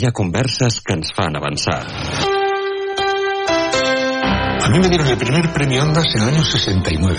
hi 0.00 0.06
ha 0.06 0.12
converses 0.16 0.80
que 0.80 0.94
ens 0.96 1.10
fan 1.12 1.36
avançar. 1.36 1.84
A 4.62 4.68
mí 4.72 4.78
me 4.78 4.88
dieron 4.88 5.08
el 5.08 5.18
primer 5.18 5.52
premio 5.52 5.82
Ondas 5.82 6.06
en 6.14 6.22
el 6.22 6.28
año 6.28 6.44
69. 6.44 7.18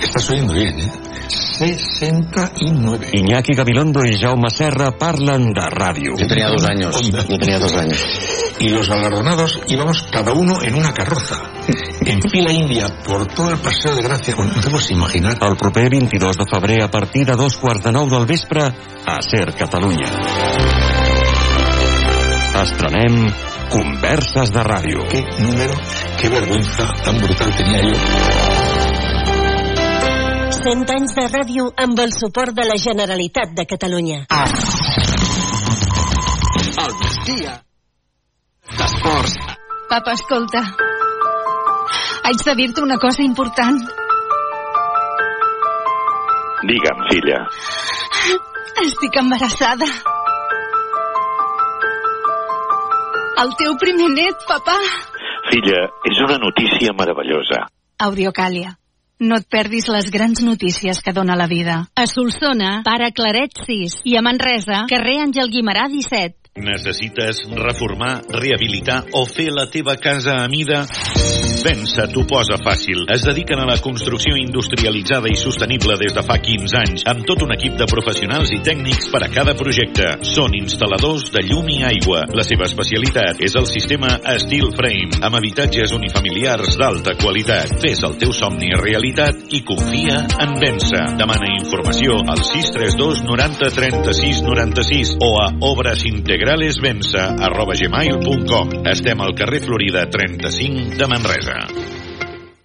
Estás 0.00 0.30
oyendo 0.30 0.54
bien, 0.54 0.78
¿eh? 0.78 0.90
69. 1.28 3.10
Iñaki 3.12 3.52
Gabilondo 3.54 4.00
y 4.04 4.18
Jaume 4.18 4.48
Serra 4.50 4.92
parlen 4.98 5.52
de 5.52 5.68
ràdio. 5.68 6.16
Yo 6.18 6.26
tenía 6.26 6.48
dos 6.48 6.64
años. 6.64 6.96
Onda. 6.96 7.24
Yo 7.28 7.38
tenía 7.38 7.58
dos 7.58 7.74
años. 7.74 7.98
Y 8.60 8.68
los 8.70 8.88
galardonados 8.88 9.60
íbamos 9.68 10.02
cada 10.10 10.32
uno 10.32 10.62
en 10.62 10.74
una 10.74 10.92
carroza, 10.92 11.36
en 12.04 12.22
fila 12.22 12.52
india 12.52 12.86
por 13.04 13.26
todo 13.26 13.50
el 13.50 13.58
paseo 13.58 13.94
de 13.94 14.02
Gracia. 14.02 14.34
Bueno, 14.34 14.52
no 14.56 14.62
te 14.62 14.70
puedes 14.70 14.90
imaginar. 14.90 15.36
El 15.40 15.56
proper 15.56 15.90
22 15.90 16.36
de 16.36 16.44
febrer 16.50 16.82
a 16.82 16.90
partir 16.90 17.26
de 17.26 17.36
dos 17.36 17.56
quarts 17.56 17.84
de 17.84 17.92
nou 17.92 18.08
del 18.08 18.26
vespre 18.26 18.72
a 19.06 19.20
Ser 19.20 19.52
Catalunya. 19.54 20.71
Estrenem 22.62 23.26
Converses 23.72 24.52
de 24.54 24.62
Ràdio. 24.62 25.02
Qué 25.10 25.22
número, 25.42 25.74
qué 26.20 26.28
vergüenza 26.28 26.86
tan 27.02 27.18
brutal 27.18 27.50
tenía 27.56 27.80
yo. 27.82 27.96
100 30.62 30.92
anys 30.94 31.14
de 31.16 31.24
ràdio 31.32 31.64
amb 31.84 31.98
el 32.04 32.12
suport 32.14 32.54
de 32.54 32.62
la 32.68 32.76
Generalitat 32.78 33.50
de 33.56 33.66
Catalunya. 33.66 34.20
El 36.84 36.94
migdia 37.00 37.56
d'esports. 38.78 39.34
Papa, 39.90 40.14
escolta. 40.14 40.62
Haig 42.22 42.46
de 42.46 42.54
dir-te 42.62 42.80
una 42.86 42.98
cosa 43.02 43.26
important. 43.26 43.82
Digue'm, 46.70 47.06
filla. 47.10 47.42
Estic 48.86 49.18
embarassada. 49.18 50.21
El 53.42 53.50
teu 53.58 53.72
primer 53.80 54.06
net, 54.12 54.44
papà. 54.46 54.76
Filla, 55.48 55.80
és 56.06 56.18
una 56.22 56.36
notícia 56.38 56.92
meravellosa. 56.94 57.64
Audiocàlia. 58.06 58.76
No 59.22 59.38
et 59.40 59.48
perdis 59.50 59.88
les 59.90 60.10
grans 60.14 60.42
notícies 60.46 61.00
que 61.02 61.14
dona 61.16 61.34
la 61.38 61.48
vida. 61.50 61.80
A 61.94 62.06
Solsona, 62.10 62.70
pare 62.86 63.10
Claret 63.16 63.58
6 63.66 64.00
i 64.06 64.14
a 64.18 64.22
Manresa, 64.22 64.84
carrer 64.90 65.18
Àngel 65.24 65.50
Guimarà 65.54 65.88
17. 65.90 66.52
Necessites 66.62 67.42
reformar, 67.56 68.14
rehabilitar 68.30 69.02
o 69.18 69.24
fer 69.26 69.48
la 69.50 69.66
teva 69.72 69.96
casa 69.96 70.42
a 70.44 70.48
mida? 70.52 70.84
Vença 71.62 72.08
t'ho 72.10 72.24
posa 72.26 72.56
fàcil. 72.58 73.04
Es 73.14 73.22
dediquen 73.22 73.60
a 73.62 73.66
la 73.68 73.76
construcció 73.78 74.34
industrialitzada 74.34 75.30
i 75.30 75.36
sostenible 75.38 75.94
des 76.00 76.14
de 76.16 76.22
fa 76.26 76.34
15 76.42 76.78
anys, 76.80 77.04
amb 77.06 77.22
tot 77.28 77.44
un 77.46 77.52
equip 77.54 77.76
de 77.78 77.86
professionals 77.86 78.50
i 78.50 78.58
tècnics 78.66 79.06
per 79.12 79.20
a 79.22 79.28
cada 79.30 79.54
projecte. 79.58 80.08
Són 80.26 80.56
instal·ladors 80.58 81.28
de 81.30 81.44
llum 81.46 81.68
i 81.70 81.78
aigua. 81.86 82.24
La 82.34 82.42
seva 82.42 82.66
especialitat 82.66 83.44
és 83.46 83.54
el 83.58 83.68
sistema 83.70 84.10
Steel 84.42 84.72
Frame, 84.74 85.20
amb 85.22 85.38
habitatges 85.38 85.94
unifamiliars 85.94 86.74
d'alta 86.80 87.14
qualitat. 87.22 87.76
Fes 87.84 88.02
el 88.08 88.18
teu 88.18 88.34
somni 88.34 88.72
realitat 88.82 89.54
i 89.54 89.62
confia 89.62 90.18
en 90.42 90.58
Vença. 90.58 91.04
Demana 91.20 91.52
informació 91.60 92.18
al 92.26 92.42
632 92.42 93.22
90 93.28 93.70
36 93.78 94.42
96 94.48 95.14
o 95.22 95.30
a 95.44 95.48
obrasintegralesvença 95.70 97.30
arroba 97.38 97.78
gmail.com. 97.78 98.80
Estem 98.90 99.22
al 99.22 99.36
carrer 99.38 99.62
Florida 99.62 100.08
35 100.10 100.98
de 100.98 101.10
Manresa. 101.14 101.51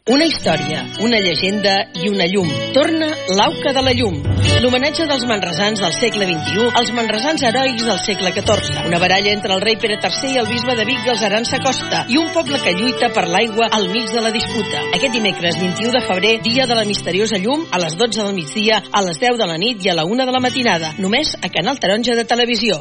Una 0.07 0.23
història, 0.23 0.85
una 1.03 1.17
llegenda 1.19 1.73
i 1.99 2.07
una 2.07 2.23
llum. 2.31 2.47
Torna 2.71 3.09
l'Auca 3.35 3.73
de 3.75 3.81
la 3.83 3.91
Llum. 3.91 4.21
L'homenatge 4.63 5.03
dels 5.09 5.25
manresans 5.27 5.81
del 5.83 5.91
segle 5.97 6.23
XXI 6.29 6.69
als 6.79 6.93
manresans 6.95 7.43
heroics 7.43 7.83
del 7.83 7.99
segle 8.05 8.31
XIV. 8.31 8.85
Una 8.87 9.01
baralla 9.03 9.33
entre 9.33 9.51
el 9.53 9.59
rei 9.65 9.75
Pere 9.81 9.97
III 9.99 10.31
i 10.31 10.39
el 10.39 10.47
bisbe 10.47 10.77
de 10.79 10.85
Vic 10.87 11.01
dels 11.03 11.25
Arança 11.27 11.59
Costa 11.59 12.05
i 12.07 12.15
un 12.21 12.29
poble 12.31 12.61
que 12.63 12.75
lluita 12.77 13.09
per 13.11 13.25
l'aigua 13.27 13.67
al 13.67 13.89
mig 13.91 14.07
de 14.13 14.23
la 14.23 14.31
disputa. 14.31 14.85
Aquest 14.95 15.17
dimecres 15.17 15.59
21 15.59 15.91
de 15.97 16.03
febrer, 16.07 16.37
dia 16.45 16.69
de 16.71 16.77
la 16.79 16.85
misteriosa 16.87 17.41
llum, 17.43 17.67
a 17.67 17.81
les 17.83 17.99
12 17.99 18.23
del 18.23 18.31
migdia, 18.37 18.79
a 18.87 19.03
les 19.03 19.19
10 19.19 19.35
de 19.43 19.49
la 19.51 19.59
nit 19.59 19.83
i 19.83 19.91
a 19.91 19.97
la 19.99 20.07
1 20.07 20.23
de 20.23 20.37
la 20.37 20.43
matinada. 20.47 20.93
Només 21.03 21.35
a 21.41 21.51
Canal 21.51 21.83
Taronja 21.83 22.15
de 22.15 22.23
Televisió. 22.23 22.79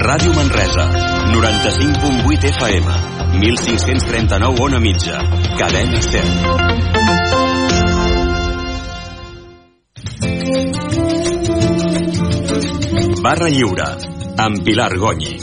Ràdio 0.00 0.32
Manresa, 0.34 0.88
95.8 1.32 2.50
FM, 2.50 2.86
1539 3.38 4.60
on 4.60 4.74
a 4.74 4.80
mitja, 4.80 5.20
cadena 5.58 6.00
100. 6.00 6.24
Barra 13.22 13.48
Lliure, 13.48 13.96
amb 14.36 14.64
Pilar 14.64 14.98
Gonyi. 14.98 15.38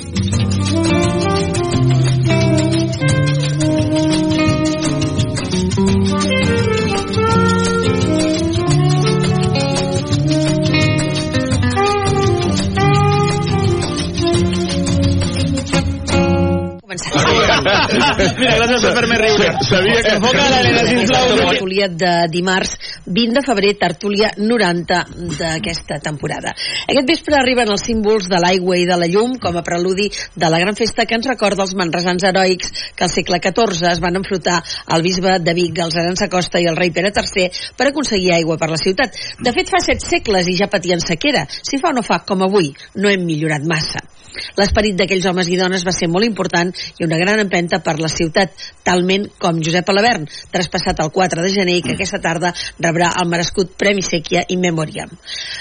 Mira, 18.39 18.55
gràcies 18.59 18.83
per 18.83 18.91
fer-me 18.97 19.17
riure. 19.21 19.49
Sabia 19.67 20.01
que... 20.03 20.15
Enfoca 20.17 20.47
l'Helena, 20.51 20.83
sisplau. 20.87 21.33
Tertúlia 21.41 21.87
de 21.89 22.13
dimarts 22.31 22.75
20 23.05 23.37
de 23.37 23.43
febrer, 23.45 23.71
tertúlia 23.79 24.31
90 24.37 24.99
d'aquesta 25.39 25.99
temporada. 26.03 26.53
Aquest 26.87 27.09
vespre 27.09 27.37
arriben 27.39 27.71
els 27.71 27.85
símbols 27.87 28.29
de 28.31 28.39
l'aigua 28.41 28.77
i 28.79 28.85
de 28.89 28.97
la 28.99 29.09
llum 29.11 29.37
com 29.41 29.57
a 29.57 29.65
preludi 29.65 30.09
de 30.35 30.51
la 30.51 30.61
gran 30.61 30.77
festa 30.77 31.05
que 31.07 31.17
ens 31.17 31.29
recorda 31.29 31.65
els 31.65 31.75
manresans 31.77 32.25
heroics 32.27 32.71
que 32.95 33.07
al 33.07 33.13
segle 33.13 33.41
XIV 33.43 33.89
es 33.91 34.03
van 34.03 34.19
enfrontar 34.19 34.61
al 34.87 35.05
bisbe 35.05 35.37
de 35.39 35.55
Vic, 35.57 35.81
els 35.83 35.97
Arança 35.99 36.29
Costa 36.31 36.61
i 36.61 36.69
el 36.71 36.79
rei 36.79 36.93
Pere 36.95 37.13
III 37.15 37.49
per 37.77 37.89
aconseguir 37.89 38.33
aigua 38.37 38.57
per 38.61 38.71
la 38.71 38.79
ciutat. 38.81 39.17
De 39.41 39.53
fet, 39.55 39.69
fa 39.71 39.81
set 39.83 40.03
segles 40.03 40.47
i 40.47 40.57
ja 40.59 40.69
patien 40.71 41.01
sequera. 41.03 41.45
Si 41.49 41.79
fa 41.81 41.91
o 41.91 41.97
no 41.97 42.05
fa 42.05 42.21
com 42.27 42.43
avui, 42.47 42.71
no 42.95 43.11
hem 43.11 43.25
millorat 43.27 43.67
massa. 43.67 44.03
L'esperit 44.57 44.95
d'aquells 44.99 45.25
homes 45.29 45.49
i 45.51 45.57
dones 45.59 45.83
va 45.87 45.93
ser 45.95 46.07
molt 46.11 46.27
important 46.27 46.71
i 46.99 47.05
una 47.05 47.19
gran 47.19 47.41
empenta 47.43 47.81
per 47.83 47.97
la 48.01 48.11
ciutat, 48.11 48.53
talment 48.83 49.27
com 49.41 49.61
Josep 49.63 49.89
Alabern, 49.93 50.27
traspassat 50.51 50.99
el 51.03 51.11
4 51.13 51.45
de 51.45 51.53
gener 51.53 51.77
i 51.77 51.83
que 51.85 51.95
aquesta 51.95 52.21
tarda 52.23 52.53
rebrà 52.79 53.11
el 53.21 53.29
merescut 53.29 53.75
Premi 53.77 54.03
Sèquia 54.05 54.43
in 54.49 54.61
Memoriam. 54.63 55.11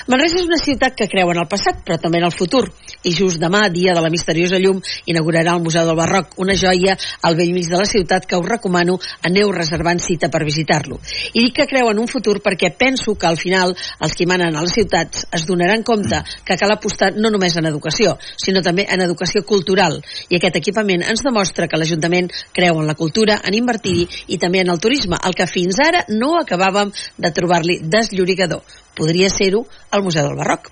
Manresa 0.09 0.41
és 0.41 0.49
una 0.49 0.61
ciutat 0.61 0.97
que 0.97 1.09
creu 1.11 1.31
en 1.33 1.43
el 1.43 1.49
passat, 1.51 1.83
però 1.85 1.99
també 2.01 2.21
en 2.21 2.29
el 2.29 2.35
futur, 2.35 2.65
i 3.05 3.13
just 3.17 3.41
demà, 3.41 3.67
dia 3.73 3.95
de 3.97 4.03
la 4.03 4.11
misteriosa 4.13 4.59
llum, 4.61 4.81
inaugurarà 5.07 5.55
el 5.57 5.65
Museu 5.65 5.87
del 5.87 5.99
Barroc, 5.99 6.35
una 6.43 6.57
joia 6.57 6.97
al 7.23 7.37
vell 7.37 7.53
mig 7.55 7.69
de 7.71 7.79
la 7.79 7.89
ciutat 7.89 8.27
que 8.27 8.39
us 8.41 8.49
recomano 8.49 8.99
aneu 9.29 9.53
reservant 9.53 10.01
cita 10.01 10.31
per 10.33 10.43
visitar-lo. 10.45 11.01
I 11.35 11.47
dic 11.47 11.57
que 11.61 11.69
creu 11.71 11.91
en 11.91 12.01
un 12.01 12.09
futur 12.09 12.39
perquè 12.45 12.73
penso 12.77 13.15
que 13.15 13.29
al 13.29 13.39
final 13.41 13.75
els 14.01 14.17
que 14.17 14.29
manen 14.29 14.57
a 14.57 14.65
les 14.65 14.75
ciutats 14.77 15.27
es 15.37 15.47
donaran 15.49 15.85
compte 15.87 16.23
que 16.45 16.57
cal 16.61 16.73
apostar 16.75 17.13
no 17.17 17.31
només 17.33 17.57
en 17.57 17.69
educació, 17.71 18.17
sinó 18.37 18.63
també 18.65 18.87
en 18.89 19.05
educació 19.05 19.45
cultural. 19.47 19.99
I 20.29 20.39
aquest 20.39 20.61
equipament 20.61 21.05
ens 21.07 21.25
demostra 21.27 21.69
que 21.69 21.81
l'Ajuntament 21.81 22.30
creu 22.57 22.81
en 22.81 22.87
la 22.89 22.97
cultura, 22.99 23.41
en 23.45 23.57
invertir-hi 23.57 24.07
i 24.35 24.39
també 24.39 24.63
en 24.65 24.71
el 24.73 24.81
turisme, 24.81 25.19
el 25.27 25.37
que 25.37 25.49
fins 25.51 25.81
ara 25.83 26.05
no 26.09 26.37
acabàvem 26.41 26.93
de 27.19 27.33
trobar-li 27.35 27.81
desllorigador 27.83 28.63
podria 29.01 29.33
ser-ho 29.33 29.65
al 29.91 30.05
Museu 30.05 30.29
del 30.29 30.37
Barroc. 30.37 30.69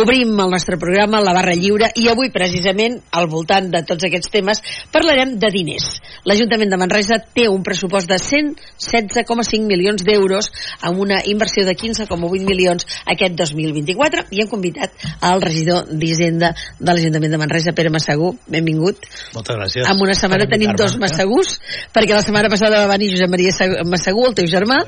Obrim 0.00 0.32
el 0.40 0.50
nostre 0.50 0.78
programa, 0.80 1.20
la 1.22 1.34
barra 1.34 1.54
lliure, 1.58 1.90
i 1.98 2.06
avui, 2.10 2.30
precisament, 2.34 2.96
al 3.14 3.26
voltant 3.30 3.68
de 3.72 3.82
tots 3.86 4.06
aquests 4.06 4.30
temes, 4.32 4.62
parlarem 4.94 5.36
de 5.42 5.50
diners. 5.54 5.98
L'Ajuntament 6.28 6.70
de 6.72 6.78
Manresa 6.80 7.18
té 7.36 7.46
un 7.50 7.64
pressupost 7.66 8.10
de 8.10 8.18
116,5 8.22 9.66
milions 9.68 10.04
d'euros 10.06 10.50
amb 10.86 11.02
una 11.04 11.20
inversió 11.30 11.66
de 11.66 11.74
15,8 11.76 12.46
milions 12.46 12.86
aquest 13.10 13.36
2024 13.40 14.26
i 14.34 14.42
hem 14.42 14.50
convidat 14.50 14.94
al 15.24 15.42
regidor 15.44 15.90
d'Hisenda 15.90 16.54
de 16.80 16.90
l'Ajuntament 16.90 17.34
de 17.34 17.42
Manresa, 17.42 17.74
Pere 17.76 17.92
Massagú. 17.94 18.32
Benvingut. 18.50 19.02
Moltes 19.34 19.58
gràcies. 19.58 19.90
En 19.90 20.02
una 20.04 20.16
setmana 20.18 20.48
tenim 20.50 20.74
dos 20.78 20.96
Massagús, 21.02 21.58
perquè 21.94 22.14
la 22.14 22.22
setmana 22.24 22.50
passada 22.52 22.84
va 22.84 22.94
venir 22.94 23.12
Josep 23.14 23.32
Maria 23.32 23.52
Massagú, 23.88 24.24
el 24.28 24.36
teu 24.38 24.48
germà, 24.50 24.80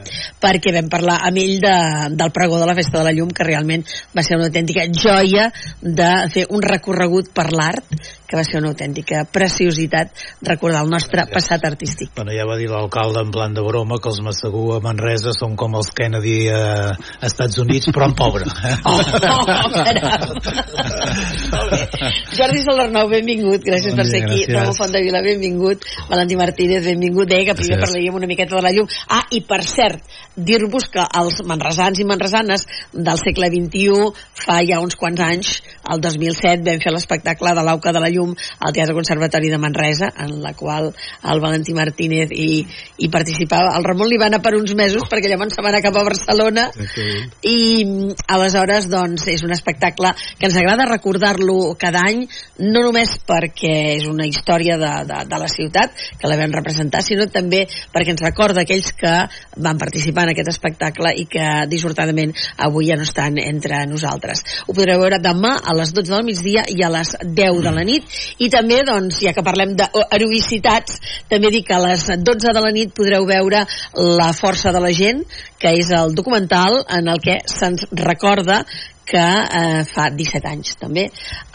perquè 0.42 0.74
vam 0.76 0.90
parlar 0.92 1.20
amb 1.26 1.42
ell 1.42 1.58
de, 1.62 1.76
del 2.16 2.34
pregó 2.34 2.60
de 2.60 2.68
la 2.68 2.75
Festa 2.76 3.00
de 3.00 3.06
la 3.08 3.14
Llum, 3.16 3.32
que 3.34 3.46
realment 3.46 3.84
va 4.16 4.24
ser 4.26 4.38
una 4.38 4.50
autèntica 4.50 4.86
joia 4.92 5.48
de 5.82 6.10
fer 6.34 6.46
un 6.54 6.64
recorregut 6.64 7.32
per 7.36 7.48
l'art 7.52 7.96
que 8.26 8.36
va 8.38 8.44
ser 8.46 8.58
una 8.60 8.70
autèntica 8.72 9.24
preciositat 9.32 10.10
recordar 10.42 10.82
el 10.84 10.90
nostre 10.90 11.26
passat 11.32 11.64
artístic. 11.68 12.10
Bueno, 12.16 12.32
ja 12.34 12.46
va 12.48 12.56
dir 12.58 12.68
l'alcalde 12.70 13.22
en 13.22 13.30
plan 13.34 13.54
de 13.54 13.62
broma 13.62 13.98
que 14.02 14.10
els 14.10 14.20
Massagú 14.24 14.72
a 14.76 14.80
Manresa 14.84 15.32
són 15.36 15.56
com 15.56 15.76
els 15.78 15.90
Kennedy 15.94 16.48
a 16.50 16.92
Estats 17.26 17.58
Units, 17.62 17.90
però 17.94 18.10
en 18.10 18.16
pobre. 18.18 18.44
Oh, 18.86 19.00
oh. 19.00 19.02
Molt 21.50 21.70
bé. 21.72 22.10
Jordi 22.36 22.60
Solarnau, 22.64 23.08
benvingut, 23.10 23.62
gràcies 23.66 23.94
Bon 23.94 24.00
per 24.02 24.06
ser 24.08 24.20
dia, 24.20 24.26
aquí. 24.26 24.40
gràcies. 24.42 24.56
Ramon 24.56 24.76
Fondavila, 24.78 25.22
benvingut. 25.24 25.84
Valentí 26.10 26.36
Martínez, 26.38 26.84
benvingut. 26.84 27.28
Deia 27.30 27.44
que 27.48 27.54
primer 27.58 27.78
Gràcies. 27.78 27.86
parlaríem 27.86 28.14
una 28.14 28.26
miqueta 28.30 28.56
de 28.56 28.62
la 28.62 28.72
llum. 28.74 28.86
Ah, 29.08 29.22
i 29.30 29.40
per 29.46 29.62
cert, 29.66 30.02
dir-vos 30.36 30.88
que 30.92 31.02
els 31.20 31.40
manresans 31.46 31.98
i 32.00 32.04
manresanes 32.04 32.66
del 32.92 33.18
segle 33.22 33.50
XXI, 33.52 34.12
fa 34.44 34.60
ja 34.66 34.80
uns 34.80 34.96
quants 34.96 35.20
anys, 35.20 35.62
el 35.90 36.00
2007, 36.00 36.62
vam 36.66 36.80
fer 36.82 36.92
l'espectacle 36.92 37.48
de 37.54 37.62
l'Auca 37.62 37.92
de 37.92 38.00
la 38.00 38.08
Llum 38.08 38.15
al 38.24 38.72
Teatre 38.72 38.94
Conservatori 38.96 39.50
de 39.52 39.60
Manresa, 39.60 40.12
en 40.24 40.40
la 40.42 40.54
qual 40.54 40.92
el 40.92 41.42
Valentí 41.44 41.74
Martínez 41.76 42.32
hi, 42.32 42.62
hi 42.98 43.10
participava. 43.12 43.74
El 43.76 43.84
Ramon 43.84 44.10
li 44.10 44.20
va 44.20 44.30
anar 44.30 44.42
per 44.44 44.54
uns 44.56 44.74
mesos, 44.78 45.04
perquè 45.10 45.30
llavors 45.30 45.56
se 45.56 45.64
va 45.64 45.72
anar 45.72 45.82
cap 45.84 45.96
a 45.96 46.04
Barcelona, 46.06 46.68
i 47.42 47.84
mm, 47.84 48.26
aleshores 48.36 48.88
doncs 48.92 49.26
és 49.32 49.44
un 49.46 49.52
espectacle 49.54 50.12
que 50.38 50.48
ens 50.48 50.56
agrada 50.56 50.88
recordar-lo 50.88 51.74
cada 51.80 52.04
any 52.08 52.24
no 52.62 52.82
només 52.84 53.16
perquè 53.26 53.74
és 53.96 54.06
una 54.08 54.26
història 54.28 54.76
de, 54.80 54.92
de, 55.08 55.22
de 55.28 55.40
la 55.40 55.48
ciutat 55.50 55.94
que 56.20 56.30
la 56.30 56.38
vam 56.40 56.54
representar 56.54 57.02
sinó 57.04 57.26
també 57.32 57.64
perquè 57.92 58.14
ens 58.14 58.24
recorda 58.24 58.64
aquells 58.64 58.92
que 58.96 59.14
van 59.62 59.80
participar 59.80 60.26
en 60.26 60.34
aquest 60.34 60.52
espectacle 60.52 61.12
i 61.16 61.26
que 61.30 61.46
dissortadament 61.70 62.34
avui 62.66 62.90
ja 62.90 62.98
no 62.98 63.06
estan 63.06 63.38
entre 63.42 63.82
nosaltres. 63.90 64.42
Ho 64.66 64.74
podreu 64.76 65.02
veure 65.02 65.20
demà 65.22 65.56
a 65.62 65.74
les 65.76 65.92
12 65.96 66.12
del 66.12 66.26
migdia 66.26 66.66
i 66.72 66.82
a 66.84 66.90
les 66.92 67.14
10 67.24 67.62
de 67.66 67.74
la 67.74 67.84
nit 67.86 68.05
i 68.38 68.50
també 68.52 68.82
doncs 68.86 69.20
ja 69.24 69.34
que 69.36 69.44
parlem 69.46 69.76
d'heroïcitats 69.78 71.00
també 71.30 71.52
dic 71.54 71.68
que 71.68 71.76
a 71.76 71.82
les 71.84 72.08
12 72.30 72.54
de 72.56 72.64
la 72.64 72.72
nit 72.74 72.94
podreu 72.96 73.26
veure 73.28 73.64
La 74.16 74.32
força 74.36 74.72
de 74.72 74.80
la 74.82 74.92
gent 74.92 75.22
que 75.60 75.72
és 75.78 75.90
el 75.96 76.14
documental 76.14 76.82
en 76.98 77.08
el 77.08 77.22
que 77.22 77.40
se'ns 77.50 77.86
recorda 78.02 78.62
que 79.06 79.22
eh, 79.22 79.84
fa 79.86 80.08
17 80.10 80.50
anys 80.50 80.74
també 80.80 81.06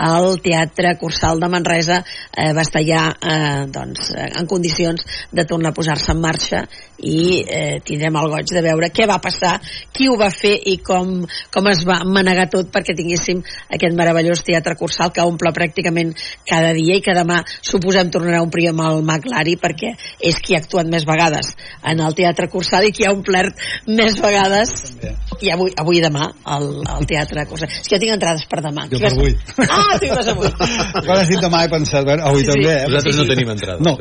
el 0.07 0.37
Teatre 0.43 0.95
Cursal 1.01 1.41
de 1.41 1.49
Manresa 1.51 1.99
eh, 1.99 2.51
va 2.55 2.63
estar 2.63 2.81
ja 2.87 3.09
eh, 3.11 3.67
doncs, 3.73 4.13
en 4.15 4.47
condicions 4.47 5.03
de 5.31 5.45
tornar 5.45 5.73
a 5.73 5.77
posar-se 5.77 6.15
en 6.15 6.23
marxa 6.23 6.63
i 7.01 7.41
eh, 7.41 7.79
tindrem 7.83 8.15
el 8.21 8.29
goig 8.31 8.53
de 8.53 8.61
veure 8.63 8.91
què 8.93 9.07
va 9.09 9.17
passar, 9.21 9.55
qui 9.93 10.07
ho 10.09 10.15
va 10.19 10.29
fer 10.33 10.53
i 10.69 10.77
com, 10.85 11.21
com 11.53 11.69
es 11.71 11.83
va 11.87 12.01
manegar 12.05 12.47
tot 12.53 12.69
perquè 12.73 12.95
tinguéssim 12.97 13.41
aquest 13.73 13.97
meravellós 13.97 14.45
Teatre 14.45 14.77
Cursal 14.79 15.11
que 15.13 15.25
omple 15.25 15.51
pràcticament 15.55 16.13
cada 16.47 16.71
dia 16.77 16.97
i 16.97 17.03
que 17.03 17.15
demà 17.17 17.41
suposem 17.59 18.11
tornarà 18.13 18.39
a 18.39 18.45
omplir 18.45 18.69
amb 18.71 18.85
el 18.85 19.03
Maglari 19.07 19.57
perquè 19.61 19.93
és 20.31 20.39
qui 20.39 20.55
ha 20.55 20.61
actuat 20.61 20.89
més 20.91 21.05
vegades 21.09 21.51
en 21.83 21.99
el 22.05 22.15
Teatre 22.17 22.49
Cursal 22.53 22.87
i 22.87 22.93
qui 22.95 23.07
ha 23.07 23.13
omplert 23.15 23.57
més 23.89 24.19
vegades 24.21 24.75
i 25.41 25.51
avui, 25.51 25.73
avui 25.81 25.99
i 25.99 26.05
demà 26.05 26.29
al, 26.55 26.69
al 26.87 27.09
Teatre 27.09 27.40
Cursal. 27.49 27.69
És 27.71 27.87
que 27.87 27.95
jo 27.95 28.01
tinc 28.03 28.13
entrades 28.15 28.45
per 28.51 28.61
demà. 28.65 28.85
Jo 28.91 28.99
per 29.01 29.11
avui. 29.11 29.35
Ah, 29.67 29.97
tu 29.97 30.05
hi 30.07 30.11
vas 30.13 30.29
avui. 30.33 30.51
Quan 30.51 31.17
has 31.17 31.29
dit 31.31 31.41
demà 31.43 31.63
he 31.65 31.71
pensat, 31.71 32.05
bueno, 32.07 32.25
avui 32.29 32.41
Sí, 32.41 32.47
sí. 32.47 32.53
també, 32.55 32.73
eh? 32.73 32.87
Nosaltres 32.87 33.19
no 33.21 33.25
tenim 33.31 33.49
entrada. 33.55 33.79
No. 33.91 33.97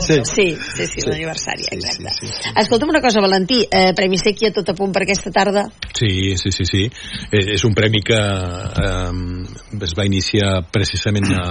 Sí, 0.00 0.20
sí, 0.24 0.46
sí, 0.56 0.86
sí, 0.88 1.02
l'aniversari, 1.06 1.66
exacte. 1.70 2.30
Escolta'm 2.60 2.90
una 2.90 3.00
cosa, 3.02 3.20
Valentí, 3.22 3.60
eh, 3.70 3.92
Premi 3.96 4.18
Sèquia 4.18 4.50
tot 4.54 4.68
a 4.72 4.74
punt 4.78 4.92
per 4.94 5.04
aquesta 5.04 5.30
tarda? 5.34 5.66
Sí, 5.96 6.36
sí, 6.40 6.52
sí, 6.54 6.64
sí. 6.68 6.82
Eh, 7.30 7.44
és 7.56 7.64
un 7.68 7.74
premi 7.76 8.02
que 8.06 8.18
eh, 8.18 9.84
es 9.84 9.94
va 9.98 10.06
iniciar 10.08 10.60
precisament 10.72 11.28
a, 11.36 11.46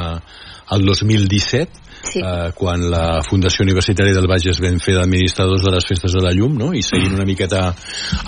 al 0.69 0.86
2017, 0.86 1.81
sí. 2.12 2.21
eh, 2.21 2.51
quan 2.56 2.86
la 2.92 3.21
Fundació 3.25 3.66
Universitària 3.66 4.16
del 4.16 4.30
Bages 4.30 4.62
vam 4.63 4.77
fer 4.83 4.95
d'administradors 4.98 5.66
de 5.66 5.74
les 5.74 5.88
festes 5.89 6.13
de 6.16 6.24
la 6.24 6.33
llum, 6.36 6.57
no? 6.57 6.71
i 6.74 6.83
seguint 6.86 7.18
una 7.18 7.27
miqueta 7.27 7.69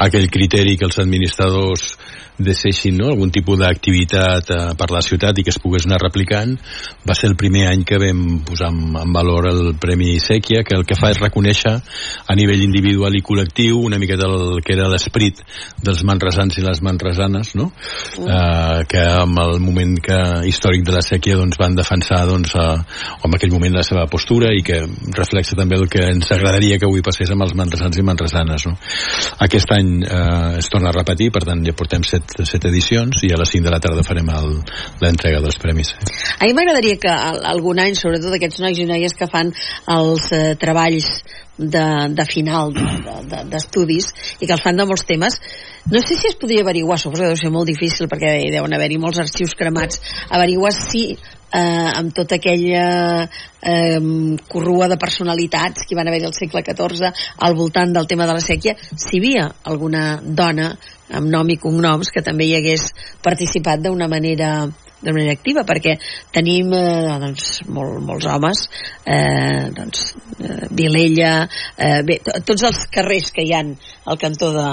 aquell 0.02 0.30
criteri 0.34 0.78
que 0.78 0.90
els 0.90 1.00
administradors 1.04 1.94
deixessin 2.38 2.98
no? 2.98 3.10
algun 3.12 3.32
tipus 3.32 3.60
d'activitat 3.60 4.52
eh, 4.52 4.60
per 4.78 4.90
la 4.94 5.02
ciutat 5.06 5.38
i 5.38 5.46
que 5.46 5.54
es 5.54 5.60
pogués 5.62 5.86
anar 5.88 6.02
replicant 6.02 6.56
va 7.08 7.16
ser 7.18 7.32
el 7.32 7.38
primer 7.40 7.68
any 7.70 7.84
que 7.88 8.00
vam 8.02 8.42
posar 8.48 8.72
en, 8.72 8.96
en 8.98 9.14
valor 9.14 9.50
el 9.52 9.62
Premi 9.82 10.18
Sèquia 10.24 10.64
que 10.68 10.76
el 10.78 10.86
que 10.88 10.98
fa 11.00 11.12
és 11.14 11.22
reconèixer 11.22 11.74
a 11.74 12.38
nivell 12.38 12.64
individual 12.66 13.16
i 13.18 13.24
col·lectiu 13.26 13.82
una 13.86 14.00
miqueta 14.02 14.30
el 14.30 14.62
que 14.66 14.76
era 14.76 14.90
l'esperit 14.92 15.42
dels 15.82 16.04
manresans 16.08 16.58
i 16.58 16.66
les 16.66 16.82
manresanes 16.86 17.54
no? 17.60 17.72
eh, 18.22 18.82
que 18.90 19.06
amb 19.22 19.42
el 19.44 19.60
moment 19.64 19.98
que, 20.04 20.20
històric 20.50 20.86
de 20.88 20.96
la 20.96 21.04
sèquia 21.06 21.38
doncs, 21.40 21.60
van 21.62 21.76
defensar 21.78 22.24
doncs, 22.30 22.56
eh, 22.56 22.78
en 23.26 23.38
aquell 23.38 23.54
moment 23.54 23.78
la 23.78 23.86
seva 23.86 24.08
postura 24.12 24.52
i 24.56 24.64
que 24.66 24.82
reflexa 25.18 25.58
també 25.58 25.78
el 25.80 25.90
que 25.92 26.04
ens 26.14 26.32
agradaria 26.34 26.80
que 26.80 26.88
avui 26.90 27.04
passés 27.06 27.32
amb 27.34 27.46
els 27.46 27.56
manresans 27.58 27.98
i 27.98 28.06
manresanes 28.06 28.68
no? 28.70 28.76
aquest 29.46 29.76
any 29.78 29.94
eh, 30.06 30.60
es 30.62 30.70
torna 30.72 30.92
a 30.92 30.96
repetir 30.96 31.32
per 31.34 31.44
tant 31.48 31.64
ja 31.66 31.76
portem 31.78 32.04
set, 32.08 32.21
set 32.48 32.66
edicions 32.70 33.24
i 33.28 33.32
a 33.34 33.40
les 33.40 33.52
5 33.54 33.68
de 33.68 33.74
la 33.74 33.80
tarda 33.84 34.06
farem 34.08 34.30
l'entrega 35.02 35.42
dels 35.44 35.60
premis. 35.62 35.94
A 36.40 36.48
mi 36.48 36.56
m'agradaria 36.58 37.00
que 37.02 37.12
al- 37.12 37.44
algun 37.54 37.80
any, 37.84 37.96
sobretot 37.96 38.36
aquests 38.38 38.62
nois 38.64 38.80
i 38.80 38.88
noies 38.90 39.18
que 39.18 39.30
fan 39.32 39.54
els 39.98 40.32
eh, 40.36 40.56
treballs 40.62 41.12
de, 41.58 41.86
de 42.18 42.26
final 42.26 42.72
d'estudis 42.74 44.08
de, 44.08 44.16
de, 44.16 44.40
i 44.42 44.48
que 44.48 44.56
els 44.56 44.64
fan 44.64 44.80
de 44.80 44.88
molts 44.90 45.06
temes 45.06 45.38
no 45.92 46.00
sé 46.06 46.16
si 46.16 46.30
es 46.30 46.38
podria 46.40 46.62
averiguar, 46.62 46.98
suposo 47.00 47.24
que 47.24 47.34
deu 47.34 47.38
ser 47.40 47.52
molt 47.54 47.70
difícil 47.70 48.10
perquè 48.10 48.38
deuen 48.54 48.74
haver-hi 48.74 49.00
molts 49.02 49.22
arxius 49.22 49.56
cremats 49.58 50.02
averiguar 50.30 50.74
si 50.78 51.12
eh, 51.52 51.90
amb 51.98 52.14
tota 52.16 52.38
aquella 52.38 53.26
eh, 53.26 54.00
corrua 54.50 54.88
de 54.88 54.98
personalitats 55.02 55.86
que 55.88 55.98
van 55.98 56.08
haver 56.08 56.24
al 56.26 56.38
segle 56.38 56.64
XIV 56.66 57.12
al 57.38 57.58
voltant 57.58 57.94
del 57.94 58.08
tema 58.08 58.30
de 58.30 58.38
la 58.38 58.46
sèquia 58.46 58.78
si 58.96 59.18
hi 59.18 59.22
havia 59.22 59.50
alguna 59.64 60.20
dona 60.24 60.72
amb 61.12 61.30
nom 61.32 61.50
i 61.50 61.58
cognoms 61.62 62.12
que 62.14 62.24
també 62.26 62.48
hi 62.48 62.56
hagués 62.60 62.92
participat 63.24 63.84
d'una 63.84 64.08
manera 64.12 64.52
d'una 65.02 65.14
manera 65.18 65.34
activa 65.34 65.64
perquè 65.68 65.98
tenim 66.34 66.72
eh, 66.78 67.18
doncs, 67.22 67.62
molt, 67.74 68.00
molts 68.06 68.28
homes 68.30 68.66
eh, 69.06 69.70
doncs, 69.76 70.04
eh, 70.40 70.68
Vilella 70.70 71.48
eh, 71.78 72.02
bé, 72.06 72.20
to- 72.24 72.38
tots 72.46 72.64
els 72.70 72.86
carrers 72.94 73.32
que 73.34 73.46
hi 73.48 73.54
han 73.58 73.74
al 74.12 74.18
cantó 74.18 74.52
de, 74.54 74.68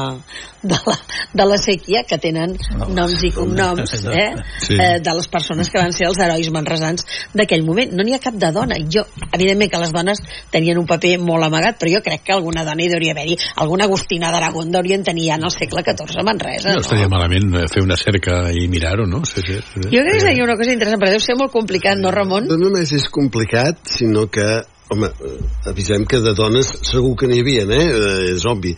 de, 0.62 0.76
la, 0.86 0.94
de 1.36 1.46
la 1.48 1.58
sèquia 1.60 2.02
que 2.08 2.16
tenen 2.20 2.54
noms 2.96 3.22
i 3.24 3.30
cognoms 3.34 3.92
eh, 4.08 4.28
Sí. 4.64 4.76
eh, 4.80 4.98
de 5.04 5.14
les 5.16 5.28
persones 5.32 5.68
que 5.70 5.78
van 5.80 5.92
ser 5.96 6.08
els 6.08 6.18
herois 6.20 6.48
manresans 6.52 7.04
d'aquell 7.36 7.64
moment 7.64 7.92
no 7.96 8.04
n'hi 8.04 8.16
ha 8.16 8.20
cap 8.22 8.34
de 8.40 8.50
dona 8.52 8.76
jo, 8.90 9.04
evidentment 9.32 9.70
que 9.72 9.80
les 9.82 9.92
dones 9.94 10.20
tenien 10.52 10.78
un 10.80 10.86
paper 10.88 11.16
molt 11.22 11.44
amagat 11.48 11.78
però 11.80 11.92
jo 11.96 12.02
crec 12.04 12.24
que 12.26 12.34
alguna 12.36 12.64
dona 12.66 12.84
hi 12.84 12.90
hauria 12.92 13.14
haver-hi 13.16 13.36
alguna 13.64 13.84
Agustina 13.88 14.32
d'Aragón 14.34 14.72
deurien 14.74 15.04
tenir 15.04 15.28
ja 15.30 15.36
en 15.40 15.44
el 15.48 15.54
segle 15.54 15.82
XIV 15.86 16.18
a 16.20 16.24
Manresa 16.26 16.74
no 16.74 16.80
estaria 16.84 17.08
malament 17.08 17.54
eh, 17.62 17.66
fer 17.72 17.82
una 17.84 17.96
cerca 17.96 18.40
i 18.52 18.66
mirar-ho 18.68 19.06
no? 19.08 19.22
Sí, 19.28 19.40
sí, 19.46 19.60
sí. 19.72 19.84
jo 19.92 20.02
crec 20.04 20.17
que 20.18 20.26
seria 20.26 20.44
una 20.44 20.56
cosa 20.56 20.74
interessant, 20.74 21.00
però 21.00 21.14
deu 21.14 21.22
ser 21.22 21.36
molt 21.38 21.54
complicat, 21.54 21.98
no, 22.02 22.12
Ramon? 22.14 22.48
No 22.50 22.58
només 22.58 22.92
és 22.96 23.08
complicat, 23.14 23.80
sinó 23.94 24.26
que, 24.32 24.46
home, 24.90 25.10
eh, 25.10 25.34
avisem 25.70 26.06
que 26.08 26.20
de 26.24 26.34
dones 26.34 26.72
segur 26.90 27.14
que 27.18 27.28
n'hi 27.30 27.42
havia, 27.44 27.66
eh? 27.66 27.84
eh? 27.86 28.22
És 28.34 28.46
obvi. 28.48 28.74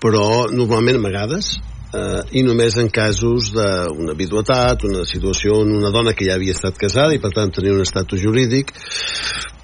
Però 0.00 0.48
normalment 0.50 0.98
amagades, 0.98 1.52
eh, 1.94 2.22
i 2.40 2.42
només 2.46 2.78
en 2.80 2.88
casos 2.90 3.52
d'una 3.54 4.16
viduetat, 4.18 4.86
una 4.88 5.04
situació 5.06 5.60
on 5.62 5.76
una 5.78 5.92
dona 5.94 6.14
que 6.16 6.26
ja 6.26 6.38
havia 6.38 6.56
estat 6.56 6.78
casada 6.80 7.14
i 7.14 7.22
per 7.22 7.32
tant 7.36 7.52
tenia 7.54 7.76
un 7.76 7.84
estatus 7.84 8.22
jurídic, 8.22 8.72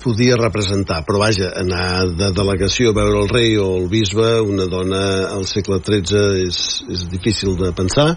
podia 0.07 0.37
representar, 0.39 1.01
però 1.07 1.19
vaja, 1.25 1.51
anar 1.59 2.13
de 2.15 2.29
delegació 2.37 2.93
a 2.93 2.99
veure 3.01 3.25
el 3.25 3.33
rei 3.33 3.57
o 3.59 3.73
el 3.81 3.89
bisbe, 3.91 4.29
una 4.47 4.69
dona 4.71 5.03
al 5.33 5.43
segle 5.51 5.81
XIII 5.83 6.45
és, 6.45 6.61
és 6.95 7.09
difícil 7.11 7.57
de 7.59 7.73
pensar, 7.75 8.13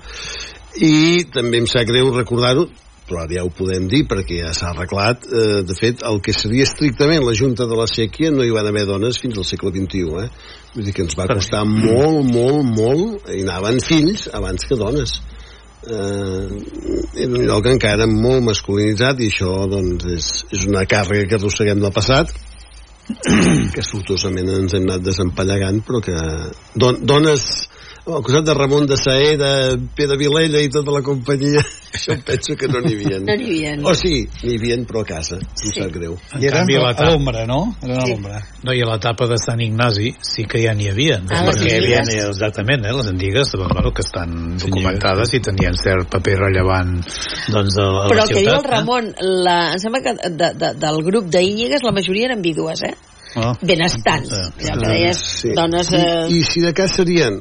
i 0.77 1.25
també 1.33 1.63
em 1.63 1.65
sap 1.65 1.87
greu 1.89 2.11
recordar-ho, 2.13 2.67
però 3.09 3.23
ara 3.23 3.39
ja 3.39 3.43
ho 3.47 3.49
podem 3.53 3.89
dir 3.91 4.03
perquè 4.09 4.43
ja 4.43 4.53
s'ha 4.53 4.69
arreglat. 4.71 5.25
Eh, 5.25 5.61
de 5.65 5.75
fet 5.77 6.05
el 6.07 6.21
que 6.21 6.35
seria 6.37 6.67
estrictament 6.69 7.25
la 7.25 7.35
Junta 7.37 7.67
de 7.69 7.77
la 7.77 7.89
Sèquia 7.89 8.31
no 8.31 8.45
hi 8.45 8.53
van 8.53 8.69
haver 8.69 8.85
dones 8.87 9.19
fins 9.21 9.37
al 9.37 9.47
segle 9.49 9.73
XXI 9.73 10.23
eh? 10.23 10.29
vull 10.75 10.85
dir 10.85 10.93
que 10.93 11.03
ens 11.05 11.17
va 11.17 11.27
costar 11.29 11.63
molt, 11.65 12.21
molt, 12.29 12.63
molt 12.77 13.29
i 13.33 13.41
anaven 13.41 13.81
fills 13.83 14.27
abans 14.37 14.67
que 14.69 14.77
dones. 14.77 15.17
Eh, 15.79 16.45
era 17.23 17.31
un 17.31 17.45
lloc 17.47 17.69
encara 17.71 18.05
molt 18.09 18.43
masculinitzat 18.49 19.23
i 19.23 19.29
això 19.31 19.53
doncs 19.71 20.05
és, 20.13 20.29
és 20.53 20.67
una 20.67 20.85
càrrega 20.89 21.29
que 21.29 21.39
arrosseguem 21.39 21.79
del 21.81 21.95
passat 21.95 22.33
que 23.73 23.81
sortosament 23.81 24.51
ens 24.53 24.75
hem 24.75 24.85
anat 24.85 25.05
desempallegant 25.07 25.79
però 25.87 26.01
que 26.03 26.17
don, 26.75 26.99
dones 27.07 27.45
al 28.17 28.23
costat 28.25 28.45
de 28.47 28.53
Ramon 28.57 28.85
de 28.89 28.97
Saé, 28.97 29.35
de 29.37 29.51
Pere 29.95 30.17
Vilella 30.17 30.59
i 30.63 30.69
tota 30.73 30.91
la 30.95 31.01
companyia, 31.05 31.61
això 31.95 32.15
penso 32.25 32.55
que 32.59 32.67
no 32.71 32.81
n'hi 32.81 32.93
havia. 32.97 33.19
No 33.23 33.35
n'hi 33.37 33.49
havia. 33.65 33.73
O 33.85 33.93
sí, 33.97 34.25
n'hi 34.43 34.55
havia, 34.57 34.77
però 34.89 35.01
a 35.03 35.07
casa, 35.09 35.37
em 35.39 35.73
sap 35.75 35.91
greu. 35.93 36.17
En 36.35 36.43
I 36.43 36.51
canvi, 36.53 36.77
a 36.79 36.89
a 36.93 37.09
l'ombra, 37.09 37.45
no? 37.49 37.59
Eren 37.83 37.97
a 37.97 38.05
Sí. 38.05 38.11
l'ombra. 38.13 38.41
No, 38.63 38.73
i 38.73 38.81
a 38.81 38.87
l'etapa 38.89 39.27
de 39.31 39.37
Sant 39.41 39.61
Ignasi 39.61 40.13
sí 40.21 40.45
que 40.49 40.61
ja 40.63 40.73
n'hi 40.73 40.89
havia. 40.91 41.19
Ah, 41.29 41.43
perquè 41.47 41.69
hi 41.69 41.93
havia, 41.97 42.27
exactament, 42.29 42.85
eh, 42.85 42.93
les 42.95 43.07
antigues, 43.07 43.53
bueno, 43.55 43.91
que 43.93 44.01
estan 44.05 44.57
documentades 44.57 45.33
i 45.33 45.39
tenien 45.39 45.77
cert 45.79 46.09
paper 46.09 46.37
rellevant 46.45 46.97
doncs, 47.51 47.77
a, 47.77 47.85
a 48.05 48.07
Però 48.09 48.19
la 48.19 48.25
el 48.25 48.33
que 48.33 48.39
diu 48.41 48.49
ciutat. 48.49 48.57
el 48.63 48.69
Ramon, 48.71 49.13
la, 49.45 49.59
em 49.73 49.79
sembla 49.81 50.01
que 50.05 50.13
de, 50.29 50.51
de, 50.59 50.73
del 50.81 51.03
grup 51.05 51.29
d'Íñigues 51.31 51.83
la 51.85 51.91
majoria 51.95 52.29
eren 52.31 52.41
vídues, 52.41 52.83
eh? 52.83 52.95
Oh. 53.37 53.53
Benestants. 53.61 54.29
Sí. 54.57 54.69
Allò 54.71 54.81
que 54.81 54.87
deies, 54.89 55.17
Sí. 55.19 55.51
dones... 55.53 55.91
Eh... 55.93 56.25
I, 56.33 56.39
I 56.39 56.43
si 56.43 56.61
de 56.63 56.73
cas 56.73 56.95
serien 56.97 57.39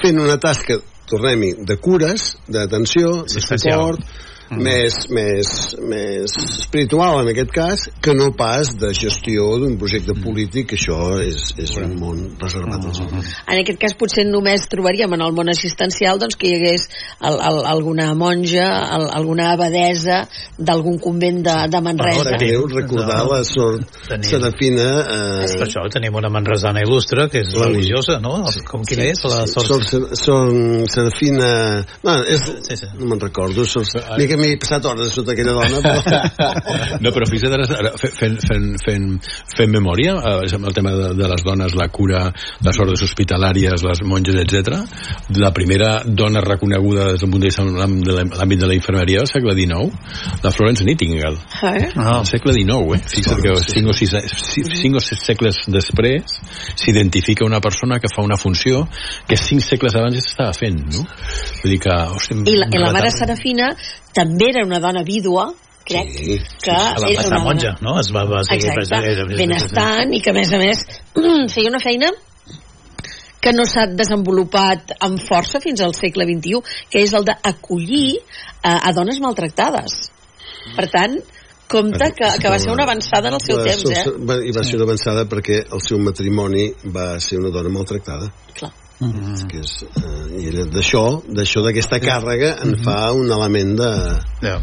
fent 0.00 0.20
una 0.20 0.36
tasca, 0.40 0.78
tornem-hi, 1.08 1.54
de 1.68 1.76
cures, 1.80 2.34
d'atenció, 2.48 3.12
de 3.24 3.30
Assistencial. 3.32 3.98
Suport, 4.48 4.62
més, 4.64 4.96
més, 5.12 5.50
més 5.84 6.34
espiritual 6.58 7.20
en 7.22 7.28
aquest 7.32 7.50
cas 7.54 7.84
que 8.02 8.14
no 8.16 8.30
pas 8.36 8.70
de 8.80 8.90
gestió 8.96 9.58
d'un 9.60 9.76
projecte 9.80 10.14
polític 10.18 10.70
que 10.72 10.78
això 10.78 11.18
és, 11.22 11.52
és 11.60 11.74
un 11.82 11.94
món 12.00 12.22
reservat 12.40 12.84
als 12.88 13.00
homes 13.04 13.28
En 13.46 13.60
aquest 13.60 13.78
cas 13.82 13.94
potser 13.98 14.24
només 14.28 14.66
trobaríem 14.72 15.12
en 15.14 15.22
el 15.24 15.32
món 15.36 15.48
assistencial 15.52 16.18
doncs, 16.20 16.36
que 16.40 16.48
hi 16.50 16.56
hagués 16.58 16.88
el, 17.20 17.36
el, 17.38 17.60
alguna 17.68 18.08
monja, 18.18 18.66
el, 18.96 19.06
alguna 19.18 19.52
abadesa 19.52 20.22
d'algun 20.58 20.98
convent 21.02 21.42
de, 21.46 21.56
de 21.70 21.80
Manresa. 21.84 22.24
Ara 22.28 22.38
greu 22.40 22.66
recordar 22.70 23.20
la 23.28 23.42
sort 23.46 23.84
Tenim. 24.08 24.24
Serafina 24.28 24.88
eh, 25.02 25.48
Per 25.58 25.66
això 25.68 25.84
tenim 25.92 26.14
una 26.18 26.30
manresana 26.32 26.82
il·lustre 26.84 27.28
que 27.32 27.42
és 27.44 27.52
La- 27.54 27.68
religiosa, 27.68 28.18
no? 28.22 28.38
Com 28.68 28.82
quina 28.88 29.06
és? 29.12 29.20
La 29.28 29.44
sort... 29.50 29.68
Sor, 29.68 29.84
Ser- 29.88 30.16
Sor 30.18 30.50
Serafina 30.92 31.84
bueno, 32.02 32.24
és, 32.24 32.42
Sí, 32.68 32.76
sí. 32.76 32.86
no 32.98 33.06
me'n 33.12 33.20
recordo 33.20 33.64
Sor, 33.68 33.84
ni 34.18 34.26
que 34.38 34.44
m'he 34.46 34.58
passat 34.62 34.86
hores 34.88 35.12
sota 35.14 35.34
aquella 35.34 35.54
dona 35.58 35.82
però... 35.82 36.22
No, 37.04 37.12
però 37.14 37.26
fixa't 37.28 37.52
ara, 37.54 37.66
ara 37.78 37.92
fe- 38.00 38.10
fent, 38.14 38.38
fent, 38.42 38.68
fent, 38.82 39.06
fent 39.56 39.70
memòria, 39.72 40.14
eh, 40.18 40.48
amb 40.56 40.68
el 40.70 40.74
tema 40.76 40.92
de, 40.94 41.10
de 41.18 41.28
les 41.30 41.44
dones, 41.46 41.74
la 41.78 41.88
cura, 41.94 42.24
les 42.64 42.80
ordres 42.80 43.02
hospitalàries, 43.06 43.84
les 43.86 44.02
monges, 44.08 44.38
etc. 44.40 44.78
La 45.38 45.52
primera 45.54 45.98
dona 46.06 46.42
reconeguda 46.44 47.10
des 47.12 47.22
del 47.22 47.30
punt 47.32 47.44
de 47.44 47.50
vista 47.50 47.64
de 47.66 47.74
l'àmbit 47.78 48.62
de 48.62 48.70
la 48.70 48.76
infermeria 48.76 49.22
del 49.22 49.30
segle 49.30 49.54
XIX, 49.58 49.92
la 50.44 50.52
Florence 50.54 50.84
Nightingale. 50.86 51.38
Eh? 51.62 51.90
Ah. 51.96 52.18
Al 52.18 52.26
segle 52.28 52.54
XIX, 52.56 52.98
eh? 52.98 53.02
Fixa't 53.14 53.42
que 53.44 53.54
cinc 53.68 53.90
o, 53.90 53.96
sis, 53.96 54.14
cinc 54.82 54.98
o 54.98 55.04
sis 55.04 55.22
segles 55.28 55.60
després 55.70 56.38
s'identifica 56.78 57.46
una 57.46 57.60
persona 57.64 57.98
que 58.02 58.10
fa 58.12 58.24
una 58.24 58.38
funció 58.40 58.86
que 59.28 59.36
cinc 59.36 59.64
segles 59.64 59.96
abans 59.98 60.18
ja 60.18 60.24
s'estava 60.24 60.54
fent, 60.56 60.80
no? 60.94 61.04
Vull 61.62 61.74
dir 61.74 61.80
que... 61.84 61.94
Hosti, 62.18 62.38
I 62.48 62.56
la, 62.58 62.68
i 62.72 62.82
la 62.82 62.92
mare. 62.94 63.10
Serafina 63.14 63.72
també 64.14 64.52
era 64.52 64.64
una 64.66 64.80
dona 64.82 65.02
vídua, 65.06 65.48
crec, 65.88 66.10
Sí, 66.12 66.38
que 66.62 66.72
la 66.72 67.10
era 67.10 67.26
una 67.28 67.42
monja, 67.44 67.76
no? 67.80 67.98
Es 68.00 68.10
va, 68.14 68.24
va 68.28 68.42
seguir 68.48 68.72
Exacte, 68.74 69.28
benestant 69.36 70.12
i 70.12 70.20
que 70.24 70.34
a 70.34 70.36
més 70.36 70.52
a 70.52 70.60
més 70.60 70.84
feia 71.54 71.70
una 71.70 71.80
feina 71.82 72.12
que 73.40 73.54
no 73.54 73.64
s'ha 73.68 73.86
desenvolupat 73.94 74.96
amb 75.06 75.22
força 75.22 75.60
fins 75.62 75.80
al 75.84 75.94
segle 75.96 76.26
XXI, 76.26 76.60
que 76.90 77.02
és 77.06 77.14
el 77.14 77.26
d'acollir 77.28 78.18
a, 78.18 78.80
a 78.88 78.92
dones 78.96 79.20
maltractades. 79.22 79.98
Per 80.74 80.88
tant, 80.90 81.14
compte 81.70 82.10
que, 82.18 82.32
que 82.42 82.50
va 82.50 82.58
ser 82.58 82.72
una 82.74 82.84
avançada 82.88 83.30
en 83.30 83.38
el 83.38 83.44
seu 83.44 83.62
temps, 83.62 83.86
eh? 83.94 84.02
I 84.50 84.52
va 84.56 84.66
ser 84.66 84.80
una 84.80 84.88
avançada 84.88 85.24
perquè 85.30 85.62
el 85.62 85.84
seu 85.84 86.02
matrimoni 86.02 86.66
va 86.94 87.12
ser 87.22 87.38
una 87.40 87.54
dona 87.54 87.72
maltractada. 87.72 88.32
Clar. 88.58 88.72
Mm. 89.00 89.46
Que 89.50 89.60
és, 89.62 89.84
eh, 89.84 90.40
I 90.42 90.64
d'això, 90.74 91.22
d'això 91.30 91.62
d'aquesta 91.62 92.00
càrrega, 92.02 92.56
en 92.64 92.76
fa 92.82 93.12
un 93.14 93.30
element 93.30 93.76
de, 93.78 93.92
Ja. 94.42 94.56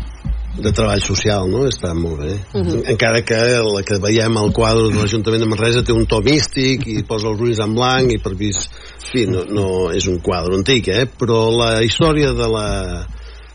de 0.60 0.72
treball 0.72 1.02
social, 1.02 1.50
no? 1.52 1.66
Està 1.68 1.94
molt 1.96 2.20
bé. 2.20 2.34
Mhm. 2.54 2.84
Encara 2.92 3.22
que 3.24 3.36
la 3.64 3.82
que 3.84 3.98
veiem 4.00 4.38
al 4.38 4.52
quadre 4.54 4.90
de 4.92 5.00
l'Ajuntament 5.00 5.42
de 5.44 5.48
Manresa 5.50 5.84
té 5.84 5.92
un 5.94 6.06
to 6.06 6.22
místic 6.22 6.86
i 6.88 7.04
posa 7.04 7.28
els 7.28 7.40
ulls 7.42 7.60
en 7.60 7.74
blanc 7.76 8.12
i 8.12 8.18
per 8.20 8.36
vist... 8.36 8.70
Fi, 9.12 9.26
no, 9.28 9.44
no 9.46 9.92
és 9.92 10.08
un 10.08 10.20
quadre 10.20 10.56
antic, 10.56 10.88
eh? 10.90 11.06
Però 11.06 11.50
la 11.56 11.82
història 11.84 12.34
de 12.34 12.48
la 12.50 13.06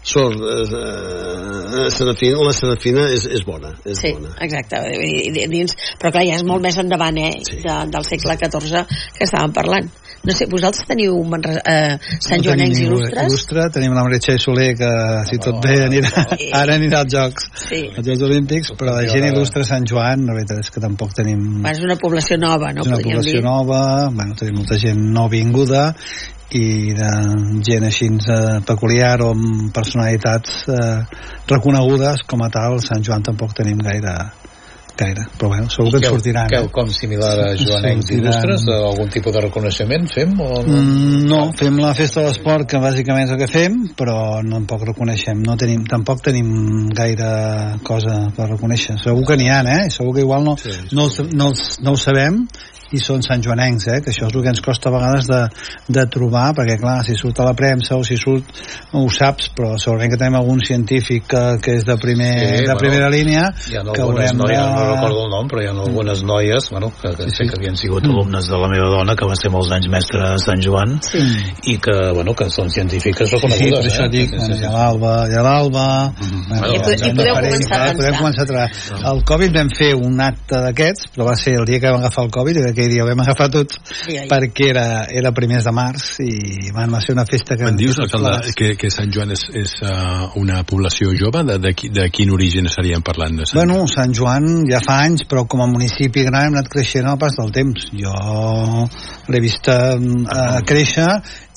Sor 0.03 0.33
eh, 0.33 1.85
eh, 1.85 1.91
Serafina, 1.91 2.39
la 2.41 2.53
Serafina 2.57 3.03
és, 3.13 3.27
és 3.27 3.43
bona, 3.45 3.75
és 3.85 3.99
Sí, 4.01 4.13
bona. 4.17 4.31
exacte. 4.41 4.81
Dins, 5.51 5.75
però 6.01 6.11
clar, 6.15 6.25
ja 6.25 6.37
és 6.39 6.45
molt 6.45 6.63
més 6.65 6.79
endavant, 6.81 7.19
eh? 7.19 7.33
Sí. 7.45 7.59
De, 7.65 7.75
del 7.93 8.07
segle 8.09 8.37
XIV 8.41 8.87
que 9.19 9.27
estàvem 9.29 9.53
parlant. 9.53 9.91
No 10.23 10.35
sé, 10.37 10.45
vosaltres 10.53 10.85
teniu 10.85 11.15
Manre- 11.25 11.63
eh, 11.65 11.97
Sant 12.21 12.43
Joanencs 12.45 12.77
Tenim 12.77 12.91
il·lustres? 12.93 13.25
Il·lustre, 13.31 13.63
tenim 13.73 13.95
la 13.97 14.03
Meritxell 14.05 14.39
Soler, 14.43 14.75
que 14.77 14.91
si 15.31 15.39
tot 15.41 15.63
bé 15.65 15.79
anirà, 15.87 16.11
Sí. 16.37 16.51
ara 16.53 16.75
anirà 16.77 16.99
als 17.05 17.15
Jocs, 17.15 17.47
Sí. 17.69 17.81
als 17.97 18.07
Jocs 18.07 18.23
Olímpics, 18.29 18.73
però 18.77 18.97
la 18.99 19.07
gent 19.09 19.25
il·lustre 19.31 19.65
Sant 19.65 19.87
Joan, 19.89 20.27
la 20.29 20.35
veritat 20.37 20.59
és 20.61 20.71
que 20.71 20.81
tampoc 20.85 21.15
tenim... 21.17 21.63
Bueno, 21.63 21.73
és 21.73 21.81
una 21.89 21.97
població 21.97 22.37
nova, 22.37 22.69
no? 22.75 22.83
és 22.83 22.87
una 22.93 22.99
població 23.01 23.39
dir. 23.41 23.43
nova, 23.43 24.11
bueno, 24.13 24.35
tenim 24.37 24.57
molta 24.61 24.77
gent 24.77 25.01
no 25.01 25.29
vinguda 25.33 25.95
i 26.51 26.93
de 26.99 27.11
gent 27.65 27.85
així 27.87 28.11
eh, 28.11 28.61
peculiar 28.67 29.23
o 29.23 29.31
amb 29.33 29.73
personalitats 29.73 30.65
eh, 30.69 31.01
reconegudes 31.49 32.25
com 32.27 32.43
a 32.45 32.51
tal, 32.51 32.81
Sant 32.85 33.03
Joan 33.07 33.23
tampoc 33.23 33.55
tenim 33.55 33.79
gaire 33.79 34.15
gaire, 35.01 35.25
però 35.39 35.49
bueno, 35.55 35.69
segur 35.73 35.91
que 35.95 36.01
ens 36.03 36.09
sortiran 36.13 36.49
Que, 36.53 36.61
eh? 36.65 36.71
com 36.73 36.91
similar 36.95 37.33
a 37.33 37.49
Joanencs 37.57 38.07
Sortiran. 38.07 38.21
il·lustres, 38.21 38.67
algun 38.77 39.09
tipus 39.17 39.33
de 39.35 39.41
reconeixement 39.47 40.07
fem? 40.15 40.35
O 40.41 40.49
no? 40.63 40.79
Mm, 40.81 41.23
no, 41.31 41.41
fem 41.59 41.79
la 41.83 41.95
festa 41.99 42.21
de 42.21 42.29
l'esport 42.29 42.69
que 42.71 42.79
bàsicament 42.83 43.27
és 43.29 43.35
el 43.35 43.41
que 43.43 43.49
fem 43.51 43.81
però 43.97 44.17
no 44.45 44.61
tampoc 44.61 44.85
reconeixem 44.93 45.41
no 45.47 45.57
tenim, 45.61 45.85
tampoc 45.89 46.21
tenim 46.29 46.51
gaire 46.95 47.79
cosa 47.83 48.29
per 48.37 48.49
reconèixer, 48.53 48.99
segur 49.03 49.25
que 49.27 49.37
n'hi 49.41 49.49
ha 49.51 49.61
eh? 49.65 49.89
segur 49.91 50.15
que 50.15 50.21
igual 50.27 50.45
no, 50.45 50.57
Sí, 50.61 50.71
no, 50.93 51.07
els- 51.09 51.21
no, 51.35 51.49
els- 51.55 51.79
no 51.81 51.93
ho 51.93 51.97
sabem 51.97 52.45
i 52.93 52.99
són 52.99 53.23
Sant 53.23 53.43
Joanencs, 53.45 53.87
eh? 53.89 54.01
que 54.03 54.11
això 54.11 54.27
és 54.27 54.35
el 54.35 54.43
que 54.43 54.49
ens 54.51 54.61
costa 54.65 54.89
a 54.91 54.93
vegades 54.97 55.27
de, 55.31 55.41
de 55.95 56.05
trobar, 56.11 56.49
perquè 56.57 56.79
clar, 56.81 56.99
si 57.07 57.15
surt 57.19 57.39
a 57.41 57.45
la 57.47 57.55
premsa 57.55 57.97
o 57.97 58.03
si 58.07 58.17
surt 58.19 58.45
ho 58.99 59.05
saps, 59.15 59.51
però 59.57 59.77
segurament 59.79 60.11
que 60.15 60.19
tenim 60.19 60.39
algun 60.41 60.61
científic 60.67 61.27
que, 61.31 61.43
que 61.63 61.77
és 61.79 61.85
de, 61.87 61.97
primer, 62.03 62.31
Sí, 62.41 62.47
de 62.51 62.63
bueno, 62.67 62.79
primera 62.81 63.11
línia 63.13 63.45
Hi 63.71 63.77
ha 63.79 63.85
que 63.93 64.03
algunes 64.03 64.31
haurem 64.33 64.41
noies, 64.43 64.59
de... 64.59 64.75
no 64.75 64.89
recordo 64.95 65.25
el 65.27 65.31
nom, 65.37 65.49
però 65.53 65.63
hi 65.63 65.69
ha 65.71 65.75
algunes 65.77 66.23
noies 66.27 66.71
bueno, 66.71 66.91
que, 67.01 67.15
que 67.21 67.31
sé 67.31 67.47
que 67.47 67.59
havien 67.61 67.77
sigut 67.79 68.05
alumnes 68.09 68.49
de 68.51 68.59
la 68.59 68.69
meva 68.73 68.89
dona, 68.97 69.15
que 69.17 69.29
va 69.31 69.37
ser 69.39 69.51
molts 69.55 69.71
anys 69.77 69.89
mestre 69.93 70.23
a 70.27 70.35
Sant 70.43 70.63
Joan, 70.65 70.99
Sí. 71.11 71.23
i 71.73 71.77
que, 71.83 71.97
bueno, 72.17 72.35
que 72.35 72.51
són 72.51 72.69
científiques 72.71 73.29
Sí, 73.31 73.37
sí, 73.37 73.37
reconegudes. 73.37 73.85
per 73.87 73.93
això 73.93 74.07
eh? 74.07 74.13
dic, 74.13 74.31
Sí, 74.31 74.37
bueno, 74.37 74.55
sí, 74.55 74.61
hi 74.61 74.65
ha 74.65 74.71
sí. 74.71 74.75
l'Alba, 74.75 75.15
hi 75.31 75.35
ha 75.39 75.43
l'Alba... 75.47 75.87
Bueno, 76.51 76.75
I 76.75 76.79
podeu- 76.83 77.07
i 77.11 77.15
podeu 77.17 77.35
començar 77.39 77.81
a 77.81 77.91
Podem 77.91 77.97
pensar. 78.01 78.19
començar 78.21 78.43
a 78.43 78.49
treballar. 78.51 79.01
El 79.13 79.23
Covid 79.31 79.55
vam 79.57 79.71
fer 79.79 79.91
un 79.95 80.21
acte 80.25 80.61
d'aquests, 80.65 81.09
però 81.15 81.27
va 81.31 81.37
ser 81.39 81.55
el 81.61 81.67
dia 81.69 81.81
que 81.81 81.91
vam 81.91 82.01
agafar 82.01 82.25
el 82.27 82.31
Covid, 82.35 82.59
i 82.61 82.65
aquell 82.81 82.93
dia 82.95 83.05
ho 83.05 83.09
vam 83.09 83.21
agafar 83.23 83.49
tots, 83.53 83.77
Ai, 84.09 84.17
ai. 84.23 84.29
perquè 84.31 84.71
era, 84.73 84.85
era 85.13 85.33
primers 85.37 85.67
de 85.69 85.73
març, 85.77 86.07
i 86.25 86.71
van, 86.75 86.91
va 86.93 87.01
ser 87.05 87.15
una 87.17 87.27
festa 87.29 87.57
que... 87.61 87.69
Em 87.69 87.77
dius, 87.79 87.99
alcalde, 88.01 88.55
que, 88.57 88.73
que 88.81 88.91
Sant 88.93 89.13
Joan 89.13 89.35
és, 89.37 89.45
és 89.61 89.75
uh, 89.85 90.31
una 90.41 90.63
població 90.69 91.13
jove? 91.19 91.45
De, 91.51 91.59
de, 91.63 91.75
de 92.01 92.09
quin 92.15 92.33
origen 92.33 92.71
estaríem 92.71 93.05
parlant? 93.07 93.37
De 93.43 93.49
Sant 93.49 93.61
Bueno, 93.61 93.85
Sant 93.91 94.17
Joan 94.17 94.65
ja 94.71 94.81
fa 94.85 95.01
anys, 95.05 95.27
però 95.29 95.45
com 95.51 95.63
a 95.65 95.69
municipi 95.71 96.25
gran 96.27 96.49
hem 96.51 96.57
anat 96.59 96.73
creixent 96.73 97.07
al 97.11 97.21
pas 97.21 97.37
del 97.37 97.53
temps. 97.55 97.91
Jo 98.01 98.15
l'he 99.31 99.41
vist 99.45 99.69
eh, 99.71 100.61
créixer 100.67 101.09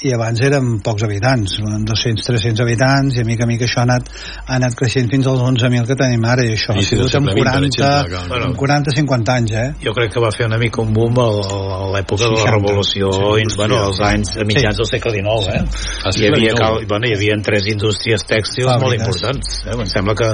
i 0.04 0.12
abans 0.12 0.42
érem 0.44 0.82
pocs 0.84 1.06
habitants, 1.06 1.54
200-300 1.64 2.60
habitants, 2.66 3.16
i 3.16 3.22
a 3.22 3.28
mica 3.28 3.46
a 3.46 3.48
mica 3.48 3.64
això 3.64 3.80
ha 3.80 3.86
anat, 3.88 4.10
ha 4.44 4.58
anat 4.58 4.76
creixent 4.76 5.08
fins 5.14 5.30
als 5.32 5.40
11.000 5.40 5.88
que 5.88 5.96
tenim 6.00 6.26
ara, 6.28 6.44
i 6.44 6.58
això 6.58 6.76
I 6.76 6.82
ha 6.82 6.84
si 6.84 6.98
sigut 6.98 7.16
amb 7.16 7.30
segle 7.32 7.38
XX, 7.38 7.38
per 7.40 7.54
40, 7.54 7.70
exemple, 7.70 8.42
que- 8.42 8.50
amb 8.50 8.60
40-50 8.60 9.34
anys, 9.38 9.54
eh? 9.62 9.66
Jo 9.86 9.94
crec 9.96 10.12
que 10.18 10.24
va 10.26 10.34
fer 10.36 10.50
una 10.50 10.60
mica 10.60 10.82
un 10.84 10.92
boom 10.94 11.13
a, 11.22 11.28
a 11.78 11.88
l'època 11.94 12.24
de 12.26 12.32
la 12.34 12.42
60. 12.44 12.56
revolució, 12.58 13.12
Sí, 13.14 13.44
sí, 13.50 13.58
bueno, 13.58 13.78
als 13.88 14.00
anys 14.02 14.34
a 14.38 14.46
mitjans 14.48 14.78
del 14.78 14.88
segle 14.90 15.12
XIX, 15.14 15.54
eh? 15.54 15.62
Al 16.04 16.14
Hi 16.14 16.20
segle 16.20 16.38
havia, 16.40 16.54
cal, 16.58 16.80
bueno, 16.90 17.08
hi 17.08 17.14
havia 17.18 17.38
tres 17.46 17.68
indústries 17.74 18.26
tèxtils 18.30 18.70
Fàbriques. 18.70 18.84
molt 18.84 18.94
importants. 19.00 19.60
Eh? 19.66 19.78
Em 19.78 19.92
sembla 19.92 20.16
que, 20.16 20.30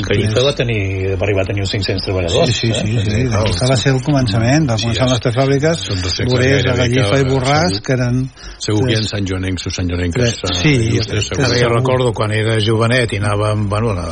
IFE 0.00 0.44
va, 0.44 0.54
tenir, 0.56 0.80
va 1.18 1.26
arribar 1.28 1.44
a 1.44 1.48
tenir 1.52 1.64
uns 1.66 1.74
500 1.76 2.04
treballadors. 2.08 2.50
Sí, 2.50 2.72
sí, 2.72 2.72
sí, 2.72 2.96
eh? 2.96 3.04
sí, 3.04 3.10
sí. 3.10 3.28
Això 3.44 3.70
va 3.70 3.76
ser 3.80 3.94
el 3.94 4.02
començament, 4.06 4.68
va 4.70 4.78
començar 4.80 5.06
amb 5.06 5.14
les 5.14 5.24
tres 5.24 5.36
fàbriques, 5.38 5.84
Borés, 6.30 6.64
Gallifa 6.64 7.20
i 7.20 7.28
Borràs, 7.28 7.78
que 7.84 7.96
eren... 7.98 8.24
Segur 8.64 8.86
que 8.86 8.94
hi 8.94 8.98
ha 8.98 9.02
Sant 9.04 9.26
Joanencs 9.28 9.66
o 9.68 9.72
Sant 9.74 9.90
Joanenques. 9.90 10.38
Sí, 10.62 10.74
jo 11.60 11.68
recordo 11.68 12.12
quan 12.16 12.32
era 12.32 12.56
jovenet 12.64 13.12
i 13.12 13.20
anàvem 13.20 13.66
bueno, 13.68 13.92
a, 13.92 14.06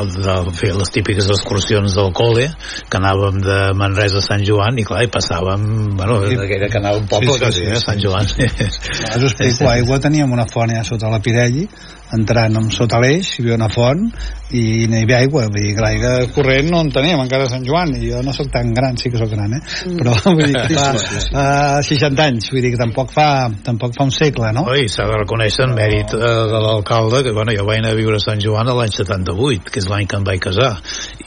a, 0.00 0.34
a 0.34 0.36
fer 0.54 0.72
les 0.76 0.90
típiques 0.94 1.28
excursions 1.34 1.94
del 1.98 2.12
col·le 2.16 2.48
que 2.88 2.98
anàvem 3.00 3.40
de 3.44 3.58
Manresa 3.78 4.22
a 4.22 4.24
Sant 4.24 4.44
Joan 4.46 4.78
i 4.80 4.86
clar, 4.88 5.02
i 5.04 5.10
passàvem 5.12 5.67
mm, 5.68 5.96
bueno, 5.96 6.18
era 6.24 6.68
que 6.68 6.78
anava 6.78 6.98
un 6.98 7.06
poble 7.06 7.32
sí, 7.32 7.44
sí, 7.44 7.52
sí, 7.60 7.68
eh, 7.70 7.80
Sant 7.84 8.02
Joan. 8.02 8.26
Sí. 8.28 8.48
Us 9.16 9.24
explico, 9.32 9.70
aigua 9.70 10.00
teníem 10.00 10.32
una 10.32 10.46
font 10.48 10.72
allà 10.72 10.84
sota 10.88 11.12
la 11.12 11.20
Pirelli, 11.20 11.68
entrant 12.16 12.56
amb 12.56 12.72
sota 12.72 13.00
l'eix, 13.02 13.34
hi 13.36 13.42
havia 13.42 13.56
una 13.58 13.68
font 13.72 14.06
i 14.56 14.86
no 14.88 14.96
hi 14.96 15.04
havia 15.04 15.18
aigua, 15.20 15.44
vull 15.52 15.60
dir 15.60 15.74
que 15.76 15.82
l'aigua 15.84 16.12
corrent 16.32 16.70
no 16.72 16.80
en 16.80 16.90
teníem 16.92 17.20
encara 17.20 17.44
a 17.44 17.50
Sant 17.52 17.66
Joan 17.68 17.92
i 17.98 18.08
jo 18.08 18.22
no 18.24 18.32
sóc 18.32 18.48
tan 18.52 18.70
gran, 18.76 18.96
sí 18.96 19.10
que 19.12 19.20
sóc 19.20 19.28
gran 19.34 19.52
eh? 19.58 19.60
Mm. 19.60 19.98
però 20.00 20.14
vull 20.24 20.46
dir 20.46 20.54
que 20.56 20.78
fa 20.78 20.86
uh, 20.96 21.82
60 21.84 22.24
anys, 22.24 22.48
vull 22.54 22.64
dir 22.64 22.72
que 22.72 22.80
tampoc 22.80 23.12
fa 23.12 23.28
tampoc 23.64 23.92
fa 23.98 24.06
un 24.08 24.14
segle, 24.14 24.52
no? 24.56 24.64
Oi, 24.72 24.86
s'ha 24.88 25.04
de 25.10 25.18
reconèixer 25.20 25.66
en 25.68 25.74
mèrit 25.76 26.16
uh, 26.16 26.22
de 26.48 26.62
l'alcalde 26.64 27.22
que 27.26 27.34
bueno, 27.36 27.52
jo 27.58 27.66
vaig 27.68 27.82
anar 27.82 27.92
a 27.92 27.98
viure 28.00 28.16
a 28.16 28.24
Sant 28.24 28.40
Joan 28.44 28.72
l'any 28.72 28.94
78 28.96 29.74
que 29.74 29.82
és 29.82 29.90
l'any 29.92 30.08
que 30.08 30.16
em 30.16 30.24
vaig 30.30 30.40
casar 30.48 30.72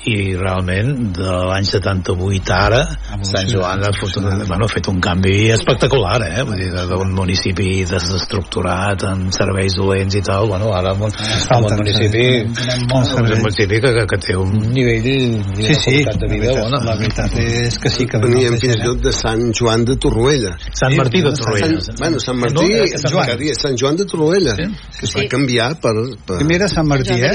i 0.09 0.17
realment 0.33 1.11
de 1.13 1.37
l'any 1.51 1.69
78 1.69 2.57
ara 2.57 2.81
Sant 3.27 3.53
Joan 3.53 3.85
ha 3.85 3.93
fet, 3.99 4.17
un, 4.17 4.30
bueno, 4.47 4.65
ha 4.65 4.71
fet 4.71 4.87
un 4.91 4.99
canvi 5.03 5.49
espectacular 5.55 6.19
eh? 6.27 6.45
vull 6.47 6.59
dir, 6.59 6.71
d'un 6.89 7.13
municipi 7.15 7.83
desestructurat 7.89 9.05
amb 9.09 9.31
serveis 9.35 9.77
dolents 9.79 10.17
i 10.17 10.23
tal, 10.25 10.47
bueno, 10.51 10.71
ara 10.75 10.95
amb 10.95 11.07
un, 11.07 11.15
amb 11.55 11.69
un 11.69 11.77
municipi 11.81 12.25
un 12.41 13.41
municipi 13.41 13.81
que, 13.81 13.93
que, 13.97 14.05
que 14.09 14.21
té 14.21 14.37
un 14.37 14.53
nivell 14.71 15.41
sí, 15.59 15.75
sí, 15.75 15.97
de 16.03 16.27
vida 16.31 16.53
bona. 16.57 16.81
La 16.85 16.95
veritat 16.99 17.35
és 17.41 17.77
que 17.81 17.91
sí 17.93 18.07
que 18.09 18.19
veníem 18.21 18.57
fins 18.61 18.77
i 18.77 18.83
tot 18.83 19.01
de 19.03 19.13
Sant 19.15 19.43
Joan 19.57 19.85
de 19.87 19.97
Torroella. 20.01 20.53
Sant 20.77 20.95
Martí 20.97 21.21
de 21.23 21.33
Torroella. 21.37 21.81
Sant, 21.85 21.99
bueno, 22.01 22.21
Sant 22.23 22.39
Martí 22.41 22.67
no, 22.75 22.87
Sant, 22.91 23.13
Joan. 23.13 23.43
Sant 23.57 23.79
Joan 23.79 23.99
de 23.99 24.07
Torroella 24.09 24.55
sí? 24.57 24.67
que 24.99 25.07
es 25.07 25.15
va 25.17 25.25
canviar 25.31 25.69
per, 25.83 25.93
per... 26.27 26.39
primer 26.41 26.59
era 26.61 26.69
Sant 26.71 26.87
Martí 26.89 27.15
eh? 27.15 27.31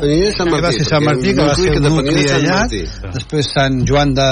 Primer 0.00 0.32
Sant 0.36 0.50
Martí 0.52 0.66
va 0.66 0.72
ser 0.76 0.86
Sant 0.88 1.06
Martí 1.06 1.34
que 1.36 1.48
va 1.48 1.56
ser 1.58 1.76
un 1.76 1.88
nucli 1.88 2.26
allà 2.36 2.60
després 2.70 3.52
Sant 3.54 3.80
Joan 3.88 4.14
de 4.16 4.28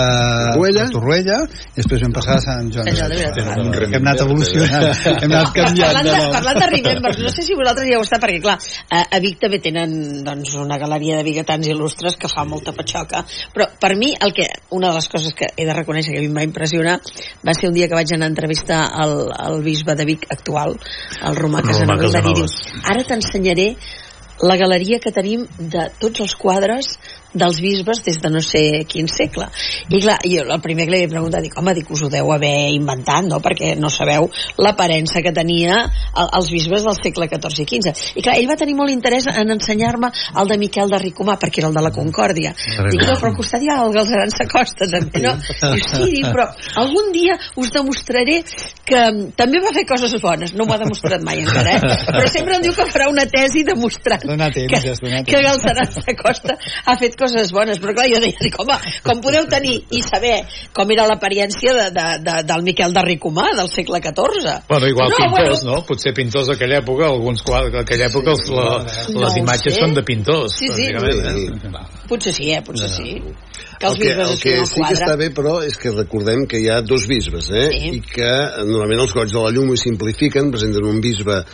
Torroella 0.94 1.40
després 1.76 2.07
vam 2.08 2.14
passar 2.16 2.36
a 2.36 2.42
Sant 2.42 2.70
Joan. 2.72 2.88
Hem 2.88 4.00
anat 4.00 4.22
evolucionant 4.24 4.86
hem 5.10 5.32
anat 5.32 5.52
canviant 5.56 6.08
parlant 6.32 6.60
de 6.60 6.68
Remembers 6.72 7.20
no 7.22 7.32
sé 7.34 7.44
si 7.44 7.56
vosaltres 7.58 7.88
ja 7.88 7.98
heu 7.98 8.04
estat 8.06 8.22
perquè 8.22 8.40
clar 8.44 8.56
a, 8.58 9.20
Vic 9.22 9.38
també 9.42 9.60
tenen 9.62 10.24
doncs, 10.24 10.54
una 10.60 10.78
galeria 10.80 11.18
de 11.18 11.26
biguetans 11.26 11.68
il·lustres 11.68 12.18
que 12.20 12.30
fa 12.32 12.46
molta 12.48 12.72
patxoca 12.76 13.24
però 13.54 13.68
per 13.80 13.94
mi 14.00 14.14
el 14.14 14.34
que, 14.36 14.48
una 14.76 14.92
de 14.92 15.00
les 15.00 15.08
coses 15.12 15.36
que 15.36 15.50
he 15.54 15.68
de 15.68 15.76
reconèixer 15.76 16.14
que 16.14 16.22
a 16.22 16.24
mi 16.24 16.30
em 16.32 16.40
va 16.40 16.46
impressionar 16.46 16.98
va 17.44 17.56
ser 17.56 17.70
un 17.70 17.76
dia 17.76 17.88
que 17.88 17.98
vaig 17.98 18.14
anar 18.14 18.28
a 18.28 18.34
entrevistar 18.34 18.82
el, 19.04 19.16
el 19.48 19.62
bisbe 19.66 19.96
de 19.98 20.08
Vic 20.08 20.28
actual 20.32 20.76
el 21.22 21.38
Romà 21.38 21.64
Casanovas 21.66 22.20
i 22.22 22.26
diu, 22.28 22.52
ara 22.88 23.06
t'ensenyaré 23.08 23.72
la 24.38 24.54
galeria 24.54 25.00
que 25.02 25.10
tenim 25.10 25.46
de 25.58 25.88
tots 25.98 26.22
els 26.22 26.36
quadres 26.38 26.94
dels 27.34 27.60
bisbes 27.60 28.00
des 28.04 28.18
de 28.22 28.30
no 28.32 28.40
sé 28.40 28.62
quin 28.88 29.08
segle 29.08 29.48
i 29.88 30.00
clar, 30.00 30.16
jo 30.24 30.44
el 30.48 30.62
primer 30.64 30.86
que 30.88 30.94
li 30.94 31.02
he 31.04 31.10
preguntat 31.10 31.44
dic, 31.44 31.56
home, 31.60 31.74
dic, 31.76 31.90
us 31.92 32.02
ho 32.04 32.08
deu 32.12 32.30
haver 32.32 32.70
inventat 32.72 33.26
no? 33.28 33.40
perquè 33.44 33.74
no 33.76 33.90
sabeu 33.92 34.30
l'aparença 34.64 35.20
que 35.24 35.32
tenia 35.36 35.82
el, 35.84 36.30
els 36.38 36.48
bisbes 36.52 36.86
del 36.86 36.96
segle 36.96 37.28
XIV 37.28 37.64
i 37.64 37.68
XV 37.68 38.16
i 38.16 38.24
clar, 38.24 38.38
ell 38.38 38.48
va 38.48 38.56
tenir 38.60 38.76
molt 38.78 38.92
interès 38.94 39.28
en 39.28 39.52
ensenyar-me 39.52 40.10
el 40.40 40.48
de 40.48 40.58
Miquel 40.60 40.88
de 40.92 41.02
Ricomà 41.02 41.36
perquè 41.40 41.62
era 41.62 41.70
el 41.72 41.76
de 41.76 41.84
la 41.84 41.92
Concòrdia 41.92 42.54
dic, 42.56 43.04
no, 43.04 43.18
però 43.20 43.32
al 43.32 43.36
costat 43.36 43.64
hi 43.64 43.72
ha 43.72 43.80
el 43.84 43.92
Galzeran 43.96 44.32
Sacosta 44.32 44.88
també, 44.88 45.22
no? 45.26 45.34
Diu, 45.36 45.84
sí, 45.84 46.08
dic, 46.14 46.30
però 46.32 46.48
algun 46.80 47.12
dia 47.12 47.36
us 47.60 47.72
demostraré 47.74 48.40
que 48.88 49.04
també 49.36 49.60
va 49.60 49.74
fer 49.76 49.84
coses 49.88 50.16
bones 50.22 50.54
no 50.56 50.64
m'ho 50.64 50.76
ha 50.76 50.80
demostrat 50.80 51.24
mai 51.26 51.42
encara, 51.44 51.76
eh? 51.76 51.92
però 52.08 52.24
sempre 52.32 52.56
em 52.56 52.64
diu 52.64 52.74
que 52.76 52.88
farà 52.88 53.10
una 53.12 53.26
tesi 53.28 53.66
demostrant 53.68 54.24
temps, 54.54 54.72
que, 54.72 55.22
que 55.28 55.44
Galzeran 55.44 55.92
Sacosta 55.92 56.56
ha 56.58 56.96
fet 57.00 57.17
coses 57.18 57.52
bones, 57.54 57.80
però 57.82 57.94
clar, 57.96 58.08
jo 58.12 58.20
deia, 58.22 58.36
dic, 58.40 58.58
home, 58.62 58.78
com 59.04 59.22
podeu 59.24 59.48
tenir 59.50 59.76
i 59.94 60.02
saber 60.04 60.36
com 60.76 60.90
era 60.94 61.06
l'apariència 61.10 61.74
de, 61.76 61.86
de, 61.96 62.06
de, 62.26 62.36
del 62.48 62.66
Miquel 62.66 62.94
de 62.96 63.04
Ricomà 63.06 63.50
del 63.58 63.70
segle 63.72 64.00
XIV? 64.04 64.54
Bueno, 64.68 64.90
igual 64.90 65.12
no, 65.12 65.20
pintors, 65.22 65.64
bueno... 65.64 65.76
no? 65.76 65.84
Potser 65.88 66.14
pintors 66.16 66.52
d'aquella 66.52 66.80
època, 66.82 67.08
alguns 67.10 67.44
quadres 67.46 67.74
d'aquella 67.74 68.08
època, 68.10 68.36
els, 68.36 68.50
la, 68.54 68.68
no 69.14 69.24
les 69.26 69.40
imatges 69.42 69.74
sé. 69.74 69.80
són 69.82 69.96
de 69.98 70.04
pintors. 70.06 70.58
Sí, 70.58 70.70
sí. 70.74 70.88
Eh? 70.88 71.86
Potser 72.08 72.34
sí, 72.34 72.52
eh? 72.54 72.62
Potser 72.64 72.90
sí. 72.92 73.18
Que 73.78 73.86
els 73.86 74.00
el 74.00 74.02
que, 74.02 74.14
el 74.24 74.38
que 74.42 74.54
sí 74.66 74.80
que 74.82 74.94
està 74.96 75.14
bé, 75.18 75.28
però, 75.34 75.58
és 75.62 75.76
que 75.78 75.92
recordem 75.94 76.46
que 76.50 76.58
hi 76.58 76.66
ha 76.72 76.80
dos 76.82 77.06
bisbes, 77.10 77.50
eh? 77.54 77.68
Sí. 77.70 77.92
I 77.98 78.00
que 78.02 78.30
normalment 78.66 79.04
els 79.04 79.14
goig 79.14 79.30
de 79.30 79.44
la 79.44 79.52
llum 79.54 79.70
ho 79.70 79.76
simplifiquen, 79.78 80.50
presenten 80.54 80.88
un 80.88 80.98
bisbe 81.04 81.44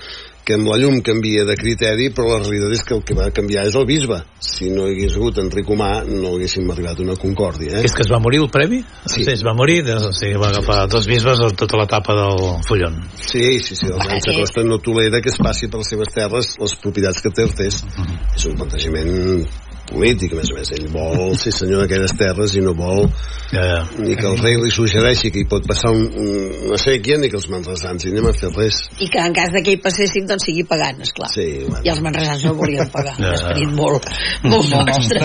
que 0.45 0.59
amb 0.59 0.69
la 0.69 0.77
llum 0.81 1.01
canvia 1.05 1.47
de 1.49 1.57
criteri, 1.57 2.11
però 2.15 2.35
la 2.35 2.43
realitat 2.43 2.75
és 2.77 2.85
que 2.85 2.95
el 2.97 3.03
que 3.07 3.17
va 3.17 3.31
canviar 3.35 3.65
és 3.69 3.77
el 3.81 3.87
bisbe. 3.89 4.21
Si 4.45 4.69
no 4.73 4.87
hi 4.89 4.99
hagués 4.99 5.17
hagut 5.17 5.41
Enric 5.41 5.71
Humà, 5.73 5.91
no 6.09 6.35
haguéssim 6.35 6.69
arribat 6.71 7.01
a 7.01 7.05
una 7.07 7.17
concòrdia. 7.21 7.79
Eh? 7.79 7.85
És 7.89 7.97
que 7.97 8.05
es 8.05 8.13
va 8.13 8.21
morir 8.23 8.43
el 8.45 8.51
previ? 8.53 8.83
Sí. 9.07 9.25
sí 9.25 9.33
es 9.33 9.45
va 9.47 9.57
morir, 9.57 9.81
doncs, 9.89 10.21
sí, 10.21 10.33
va 10.41 10.51
agafar 10.53 10.85
dos 10.93 11.09
bisbes 11.09 11.41
a 11.41 11.51
tota 11.57 11.81
l'etapa 11.81 12.17
del 12.21 12.45
Fullon. 12.69 13.01
Sí, 13.17 13.59
sí, 13.65 13.77
sí, 13.77 13.89
el 13.89 14.01
Gran 14.01 14.21
Costa 14.21 14.65
no 14.69 14.81
tolera 14.85 15.23
que 15.25 15.33
es 15.33 15.41
passi 15.41 15.71
per 15.73 15.81
les 15.81 15.93
seves 15.95 16.13
terres 16.15 16.55
les 16.61 16.77
propietats 16.83 17.25
que 17.25 17.33
té 17.33 17.49
Artés. 17.49 17.83
Uh 17.85 18.05
-huh. 18.05 18.19
És 18.37 18.45
un 18.51 18.57
plantejament 18.61 19.49
polític, 19.89 20.33
a 20.35 20.41
més 20.41 20.51
a 20.53 20.59
més. 20.59 20.73
Ell 20.77 20.89
vol 20.93 21.35
ser 21.41 21.53
senyor 21.55 21.85
d'aquelles 21.85 22.15
terres 22.19 22.55
i 22.59 22.63
no 22.65 22.75
vol 22.79 23.07
ja, 23.53 23.63
ja. 23.63 23.81
ni 23.99 24.17
que 24.19 24.27
el 24.31 24.39
rei 24.41 24.59
li 24.61 24.73
suggereixi 24.75 25.31
que 25.35 25.43
hi 25.43 25.49
pot 25.51 25.67
passar 25.69 25.93
un, 25.95 26.05
un, 26.09 26.31
una 26.71 26.79
sèquia 26.81 27.19
ni 27.21 27.31
que 27.33 27.39
els 27.41 27.49
manresans 27.53 28.05
hi 28.05 28.13
anem 28.13 28.31
a 28.31 28.35
fer 28.37 28.51
res. 28.55 28.81
I 29.05 29.09
que 29.13 29.23
en 29.23 29.37
cas 29.37 29.53
de 29.55 29.63
que 29.67 29.77
hi 29.77 29.81
passessin, 29.85 30.27
doncs 30.31 30.47
sigui 30.49 30.65
pagant, 30.69 31.01
esclar. 31.05 31.31
Sí, 31.33 31.47
bueno. 31.69 31.83
I 31.85 31.93
els 31.95 32.03
manresans 32.05 32.47
no 32.49 32.55
volien 32.59 32.91
pagar. 32.93 33.17
Ja. 33.21 33.35
Esperit 33.39 33.75
molt, 33.77 34.09
molt 34.49 34.73
nostre. 34.75 35.23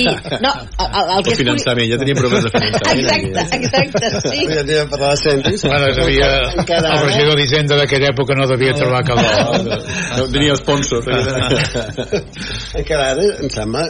I, 0.00 0.06
no, 0.42 0.54
el, 0.54 0.88
el, 0.88 1.14
el 1.16 1.24
que 1.26 1.34
és... 1.34 1.42
finançament, 1.42 1.90
ja 1.92 2.00
teníem 2.00 2.20
problemes 2.20 2.48
de 2.48 2.54
finançament. 2.56 3.30
Exacte, 3.30 3.60
exacte, 3.60 4.12
sí. 4.26 4.48
Ja 4.50 4.64
teníem 4.64 4.90
per 4.92 5.02
la 5.04 5.14
centis. 5.20 5.66
Bueno, 5.70 5.92
havia, 6.04 6.30
el 6.56 7.00
regidor 7.04 7.38
d'Hisenda 7.38 7.78
d'aquella 7.80 8.10
època 8.14 8.36
no 8.38 8.48
devia 8.50 8.74
trobar 8.76 9.02
calor. 9.06 9.30
No, 9.66 9.78
no, 10.18 10.28
tenia 10.32 10.56
sponsor. 10.58 11.06
Encara 12.80 13.10
ara, 13.14 13.26
em 13.40 13.50
sembla, 13.52 13.86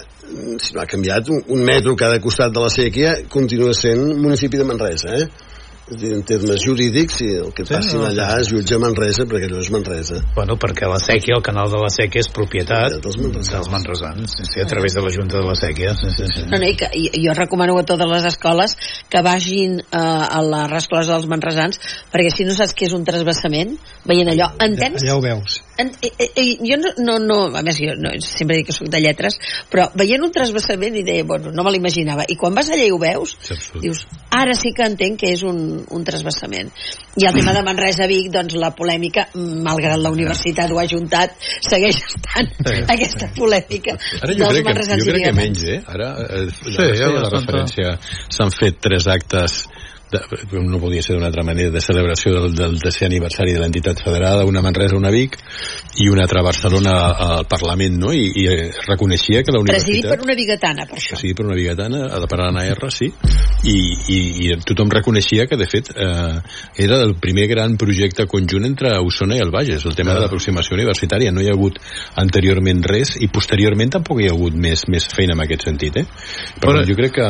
si 0.62 0.74
no 0.74 0.82
ha 0.82 0.88
canviat, 0.88 1.30
un, 1.32 1.42
un 1.56 1.62
metro 1.66 1.96
cada 1.98 2.20
costat 2.22 2.52
de 2.54 2.62
la 2.64 2.70
sèquia 2.72 3.14
continua 3.32 3.74
sent 3.76 4.02
municipi 4.20 4.60
de 4.60 4.66
Manresa, 4.68 5.16
eh? 5.16 5.49
En 5.90 6.22
termes 6.22 6.62
jurídics 6.64 7.20
i 7.24 7.28
el 7.40 7.50
que 7.54 7.64
sí, 7.64 7.74
passi 7.74 7.96
no, 7.98 8.04
allà 8.06 8.28
es 8.40 8.50
jutja 8.52 8.78
Manresa 8.82 9.26
perquè 9.28 9.48
allò 9.48 9.60
és 9.62 9.70
Manresa. 9.74 10.20
Bueno, 10.36 10.56
perquè 10.60 10.88
la 10.90 11.00
sèquia, 11.02 11.36
el 11.38 11.44
canal 11.46 11.70
de 11.72 11.80
la 11.82 11.90
sèquia 11.92 12.22
és 12.22 12.30
propietat 12.34 12.98
dels 13.02 13.18
manresans, 13.18 13.50
dels 13.56 13.70
manresans 13.72 14.36
sí, 14.38 14.60
a 14.62 14.68
través 14.70 14.94
de 14.94 15.02
la 15.04 15.12
Junta 15.14 15.40
de 15.40 15.46
la 15.46 15.56
sèquia 15.58 15.94
sí, 15.98 16.12
sí, 16.14 16.28
sí. 16.30 16.44
No, 16.50 16.60
no, 16.60 16.68
i 16.68 16.76
que, 16.78 16.90
i, 16.94 17.08
jo 17.24 17.34
recomano 17.36 17.78
a 17.80 17.86
totes 17.86 18.10
les 18.10 18.28
escoles 18.30 18.76
que 19.10 19.22
vagin 19.26 19.80
uh, 19.80 20.26
a 20.30 20.42
la 20.46 20.66
resclosa 20.70 21.16
dels 21.16 21.28
manresans 21.30 21.80
perquè 22.12 22.30
si 22.34 22.46
no 22.46 22.54
saps 22.54 22.76
què 22.76 22.86
és 22.86 22.94
un 22.96 23.06
trasbassament 23.06 23.74
veient 24.06 24.30
allò, 24.32 24.52
entens? 24.62 25.02
Ja, 25.02 25.10
ja 25.10 25.18
ho 25.18 25.24
veus. 25.24 25.60
En, 25.80 25.92
eh, 26.04 26.12
eh, 26.28 26.46
jo 26.60 26.76
no, 26.80 26.94
no, 26.98 27.18
no, 27.24 27.38
a 27.56 27.64
més 27.66 27.78
jo 27.80 27.94
no, 27.98 28.12
sempre 28.24 28.58
dic 28.58 28.70
que 28.70 28.76
soc 28.76 28.90
de 28.92 29.00
lletres 29.02 29.38
però 29.72 29.88
veient 29.96 30.22
un 30.22 30.32
trasbassament 30.34 30.98
i 31.00 31.04
deia, 31.06 31.26
bueno, 31.26 31.52
no 31.54 31.64
me 31.66 31.74
l'imaginava. 31.74 32.26
I 32.28 32.36
quan 32.40 32.54
vas 32.56 32.70
allà 32.70 32.86
i 32.86 32.94
ho 32.94 33.00
veus 33.00 33.34
sí, 33.40 33.56
dius, 33.80 34.04
ara 34.30 34.54
sí 34.58 34.74
que 34.76 34.86
entenc 34.86 35.20
que 35.20 35.34
és 35.34 35.44
un, 35.46 35.79
un 35.96 36.04
trasbassament. 36.06 36.70
I 37.20 37.26
el 37.28 37.36
tema 37.36 37.54
de 37.56 37.64
Manresa 37.66 38.06
Vic, 38.10 38.30
doncs 38.34 38.56
la 38.60 38.72
polèmica, 38.76 39.28
malgrat 39.34 40.00
la 40.00 40.12
universitat 40.14 40.70
ho 40.70 40.80
ha 40.80 40.86
juntat, 40.90 41.36
segueix 41.66 42.00
estant 42.04 42.50
sí. 42.60 42.78
aquesta 42.94 43.30
polèmica 43.36 43.96
Ara 44.20 44.34
jo 44.36 44.48
crec, 44.50 44.66
que, 44.66 44.98
jo 45.00 45.06
crec 45.10 45.26
que 45.26 45.34
menys, 45.36 45.64
eh? 45.64 45.78
Ara, 45.90 46.10
eh, 46.24 46.46
sí, 46.60 46.88
ja 46.98 47.10
la 47.12 47.28
referència, 47.28 47.94
s'han 48.32 48.52
fet 48.54 48.80
tres 48.82 49.08
actes 49.10 49.62
de, 50.10 50.20
no 50.66 50.80
podia 50.82 51.02
ser 51.02 51.16
d'una 51.16 51.28
altra 51.30 51.44
manera, 51.46 51.70
de 51.70 51.82
celebració 51.82 52.32
del, 52.36 52.54
del 52.56 52.78
tercer 52.82 53.08
aniversari 53.08 53.54
de 53.54 53.62
l'entitat 53.62 54.02
federada, 54.04 54.44
una 54.48 54.62
Manresa, 54.62 54.96
una 54.96 55.12
Vic, 55.14 55.38
i 56.02 56.08
una 56.10 56.24
altra 56.26 56.40
a 56.42 56.46
Barcelona 56.46 56.94
al 57.38 57.46
Parlament, 57.50 57.98
no? 58.00 58.12
I, 58.12 58.26
i 58.42 58.46
reconeixia 58.86 59.44
que 59.44 59.54
la 59.54 59.62
universitat... 59.62 59.90
Presidit 59.90 60.10
per 60.10 60.24
una 60.26 60.36
bigatana, 60.38 60.86
per 60.90 60.98
això. 60.98 61.18
Sí, 61.20 61.32
per 61.36 61.46
una 61.46 61.58
bigatana, 61.58 62.04
a 62.10 62.20
la 62.22 62.30
Parana 62.30 62.64
R, 62.66 62.90
sí. 62.94 63.10
I, 63.70 63.76
i, 64.14 64.18
i 64.46 64.58
tothom 64.66 64.90
reconeixia 64.92 65.46
que, 65.50 65.58
de 65.60 65.68
fet, 65.70 65.92
eh, 65.94 66.40
era 66.86 67.00
el 67.04 67.14
primer 67.20 67.46
gran 67.50 67.76
projecte 67.80 68.26
conjunt 68.30 68.66
entre 68.68 68.96
Osona 68.98 69.38
i 69.38 69.44
el 69.44 69.52
Bages, 69.54 69.86
el 69.86 69.96
tema 69.98 70.14
de 70.16 70.24
l'aproximació 70.24 70.78
universitària. 70.78 71.32
No 71.34 71.44
hi 71.44 71.50
ha 71.50 71.56
hagut 71.56 71.78
anteriorment 72.20 72.82
res, 72.88 73.16
i 73.20 73.30
posteriorment 73.32 73.94
tampoc 73.98 74.22
hi 74.22 74.30
ha 74.30 74.34
hagut 74.34 74.56
més, 74.56 74.86
més 74.90 75.06
feina 75.10 75.36
en 75.36 75.44
aquest 75.44 75.68
sentit, 75.68 76.00
eh? 76.02 76.06
Però, 76.60 76.74
Però 76.74 76.84
jo 76.88 76.96
crec 76.98 77.18
que 77.18 77.28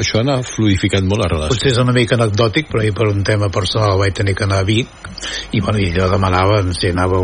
això 0.00 0.24
ha 0.24 0.40
fluidificat 0.46 1.06
molt 1.06 1.24
la 1.24 1.30
relació. 1.30 1.54
Potser 1.54 1.72
és 1.74 1.80
una 1.82 1.94
mica 1.96 2.09
mica 2.10 2.18
anecdòtic, 2.18 2.68
però 2.70 2.82
ahir 2.82 2.94
per 2.94 3.08
un 3.10 3.22
tema 3.24 3.48
personal 3.50 3.98
vaig 3.98 4.14
tenir 4.14 4.34
que 4.34 4.44
anar 4.44 4.60
a 4.60 4.66
Vic 4.66 4.88
i, 5.52 5.60
bueno, 5.60 5.78
i 5.78 5.90
jo 5.92 6.08
demanava, 6.08 6.62
si 6.72 6.90
anava, 6.90 7.20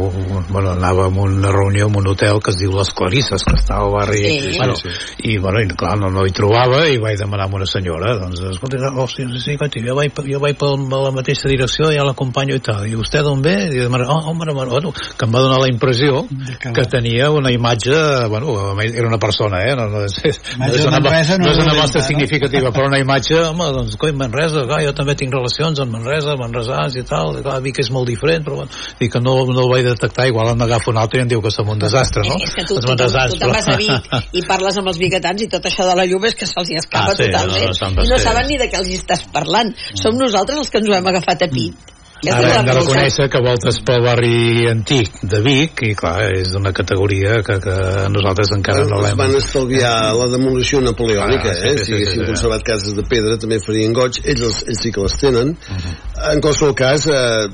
bueno, 0.51 0.73
anava 0.73 1.07
a 1.07 1.09
una 1.09 1.51
reunió 1.51 1.87
en 1.87 1.97
un 1.97 2.07
hotel 2.09 2.41
que 2.43 2.51
es 2.51 2.59
diu 2.61 2.75
Les 2.77 2.91
Clarisses, 2.93 3.43
que 3.45 3.55
està 3.57 3.79
al 3.81 3.91
barri 3.91 4.23
sí. 4.23 4.59
Bueno, 4.59 4.77
sí. 4.77 4.91
i, 5.25 5.39
bueno, 5.39 5.63
i, 5.63 5.69
clar, 5.69 5.97
no, 5.99 6.11
no 6.13 6.27
hi 6.27 6.35
trobava 6.37 6.85
i 6.89 6.99
vaig 7.03 7.19
demanar 7.19 7.49
a 7.49 7.55
una 7.57 7.67
senyora 7.67 8.17
doncs, 8.21 8.43
escolta, 8.53 8.93
oh, 8.93 9.07
sí, 9.09 9.27
sí, 9.33 9.57
sí, 9.57 9.57
jo 9.87 9.97
vaig, 9.97 10.21
jo 10.27 10.41
vaig 10.43 10.59
per 10.61 10.73
la 10.77 11.13
mateixa 11.15 11.49
direcció 11.49 11.91
ja 11.95 12.05
l'acompanyo 12.07 12.59
i 12.59 12.65
tal, 12.65 12.85
i 12.87 12.95
vostè 12.99 13.23
d'on 13.25 13.43
ve? 13.43 13.57
I 13.73 13.87
demana, 13.87 14.09
oh, 14.13 14.31
home, 14.31 14.53
bueno, 14.53 14.93
que 14.93 15.27
em 15.27 15.35
va 15.35 15.43
donar 15.43 15.61
la 15.63 15.71
impressió 15.71 16.27
que 16.61 16.87
tenia 16.91 17.31
una 17.33 17.53
imatge 17.53 17.97
bueno, 18.29 18.77
era 18.83 19.09
una 19.09 19.19
persona, 19.19 19.63
eh? 19.65 19.75
No, 19.77 19.89
no, 19.91 20.05
és, 20.05 20.19
no, 20.59 20.69
és, 20.69 20.85
una, 20.87 21.01
no 21.01 21.51
és 21.51 21.63
una 21.63 21.75
mostra 21.79 22.03
significativa, 22.05 22.71
però 22.75 22.91
una 22.91 23.01
imatge, 23.01 23.39
home, 23.49 23.71
doncs, 23.73 23.97
coi, 24.01 24.13
Manresa, 24.17 24.67
clar, 24.77 24.85
jo 24.87 24.93
també 24.97 25.15
tinc 25.19 25.33
relacions 25.35 25.81
amb 25.83 25.95
Manresa, 25.97 26.37
Manresans 26.39 26.97
i 27.01 27.05
tal, 27.07 27.39
i 27.41 27.43
clar, 27.45 27.59
Vic 27.65 27.81
és 27.83 27.91
molt 27.95 28.09
diferent, 28.11 28.45
però 28.45 28.61
bueno, 28.61 28.71
dic 29.01 29.13
que 29.13 29.23
no, 29.23 29.35
no 29.49 29.65
el 29.65 29.71
vaig 29.73 29.89
detectar, 29.89 30.29
igual 30.29 30.53
em 30.53 30.65
agafo 30.67 30.93
un 30.93 31.01
altre 31.01 31.21
i 31.21 31.25
em 31.25 31.31
diu 31.33 31.43
que 31.45 31.53
som 31.55 31.69
un 31.73 31.81
desastre, 31.83 32.25
no? 32.29 32.37
És 32.43 32.55
que 32.55 32.67
tu, 32.69 32.77
tu, 32.77 32.87
tu, 32.87 32.95
tu 32.97 33.41
te'n 33.41 33.55
vas 33.55 33.69
a 33.73 33.77
Vic 33.81 34.37
i 34.37 34.45
parles 34.47 34.79
amb 34.81 34.93
els 34.93 35.01
biguetans 35.01 35.43
i 35.47 35.51
tot 35.53 35.67
això 35.69 35.89
de 35.89 35.97
la 35.99 36.07
llum 36.09 36.25
és 36.29 36.37
que 36.37 36.49
se'ls 36.49 36.73
hi 36.73 36.81
escapa 36.83 37.13
Ah, 37.13 37.17
sí, 37.17 37.29
totalment. 37.31 37.69
no, 37.81 37.91
no, 37.97 38.05
I 38.07 38.11
no 38.11 38.19
saben 38.19 38.49
ni 38.51 38.57
de 38.59 38.67
què 38.71 38.81
els 38.81 38.89
estàs 38.97 39.27
parlant. 39.33 39.71
Som 39.95 40.17
nosaltres 40.19 40.59
els 40.59 40.71
que 40.73 40.81
ens 40.83 40.89
ho 40.91 40.97
hem 40.97 41.07
agafat 41.13 41.47
a 41.47 41.49
pit. 41.53 41.93
Ara 42.33 42.53
hem 42.59 42.67
de 42.67 42.75
reconèixer 42.79 43.29
que 43.33 43.41
voltes 43.45 43.79
pel 43.87 44.03
barri 44.05 44.67
antic 44.71 45.21
de 45.23 45.41
Vic 45.45 45.83
i 45.87 45.93
clar, 45.99 46.31
és 46.37 46.55
una 46.59 46.73
categoria 46.77 47.41
que, 47.47 47.59
que 47.63 47.77
nosaltres 48.15 48.53
encara 48.57 48.87
no 48.89 49.01
es 49.01 49.09
l'hem... 49.11 49.21
van 49.21 49.37
estalviar 49.39 49.95
la 50.19 50.31
demolició 50.33 50.81
napoleònica, 50.85 51.53
Ah, 51.53 51.55
sí, 51.55 51.69
eh? 51.69 51.77
sí, 51.77 51.85
si 51.85 51.85
sí, 51.85 51.95
haguessin 51.95 52.21
sí, 52.21 52.25
sí. 52.25 52.31
conservat 52.33 52.67
cases 52.67 52.97
de 52.97 53.05
pedra 53.09 53.37
també 53.43 53.61
farien 53.63 53.95
goig, 53.97 54.21
ells, 54.25 54.63
ells 54.67 54.83
sí 54.83 54.93
que 54.95 55.05
les 55.05 55.17
tenen. 55.21 55.55
Uh-huh. 55.57 55.95
En 56.33 56.43
qualsevol 56.45 56.75
cas, 56.79 57.07
eh, 57.13 57.47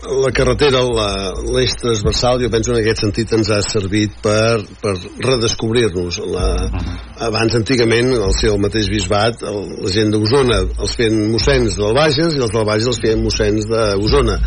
la 0.00 0.30
carretera, 0.32 0.80
l'eix 1.52 1.74
transversal, 1.80 2.40
jo 2.42 2.50
penso 2.52 2.72
en 2.72 2.80
aquest 2.80 3.04
sentit 3.04 3.32
ens 3.36 3.50
ha 3.52 3.60
servit 3.64 4.16
per, 4.24 4.62
per 4.80 4.94
redescobrir-nos. 5.26 6.20
Abans, 7.20 7.56
antigament, 7.58 8.12
al 8.16 8.34
el 8.50 8.60
mateix 8.62 8.88
bisbat, 8.90 9.44
el, 9.46 9.60
la 9.84 9.92
gent 9.92 10.12
d'Osona 10.14 10.62
els 10.64 10.96
feien 10.96 11.18
mossens 11.32 11.76
del 11.78 11.96
Bages 11.96 12.36
i 12.36 12.44
els 12.44 12.54
del 12.54 12.66
Bages 12.68 12.92
els 12.94 13.02
feien 13.02 13.24
mossens 13.24 13.68
d'Osona 13.70 14.40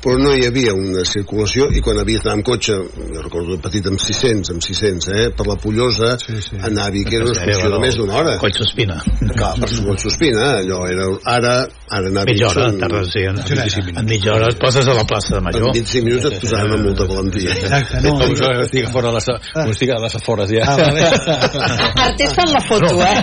però 0.00 0.16
no 0.20 0.32
hi 0.34 0.46
havia 0.48 0.72
una 0.76 1.04
circulació 1.08 1.68
i 1.76 1.82
quan 1.84 1.98
havies 2.00 2.22
d'anar 2.24 2.38
amb 2.38 2.46
cotxe, 2.46 2.76
jo 2.96 3.24
recordo 3.24 3.56
de 3.56 3.60
petit 3.62 3.86
amb 3.90 4.00
600, 4.00 4.52
amb 4.54 4.64
600, 4.64 5.08
eh, 5.12 5.26
per 5.36 5.46
la 5.48 5.56
Pollosa 5.60 6.14
sí, 6.22 6.38
sí. 6.44 6.56
anar 6.60 6.86
a 6.88 6.94
Vic 6.94 7.12
era 7.12 7.26
una 7.26 7.34
excursió 7.36 7.70
de 7.74 7.80
més 7.82 7.98
d'una 7.98 8.16
hora 8.20 8.36
Coll 8.40 8.54
Sospina. 8.56 8.96
clar, 9.36 9.52
per 9.60 9.70
Coll 9.76 10.00
Sospina 10.00 10.46
allò 10.60 10.80
era, 10.88 11.08
ara, 11.34 11.54
ara 11.90 12.12
anar 12.12 12.24
a 12.24 12.28
Vic 12.30 12.38
Mitja 12.38 12.48
hora, 12.50 12.66
són- 12.70 12.80
tardes, 12.80 13.12
sí, 13.12 13.26
en, 13.28 13.42
en 14.00 14.08
mitja 14.08 14.34
hora 14.36 14.48
et 14.54 14.60
poses 14.62 14.88
a 14.88 14.96
la 14.96 15.04
plaça 15.04 15.36
de 15.36 15.42
Major. 15.44 15.68
en 15.68 15.78
25 15.80 16.08
minuts 16.08 16.30
et 16.30 16.40
posaran 16.40 16.76
amb 16.78 16.88
molta 16.88 17.08
valentia 17.10 17.56
Exacte, 17.58 18.00
no, 18.06 18.16
que 18.20 18.50
estic 18.64 18.88
a 18.88 18.94
fora 18.94 19.12
de 19.12 19.20
les, 19.20 19.30
com 19.52 19.74
estic 19.74 19.94
a 19.94 20.00
les 20.00 20.18
afores 20.20 20.54
ja. 20.54 20.64
Ah, 20.70 22.10
fan 22.40 22.52
la 22.52 22.60
foto, 22.60 23.02
eh? 23.02 23.16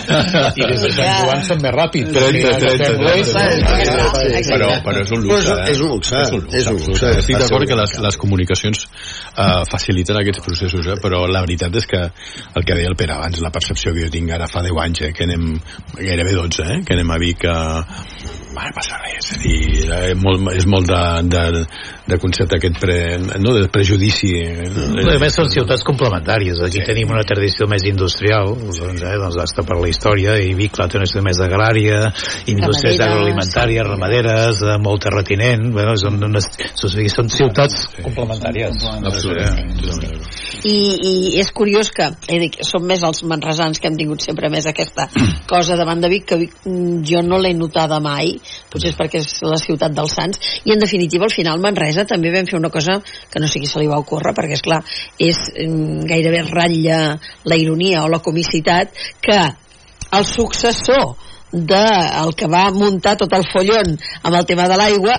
I 0.56 0.68
des 0.68 0.82
de 0.82 0.92
Sant 0.94 1.22
Joan 1.24 1.44
són 1.48 1.62
més 1.64 1.74
ràpids. 1.74 2.12
30, 2.14 2.54
30, 2.62 2.90
30. 2.98 4.52
però, 4.52 4.70
però 4.86 5.04
és 5.04 5.14
un 5.16 5.24
luxe, 5.26 5.54
eh? 5.54 5.72
és 5.72 5.82
un 5.82 5.94
luxe, 5.96 6.22
luxe, 6.72 6.92
absolutament. 6.92 7.22
Estic 7.24 7.40
d'acord 7.42 7.70
que 7.70 7.78
les, 7.80 7.96
les 8.08 8.20
comunicacions 8.24 8.84
eh, 8.88 9.64
faciliten 9.72 10.22
aquests 10.22 10.44
processos, 10.46 10.90
eh? 10.94 10.98
però 11.04 11.24
la 11.32 11.44
veritat 11.46 11.76
és 11.82 11.90
que 11.90 12.04
el 12.08 12.68
que 12.68 12.78
deia 12.78 12.92
el 12.92 12.98
Pere 13.00 13.18
abans, 13.18 13.42
la 13.44 13.54
percepció 13.54 13.94
que 13.96 14.06
jo 14.06 14.12
tinc 14.14 14.34
ara 14.36 14.50
fa 14.52 14.64
10 14.66 14.84
anys, 14.86 15.04
eh? 15.08 15.14
que 15.16 15.28
anem 15.28 15.50
gairebé 15.98 16.36
12, 16.38 16.68
eh? 16.68 16.80
que 16.86 16.98
anem 16.98 17.14
a 17.14 17.20
Vic 17.22 17.48
a... 17.48 17.58
Bueno, 18.58 18.74
passa 18.74 18.98
res, 19.04 19.28
és, 19.36 19.42
dir, 19.44 19.84
eh, 19.94 20.14
molt, 20.18 20.48
és 20.58 20.66
molt 20.66 20.88
de, 20.90 21.02
de, 21.30 21.60
de 22.10 22.18
concepte 22.18 22.58
aquest 22.58 22.80
pre, 22.82 22.96
no, 23.38 23.52
de 23.54 23.68
prejudici. 23.70 24.32
eh? 24.34 24.66
A 25.14 25.18
més 25.22 25.36
són 25.38 25.52
ciutats 25.54 25.86
complementàries. 25.86 26.58
Aquí 26.66 26.80
sí. 26.82 26.86
tenim 26.88 27.12
una 27.14 27.22
tradició 27.28 27.68
més 27.70 27.86
industrial, 27.86 28.56
doncs, 28.58 29.04
eh, 29.06 29.12
doncs 29.22 29.38
hasta 29.44 29.62
per 29.68 29.78
la 29.78 29.92
història, 29.92 30.40
i 30.42 30.56
Vic, 30.58 30.74
clar, 30.74 30.88
té 30.90 30.98
una 30.98 31.06
història 31.06 31.28
més 31.28 31.42
agrària, 31.46 32.00
indústries 32.50 32.98
agroalimentàries, 33.06 33.86
ramaderes, 33.92 34.64
de 34.66 34.80
molt 34.82 35.06
terratinent, 35.06 35.70
bueno, 35.78 35.94
són, 36.02 36.18
unes, 36.26 36.50
són, 36.82 36.98
són 37.14 37.30
ciutats 37.38 37.86
complementàries. 38.02 38.82
Absolutament. 39.04 40.26
I, 40.66 40.78
i 40.98 41.14
és 41.44 41.54
curiós 41.54 41.94
que 41.94 42.10
he 42.26 42.42
dit, 42.42 42.58
som 42.66 42.82
més 42.90 43.06
els 43.06 43.22
manresans 43.30 43.78
que 43.78 43.92
hem 43.92 44.02
tingut 44.02 44.26
sempre 44.26 44.50
més 44.50 44.66
aquesta 44.66 45.06
cosa 45.54 45.78
davant 45.78 46.02
de 46.02 46.10
Vic 46.10 46.26
que 46.32 46.42
Vic, 46.42 46.58
mm, 46.66 47.04
jo 47.06 47.22
no 47.22 47.38
l'he 47.38 47.54
notada 47.54 48.02
mai 48.02 48.40
potser 48.72 48.92
és 48.94 48.98
perquè 49.00 49.22
és 49.22 49.30
la 49.46 49.60
ciutat 49.62 49.96
dels 49.96 50.16
Sants. 50.18 50.42
I 50.66 50.74
en 50.76 50.84
definitiva 50.84 51.28
al 51.28 51.34
final 51.34 51.62
Manresa 51.64 52.08
també 52.10 52.32
vam 52.34 52.50
fer 52.50 52.60
una 52.60 52.72
cosa 52.74 53.00
que 53.04 53.42
no 53.44 53.48
sé 53.48 53.62
qui 53.62 53.70
se 53.70 53.80
li 53.82 53.90
va 53.92 54.02
ocórrer 54.02 54.34
perquè 54.38 54.58
és 54.58 54.66
clar, 54.66 54.82
és 55.20 55.40
mm, 55.54 56.04
gairebé 56.10 56.44
ratlla 56.50 57.00
la 57.46 57.60
ironia 57.60 58.04
o 58.04 58.12
la 58.12 58.24
comicitat 58.24 58.94
que 59.22 59.40
el 60.18 60.26
successor 60.26 61.16
del 61.52 62.36
que 62.36 62.48
va 62.52 62.68
muntar 62.76 63.16
tot 63.20 63.34
el 63.34 63.48
follon 63.52 63.96
amb 64.24 64.36
el 64.36 64.46
tema 64.46 64.68
de 64.68 64.78
l'aigua 64.80 65.16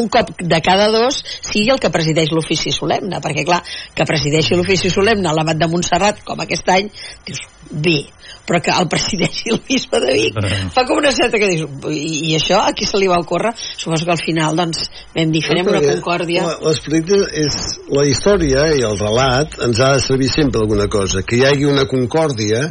un 0.00 0.08
cop 0.12 0.34
de 0.40 0.60
cada 0.64 0.90
dos 0.92 1.20
sigui 1.40 1.70
el 1.74 1.80
que 1.82 1.92
presideix 1.94 2.32
l'ofici 2.34 2.72
solemne, 2.74 3.20
perquè 3.24 3.46
clar, 3.46 3.62
que 3.94 4.06
presideixi 4.08 4.58
l'ofici 4.58 4.90
solemne 4.92 5.32
l'abat 5.34 5.60
de 5.60 5.70
Montserrat, 5.70 6.24
com 6.26 6.40
aquest 6.44 6.68
any, 6.74 6.90
dius, 7.26 7.44
bé, 7.70 8.00
però 8.44 8.60
que 8.60 8.74
el 8.74 8.88
presideixi 8.92 9.52
el 9.54 9.60
bisbe 9.66 10.00
de 10.02 10.12
Vic, 10.18 10.40
fa 10.74 10.84
com 10.88 11.00
una 11.00 11.12
certa 11.16 11.40
que 11.40 11.48
dius, 11.52 11.70
i, 11.90 12.30
i 12.30 12.34
això 12.36 12.60
a 12.60 12.74
qui 12.76 12.88
se 12.88 13.00
li 13.00 13.08
va 13.10 13.20
ocórrer? 13.22 13.54
Suposo 13.56 14.04
que 14.04 14.14
al 14.14 14.20
final, 14.20 14.58
doncs, 14.58 14.84
vam 15.14 15.32
dir, 15.32 15.44
farem 15.46 15.70
una 15.72 15.82
concòrdia. 15.84 16.44
L'esperit 16.64 17.14
és 17.44 17.58
la 17.94 18.04
història 18.10 18.68
i 18.76 18.84
el 18.84 18.98
relat 19.00 19.58
ens 19.64 19.80
ha 19.80 19.94
de 19.96 20.04
servir 20.04 20.30
sempre 20.32 20.62
alguna 20.64 20.88
cosa. 20.92 21.24
Que 21.24 21.40
hi 21.40 21.46
hagi 21.48 21.68
una 21.70 21.86
concòrdia 21.90 22.66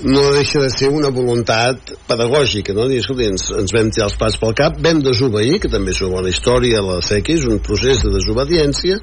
no 0.00 0.32
deixa 0.32 0.60
de 0.62 0.70
ser 0.70 0.88
una 0.94 1.10
voluntat 1.10 1.92
pedagògica, 2.06 2.74
no? 2.76 2.86
Dir, 2.90 3.00
escolta, 3.02 3.26
ens, 3.26 3.48
ens 3.58 3.74
vam 3.74 3.90
tirar 3.90 4.08
els 4.08 4.18
plats 4.20 4.38
pel 4.38 4.54
cap, 4.58 4.78
vam 4.84 5.02
desobeir, 5.02 5.58
que 5.62 5.70
també 5.72 5.94
és 5.94 6.02
una 6.04 6.18
bona 6.18 6.32
història, 6.32 6.82
la 6.84 7.00
SEC 7.02 7.32
és 7.34 7.46
un 7.50 7.58
procés 7.64 8.04
de 8.04 8.12
desobediència, 8.14 9.00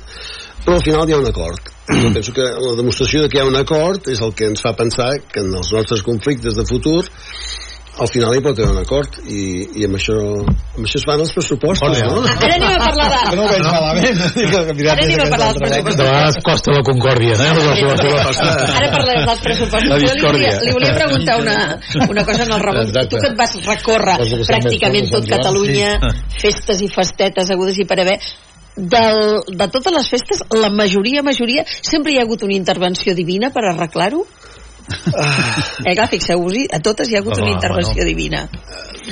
però 0.64 0.78
al 0.80 0.86
final 0.86 1.10
hi 1.10 1.16
ha 1.16 1.22
un 1.22 1.30
acord. 1.30 1.72
Jo 1.86 2.10
penso 2.16 2.34
que 2.34 2.42
la 2.42 2.76
demostració 2.80 3.22
de 3.22 3.30
que 3.30 3.38
hi 3.38 3.44
ha 3.44 3.50
un 3.50 3.60
acord 3.60 4.08
és 4.10 4.22
el 4.26 4.34
que 4.34 4.48
ens 4.50 4.64
fa 4.64 4.74
pensar 4.78 5.12
que 5.32 5.44
en 5.44 5.52
els 5.54 5.74
nostres 5.76 6.02
conflictes 6.06 6.56
de 6.58 6.66
futur 6.66 7.04
al 7.96 8.10
final 8.12 8.34
hi 8.36 8.42
pot 8.44 8.58
haver 8.60 8.74
un 8.74 8.80
acord 8.82 9.18
i, 9.24 9.42
i 9.80 9.86
amb, 9.88 9.96
això, 9.96 10.16
amb 10.76 10.84
això 10.84 11.00
es 11.00 11.06
van 11.08 11.22
els 11.24 11.32
pressupostos, 11.36 12.00
no? 12.04 12.24
Ara 12.28 12.50
anem 12.58 12.74
a 12.74 12.80
parlar 12.82 13.06
de... 13.14 13.20
No 13.38 13.46
ho 13.46 13.52
veig 13.54 13.64
malament. 13.64 14.18
Ara 14.92 15.06
anem 15.06 15.22
a 15.24 15.28
parlar 15.32 15.48
dels 15.48 15.56
De 15.56 15.62
pressupostos. 15.64 16.02
vegades 16.02 16.40
costa 16.50 16.76
la 16.76 16.82
concòrdia, 16.90 17.38
eh? 17.40 17.52
Ara 18.76 18.90
parlarem 18.96 19.30
dels 19.30 19.44
pressupostos. 19.46 19.92
La 19.92 20.00
Jo 20.02 20.12
li 20.12 20.26
volia, 20.26 20.56
li 20.66 20.74
volia 20.76 20.96
preguntar 20.98 21.38
una, 21.42 21.58
una 22.10 22.26
cosa 22.28 22.44
en 22.44 22.52
el 22.58 22.66
Ramon. 22.66 22.90
Exacte. 22.90 23.16
Tu 23.16 23.22
que 23.22 23.32
et 23.32 23.38
vas 23.40 23.56
recórrer 23.70 24.18
pràcticament 24.50 25.12
tot 25.14 25.30
Catalunya, 25.30 25.94
festes 26.42 26.84
i 26.84 26.90
festetes 26.92 27.54
agudes 27.56 27.80
i 27.80 27.88
per 27.88 28.02
haver, 28.04 28.18
del, 28.76 29.22
de 29.56 29.68
totes 29.72 29.94
les 29.96 30.10
festes, 30.12 30.44
la 30.52 30.70
majoria, 30.70 31.24
majoria, 31.24 31.64
sempre 31.80 32.12
hi 32.12 32.20
ha 32.20 32.26
hagut 32.28 32.44
una 32.44 32.58
intervenció 32.58 33.16
divina 33.16 33.54
per 33.56 33.64
arreglar-ho? 33.72 34.26
Eh, 34.86 35.94
clar, 35.96 36.08
fixeu-vos-hi, 36.12 36.68
a 36.74 36.80
totes 36.84 37.10
hi 37.10 37.18
ha 37.18 37.24
hagut 37.24 37.40
una 37.40 37.54
intervenció 37.54 38.04
bueno. 38.04 38.12
divina. 38.12 38.48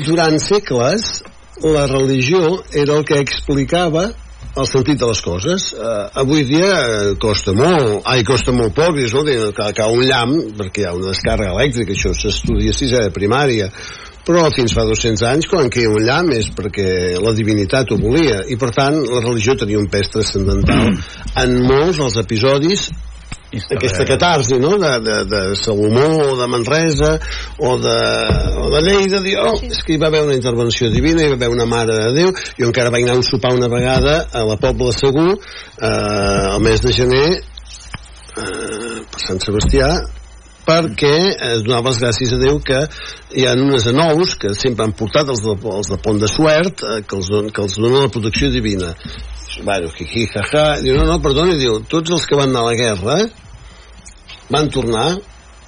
durant 0.06 0.40
segles 0.42 1.24
la 1.64 1.88
religió 1.88 2.64
era 2.74 2.98
el 2.98 3.06
que 3.06 3.20
explicava 3.22 4.12
el 4.56 4.68
sentit 4.70 5.00
de 5.02 5.10
les 5.10 5.22
coses 5.26 5.72
uh, 5.74 6.10
avui 6.22 6.44
dia 6.46 6.70
eh, 6.78 7.14
costa 7.22 7.56
molt 7.58 8.06
ai, 8.06 8.22
costa 8.26 8.54
molt 8.54 8.76
poc 8.78 9.00
i 9.00 9.08
escolta, 9.08 9.50
que 9.58 9.70
cau 9.80 9.96
un 9.98 10.06
llamp 10.06 10.36
perquè 10.60 10.84
hi 10.84 10.88
ha 10.90 10.94
una 10.98 11.14
descàrrega 11.14 11.56
elèctrica 11.56 11.96
això 11.96 12.14
s'estudia 12.14 12.74
sisè 12.76 13.02
de 13.08 13.14
primària 13.16 13.72
però 14.24 14.46
fins 14.56 14.76
fa 14.78 14.86
200 14.88 15.26
anys 15.32 15.50
quan 15.52 15.72
queia 15.74 15.90
un 15.90 16.06
llamp 16.06 16.30
és 16.38 16.52
perquè 16.56 17.18
la 17.24 17.34
divinitat 17.34 17.92
ho 17.92 17.98
volia 18.02 18.44
i 18.46 18.60
per 18.62 18.70
tant 18.76 19.00
la 19.02 19.24
religió 19.24 19.58
tenia 19.58 19.82
un 19.82 19.90
pes 19.92 20.14
transcendental 20.14 20.94
en 21.44 21.58
molts 21.66 21.98
dels 22.04 22.20
episodis 22.22 22.88
aquesta 23.54 24.06
catarsi 24.06 24.58
no? 24.58 24.78
de, 24.78 24.94
de, 25.00 25.18
de 25.30 25.42
Salomó 25.56 26.08
o 26.32 26.38
de 26.38 26.48
Manresa 26.48 27.20
o 27.58 27.78
de, 27.78 27.98
o 28.58 28.70
de 28.74 28.82
Lleida 28.82 29.22
dir, 29.22 29.38
oh, 29.38 29.56
és 29.62 29.84
que 29.86 29.96
hi 29.96 30.02
va 30.02 30.10
haver 30.10 30.24
una 30.26 30.38
intervenció 30.38 30.90
divina 30.94 31.22
hi 31.24 31.34
va 31.34 31.38
haver 31.38 31.52
una 31.54 31.68
mare 31.70 31.96
de 32.00 32.10
Déu 32.18 32.34
jo 32.34 32.66
encara 32.70 32.94
vaig 32.94 33.06
anar 33.06 33.18
a 33.18 33.22
un 33.22 33.28
sopar 33.28 33.54
una 33.54 33.70
vegada 33.70 34.28
a 34.32 34.44
la 34.48 34.58
Pobla 34.58 34.94
Segur 34.96 35.36
eh, 35.36 35.86
al 35.86 36.62
mes 36.66 36.82
de 36.82 36.94
gener 36.96 37.30
eh, 37.38 39.00
per 39.12 39.22
Sant 39.28 39.42
Sebastià 39.44 39.94
perquè 40.64 41.16
es 41.54 41.64
donava 41.66 41.92
les 41.92 42.00
gràcies 42.02 42.34
a 42.34 42.40
Déu 42.42 42.62
que 42.64 42.80
hi 43.36 43.46
ha 43.46 43.54
unes 43.60 43.86
anous 43.92 44.38
que 44.40 44.54
sempre 44.58 44.88
han 44.88 44.96
portat 44.98 45.30
els 45.30 45.44
de, 45.44 45.58
els 45.78 45.92
de 45.92 46.00
Pont 46.02 46.22
de 46.22 46.32
Suert 46.32 46.84
eh, 46.88 47.02
que, 47.06 47.20
els 47.20 47.30
don, 47.30 47.52
que 47.54 47.64
els 47.66 47.78
donen 47.78 48.08
la 48.08 48.14
protecció 48.14 48.50
divina 48.54 48.94
bueno, 49.62 49.92
jiji, 49.94 50.26
jaja 50.34 50.80
diu, 50.82 50.98
no, 50.98 51.06
no, 51.08 51.20
perdona, 51.22 51.58
diu, 51.60 51.78
tots 51.90 52.16
els 52.16 52.26
que 52.26 52.40
van 52.40 52.50
anar 52.50 52.64
a 52.64 52.72
la 52.72 52.80
guerra 52.80 53.20
van 54.54 54.70
tornar 54.74 55.08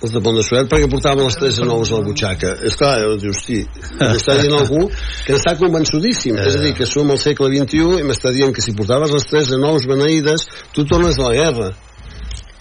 els 0.03 0.11
de 0.11 0.21
Pont 0.21 0.35
de 0.37 0.43
Suert 0.45 0.69
perquè 0.69 0.89
portaven 0.91 1.25
les 1.25 1.37
tres 1.39 1.59
anous 1.63 1.91
a 1.91 1.99
la 1.99 2.05
butxaca. 2.05 2.51
És 2.67 2.75
clar, 2.77 2.97
dius, 3.21 3.39
hosti 3.39 3.61
m'està 4.01 4.37
dient 4.41 4.57
algú 4.57 4.89
que 5.25 5.37
està 5.37 5.55
convençudíssim. 5.59 6.37
És 6.41 6.59
a 6.59 6.61
dir, 6.61 6.75
que 6.77 6.87
som 6.89 7.09
al 7.11 7.21
segle 7.21 7.49
XXI 7.53 8.01
i 8.01 8.07
m'està 8.07 8.33
dient 8.35 8.53
que 8.55 8.63
si 8.65 8.75
portaves 8.77 9.13
les 9.15 9.27
tres 9.31 9.53
anous 9.55 9.87
beneïdes 9.89 10.47
tu 10.75 10.85
tornes 10.85 11.17
a 11.19 11.29
la 11.29 11.35
guerra 11.37 11.71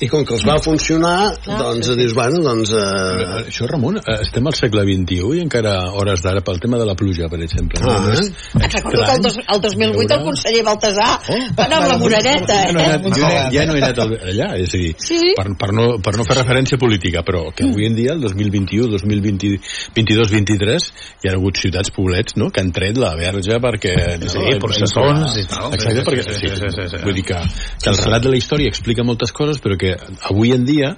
i 0.02 0.08
com 0.10 0.24
que 0.26 0.34
els 0.34 0.42
va 0.46 0.56
funcionar 0.58 1.34
doncs 1.46 1.92
dius, 1.96 2.14
bueno, 2.16 2.40
doncs 2.42 2.72
eh, 2.74 3.44
Això, 3.46 3.68
Ramon, 3.70 4.00
eh, 4.00 4.16
estem 4.24 4.46
al 4.50 4.54
segle 4.58 4.82
XXI 4.88 5.38
i 5.38 5.42
encara 5.44 5.74
hores 5.94 6.22
d'ara 6.24 6.40
pel 6.42 6.58
tema 6.60 6.78
de 6.80 6.86
la 6.88 6.96
pluja, 6.98 7.28
per 7.30 7.38
exemple. 7.44 7.78
Ah, 7.84 8.00
no? 8.02 8.10
És 8.12 8.32
Et 8.58 8.74
recordo 8.74 9.04
que 9.04 9.12
el, 9.14 9.22
dos, 9.22 9.36
el 9.38 9.60
2008 9.60 10.14
el 10.18 10.24
conseller 10.26 10.64
Baltasar 10.66 11.10
Oh. 11.30 11.38
va 11.56 11.64
anar 11.68 11.78
amb 11.82 11.88
la 11.92 11.98
moreneta, 11.98 12.56
no 12.72 12.80
eh? 12.80 12.84
anat, 12.90 13.04
jo 13.14 13.22
no, 13.22 13.28
ja 13.54 13.64
no 13.66 13.74
he 13.76 13.82
anat 13.82 13.98
al- 14.02 14.16
allà, 14.32 14.48
és 14.60 14.74
a 14.74 14.78
dir, 14.82 14.94
Sí. 14.98 15.20
per, 15.36 15.46
per, 15.58 15.70
no, 15.72 15.86
per 16.02 16.16
no 16.18 16.24
fer 16.26 16.36
referència 16.40 16.78
política, 16.78 17.22
però 17.24 17.44
que 17.54 17.64
avui 17.68 17.86
en 17.86 17.94
dia, 17.94 18.12
el 18.12 18.20
2021, 18.20 18.88
2020, 18.90 19.54
22-23 19.94 20.88
hi 21.24 21.28
ha 21.30 21.34
hagut 21.36 21.56
ciutats, 21.60 21.90
poblets, 21.94 22.36
no?, 22.36 22.50
que 22.50 22.60
han 22.64 22.72
tret 22.74 22.98
la 23.00 23.14
verge 23.18 23.58
perquè... 23.62 23.94
No, 24.20 24.32
Sí, 24.34 24.58
processons 24.60 25.36
tal. 25.48 25.72
Exacte, 25.74 26.00
Sí, 26.00 26.04
perquè... 26.08 26.22
sí, 26.24 26.34
Sí, 26.34 26.48
sí, 26.58 26.68
sí, 26.74 26.88
sí. 26.90 27.02
Vull 27.04 27.14
dir 27.14 27.24
que, 27.28 27.38
que 27.82 27.90
el 27.92 27.98
relat 28.00 28.22
de 28.24 28.30
la 28.32 28.38
història 28.40 28.68
explica 28.72 29.04
moltes 29.06 29.32
coses, 29.32 29.60
però 29.62 29.76
que 29.78 29.83
avui 30.30 30.54
en 30.54 30.64
dia 30.66 30.94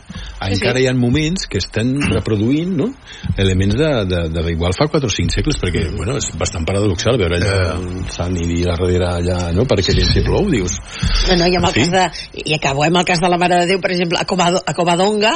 encara 0.47 0.81
hi 0.81 0.87
ha 0.89 0.95
moments 0.97 1.47
que 1.51 1.59
estan 1.63 1.95
reproduint, 2.11 2.75
no?, 2.79 2.91
elements 3.37 3.77
de, 3.79 3.91
de, 4.09 4.23
de, 4.31 4.43
de 4.43 4.53
igual 4.53 4.75
fa 4.77 4.89
4 4.93 5.09
o 5.09 5.13
5 5.13 5.37
segles, 5.39 5.59
perquè, 5.61 5.87
bueno, 5.97 6.17
és 6.21 6.31
bastant 6.39 6.67
paradoxal 6.69 7.19
veure 7.21 7.39
allà 7.41 7.57
el 7.77 8.07
Sant 8.13 8.37
i 8.39 8.47
dir 8.49 8.63
a 8.67 8.75
darrere 8.75 9.09
allà, 9.09 9.39
no?, 9.57 9.67
perquè 9.69 9.95
si 9.97 10.25
plou, 10.27 10.47
dius... 10.53 10.79
No, 11.31 11.39
no, 11.41 11.51
i 11.51 11.59
amb 11.59 11.69
el 11.71 11.75
Sí. 11.77 11.85
cas 11.85 11.93
de... 11.93 12.05
I 12.47 12.57
acabo, 12.57 12.85
eh, 12.85 12.91
amb 12.91 13.01
el 13.03 13.07
cas 13.09 13.21
de 13.21 13.31
la 13.33 13.39
Mare 13.41 13.61
de 13.61 13.71
Déu, 13.73 13.81
per 13.83 13.93
exemple, 13.93 14.21
a, 14.21 14.25
Covado, 14.29 14.63
a 14.65 14.75
Covadonga 14.77 15.35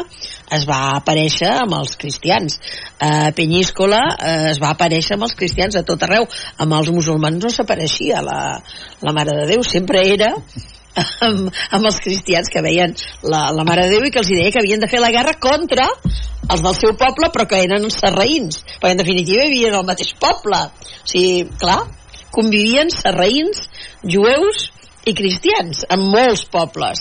es 0.57 0.67
va 0.69 0.81
aparèixer 0.97 1.51
amb 1.65 1.77
els 1.81 1.97
cristians. 2.01 2.59
A 3.01 3.31
Penyíscola 3.37 4.01
eh, 4.17 4.51
es 4.55 4.61
va 4.63 4.73
aparèixer 4.75 5.17
amb 5.17 5.29
els 5.29 5.37
cristians 5.39 5.77
a 5.77 5.85
tot 5.87 6.03
arreu. 6.07 6.29
Amb 6.63 6.79
els 6.79 6.93
musulmans 6.95 7.43
no 7.43 7.53
s'apareixia 7.53 8.23
la, 8.25 8.41
la 9.03 9.17
Mare 9.17 9.37
de 9.43 9.49
Déu, 9.55 9.65
sempre 9.67 10.07
era 10.15 10.35
amb, 11.27 11.51
amb 11.71 11.87
els 11.87 12.01
cristians 12.03 12.51
que 12.53 12.63
veien 12.65 12.95
la, 13.23 13.49
la 13.55 13.65
Mare 13.67 13.87
de 13.87 13.95
Déu 13.95 14.09
i 14.09 14.13
que 14.15 14.23
els 14.23 14.33
deia 14.33 14.51
que 14.53 14.63
havien 14.63 14.83
de 14.83 14.91
fer 14.91 15.03
la 15.03 15.13
guerra 15.15 15.37
contra 15.41 15.87
els 16.51 16.65
del 16.65 16.77
seu 16.79 16.97
poble 16.99 17.31
però 17.35 17.47
que 17.47 17.63
eren 17.63 17.87
sarraïns 17.95 18.63
perquè 18.81 18.95
en 18.97 19.03
definitiva 19.03 19.47
vivien 19.47 19.77
al 19.79 19.87
mateix 19.87 20.13
poble. 20.21 20.65
O 20.67 21.09
sigui, 21.11 21.47
clar, 21.61 21.85
convivien 22.35 22.91
sarraïns, 22.95 23.67
jueus 24.03 24.69
i 25.09 25.15
cristians 25.17 25.85
en 25.89 26.03
molts 26.13 26.43
pobles 26.53 27.01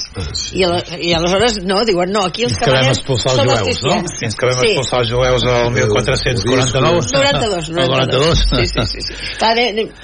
I, 0.55 0.63
al, 0.63 0.77
i 1.03 1.09
aleshores 1.17 1.57
no, 1.67 1.81
diuen 1.83 2.13
no, 2.15 2.21
aquí 2.29 2.45
els 2.47 2.55
que 2.57 2.69
vam 2.71 2.87
expulsar 2.93 3.33
els 3.33 3.41
són 3.41 3.49
els 3.51 3.59
jueus, 3.65 3.81
no? 3.83 4.13
Fins 4.21 4.37
que 4.39 4.47
vam 4.47 4.59
Sí. 4.63 4.69
expulsar 4.69 4.99
els 5.03 5.09
jueus 5.11 5.43
el 5.43 5.71
1449. 5.75 7.09
92, 7.11 7.69
92. 7.69 7.69
El 7.69 7.89
92. 7.89 8.39
Sí, 8.39 8.65
sí, 8.71 8.85
sí. 8.93 9.01
sí. 9.03 9.17
Clar, 9.39 9.53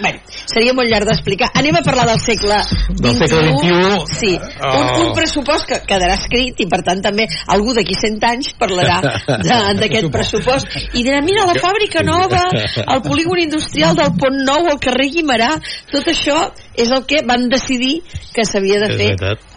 bueno, 0.01 0.19
seria 0.45 0.73
molt 0.75 0.91
llarg 0.91 1.08
d'explicar. 1.08 1.49
Anem 1.55 1.75
a 1.79 1.84
parlar 1.88 2.05
del 2.12 2.19
segle 2.19 2.58
Del 2.99 3.15
segle 3.15 3.41
XXI. 3.55 4.19
Sí, 4.19 4.34
un, 4.36 4.91
un 5.05 5.13
pressupost 5.15 5.65
que 5.71 5.79
quedarà 5.88 6.17
escrit 6.19 6.60
i 6.60 6.67
per 6.71 6.81
tant 6.84 7.01
també 7.05 7.27
algú 7.55 7.73
d'aquí 7.77 7.95
100 7.95 8.19
anys 8.27 8.51
parlarà 8.60 8.99
de- 9.25 9.62
d'aquest 9.79 10.12
pressupost 10.12 10.67
i 10.93 11.03
dirà, 11.03 11.21
mira, 11.23 11.45
la 11.47 11.55
fàbrica 11.63 12.03
nova, 12.03 12.43
el 12.51 13.01
polígon 13.08 13.39
industrial 13.39 13.95
del 13.95 14.12
Pont 14.19 14.43
Nou, 14.45 14.67
el 14.71 14.79
carrer 14.84 15.10
Guimarà, 15.15 15.53
tot 15.91 16.08
això 16.12 16.49
és 16.78 16.92
el 16.92 17.06
que 17.10 17.22
van 17.28 17.48
decidir 17.50 18.02
que 18.36 18.46
s'havia 18.46 18.80
de 18.84 18.90
fer. 18.98 19.12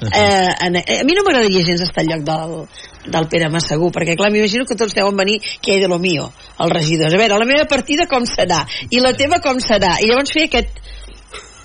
Eh, 0.08 0.48
en, 0.66 0.78
a 0.78 1.02
mi 1.04 1.16
no 1.16 1.24
m'agradaria 1.26 1.64
gens 1.66 1.82
estar 1.84 2.04
al 2.04 2.12
lloc 2.12 2.24
del, 2.26 2.54
del 3.10 3.28
Pere 3.32 3.50
Massagú, 3.52 3.90
perquè 3.94 4.16
clar, 4.18 4.30
m'imagino 4.34 4.66
que 4.68 4.76
tots 4.78 4.94
deuen 4.96 5.16
venir 5.18 5.40
que 5.60 5.74
hay 5.74 5.82
de 5.82 5.88
lo 5.90 5.98
mío, 5.98 6.30
els 6.58 6.72
regidors. 6.72 7.14
A 7.14 7.20
veure, 7.20 7.40
la 7.40 7.48
meva 7.48 7.66
partida 7.70 8.06
com 8.10 8.26
serà? 8.28 8.64
I 8.90 9.02
la 9.04 9.14
teva 9.18 9.42
com 9.44 9.60
serà? 9.62 9.96
I 10.02 10.10
llavors 10.10 10.34
fer 10.34 10.48
aquest, 10.48 10.82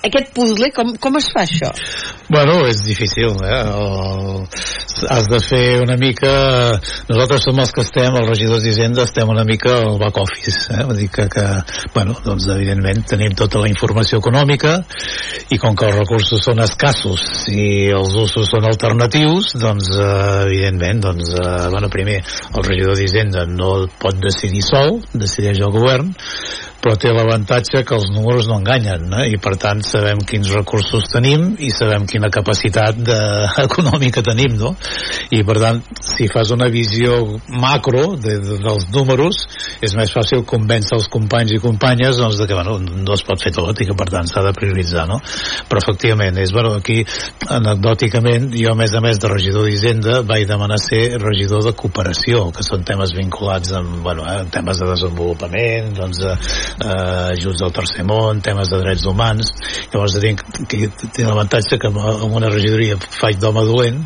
aquest 0.04 0.34
puzzle, 0.36 0.70
com, 0.76 0.94
com 1.00 1.18
es 1.20 1.30
fa 1.32 1.46
això? 1.48 1.70
Bueno, 2.30 2.64
és 2.68 2.84
difícil, 2.86 3.36
eh? 3.44 3.62
El... 3.64 4.44
Has 5.10 5.26
de 5.28 5.40
fer 5.44 5.82
una 5.82 5.96
mica... 6.00 6.32
Nosaltres 7.10 7.44
som 7.48 7.60
els 7.60 7.72
que 7.76 7.84
estem, 7.84 8.16
els 8.20 8.30
regidors 8.30 8.64
d'Hisenda, 8.64 9.04
estem 9.08 9.30
una 9.32 9.46
mica 9.48 9.74
al 9.80 9.98
back 10.02 10.20
office, 10.22 10.68
eh? 10.72 10.84
Vull 10.88 11.00
dir 11.02 11.10
que, 11.14 11.28
que, 11.32 11.46
bueno, 11.96 12.16
doncs 12.26 12.48
evidentment 12.54 13.04
tenim 13.10 13.36
tota 13.40 13.64
la 13.64 13.72
informació 13.72 14.20
econòmica 14.22 14.76
i 15.52 15.60
com 15.62 15.76
que 15.76 15.88
els 15.90 15.98
recursos 15.98 16.44
són 16.46 16.62
escassos 16.64 17.48
i 17.52 17.68
els 17.96 18.14
usos 18.24 18.52
són 18.52 18.68
alternatius, 18.70 19.56
doncs 19.60 19.90
eh, 19.98 20.12
evidentment, 20.50 21.04
doncs, 21.08 21.34
eh, 21.36 21.56
bueno, 21.74 21.92
primer, 21.94 22.20
el 22.54 22.68
regidor 22.68 23.00
d'Hisenda 23.00 23.48
no 23.50 23.74
pot 24.00 24.20
decidir 24.24 24.64
sol, 24.68 25.00
decideix 25.16 25.64
el 25.64 25.74
govern, 25.74 26.14
però 26.84 26.98
té 27.00 27.14
l'avantatge 27.16 27.86
que 27.88 27.96
els 27.96 28.10
números 28.12 28.50
no 28.52 28.58
enganyen 28.60 29.08
eh? 29.16 29.28
i 29.32 29.38
per 29.42 29.56
tant 29.62 29.80
sabem 29.88 30.20
quins 30.28 30.50
recursos 30.52 31.08
tenim 31.12 31.54
i 31.64 31.70
sabem 31.72 32.04
quina 32.10 32.28
capacitat 32.34 33.00
de, 33.00 33.20
econòmica 33.64 34.24
tenim 34.26 34.58
no? 34.60 34.74
i 35.32 35.40
per 35.48 35.56
tant 35.64 35.80
si 36.04 36.28
fas 36.32 36.52
una 36.56 36.68
visió 36.74 37.22
macro 37.48 38.18
de, 38.20 38.36
de, 38.44 38.58
dels 38.66 38.90
números 38.92 39.46
és 39.84 39.96
més 39.96 40.12
fàcil 40.12 40.44
convèncer 40.50 40.98
els 41.00 41.08
companys 41.14 41.56
i 41.56 41.62
companyes 41.64 42.20
doncs, 42.20 42.42
de 42.42 42.50
que 42.50 42.58
bueno, 42.58 42.76
no 42.84 43.16
es 43.16 43.24
pot 43.24 43.40
fer 43.40 43.54
tot 43.56 43.80
i 43.80 43.88
que 43.88 43.96
per 43.98 44.10
tant 44.12 44.28
s'ha 44.28 44.44
de 44.44 44.54
prioritzar 44.58 45.08
no? 45.08 45.22
però 45.70 45.80
efectivament 45.80 46.42
és, 46.44 46.52
bueno, 46.52 46.76
aquí 46.82 47.00
anecdòticament 47.48 48.52
jo 48.58 48.74
a 48.74 48.78
més 48.80 48.92
a 48.92 49.04
més 49.04 49.24
de 49.24 49.32
regidor 49.32 49.70
d'Hisenda 49.70 50.20
vaig 50.28 50.50
demanar 50.52 50.82
ser 50.84 51.16
regidor 51.22 51.64
de 51.64 51.76
cooperació 51.80 52.50
que 52.52 52.68
són 52.68 52.84
temes 52.84 53.16
vinculats 53.16 53.72
amb, 53.80 54.02
bueno, 54.04 54.28
eh, 54.28 54.44
temes 54.52 54.84
de 54.84 54.92
desenvolupament 54.92 55.94
doncs, 55.96 56.20
eh, 56.28 56.36
eh, 56.80 57.34
ajuts 57.34 57.64
al 57.66 57.74
tercer 57.76 58.06
món, 58.08 58.42
temes 58.46 58.72
de 58.72 58.80
drets 58.82 59.06
humans 59.10 59.52
llavors 59.94 60.18
tinc, 60.24 60.44
que 60.70 60.90
tinc 61.04 61.28
l'avantatge 61.28 61.80
que 61.82 61.92
amb 61.92 62.34
una 62.34 62.52
regidoria 62.54 62.98
faig 63.04 63.40
d'home 63.42 63.66
dolent 63.68 64.02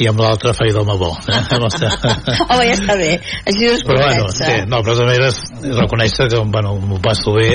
i 0.00 0.08
amb 0.10 0.22
l'altra 0.22 0.54
faig 0.56 0.74
d'home 0.76 0.96
bo 1.00 1.12
eh? 1.28 1.42
Home, 2.50 2.64
ja 2.66 2.74
està 2.74 2.96
bé. 2.98 3.12
Així 3.46 3.66
no 3.66 3.72
es 3.76 3.84
però 3.86 4.02
bueno, 4.02 4.28
sí, 4.34 4.50
no, 4.70 4.82
però 4.84 4.96
a 5.04 5.08
més 5.08 5.40
reconèixer 5.78 6.28
que 6.32 6.42
bueno, 6.52 6.74
m'ho 6.82 7.00
passo 7.02 7.34
bé 7.36 7.50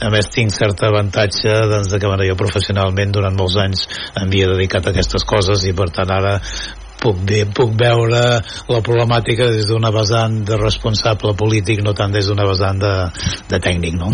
a 0.00 0.10
més 0.12 0.30
tinc 0.32 0.54
cert 0.54 0.82
avantatge 0.86 1.52
doncs, 1.70 1.92
de 1.92 2.00
que 2.00 2.10
bueno, 2.10 2.26
jo 2.28 2.38
professionalment 2.38 3.14
durant 3.16 3.36
molts 3.38 3.58
anys 3.62 3.86
em 4.14 4.26
havia 4.26 4.50
dedicat 4.54 4.86
a 4.86 4.94
aquestes 4.94 5.24
coses 5.28 5.64
i 5.68 5.74
per 5.76 5.90
tant 5.94 6.12
ara 6.12 6.36
puc, 7.00 7.18
bé, 7.28 7.42
puc 7.54 7.74
veure 7.78 8.20
la 8.70 8.80
problemàtica 8.84 9.48
des 9.52 9.68
d'una 9.70 9.90
vessant 9.94 10.38
de 10.48 10.58
responsable 10.60 11.34
polític 11.38 11.82
no 11.84 11.94
tant 11.96 12.14
des 12.14 12.28
d'una 12.28 12.46
vessant 12.48 12.80
de, 12.82 12.92
de 13.50 13.60
tècnic 13.62 13.98
no? 13.98 14.10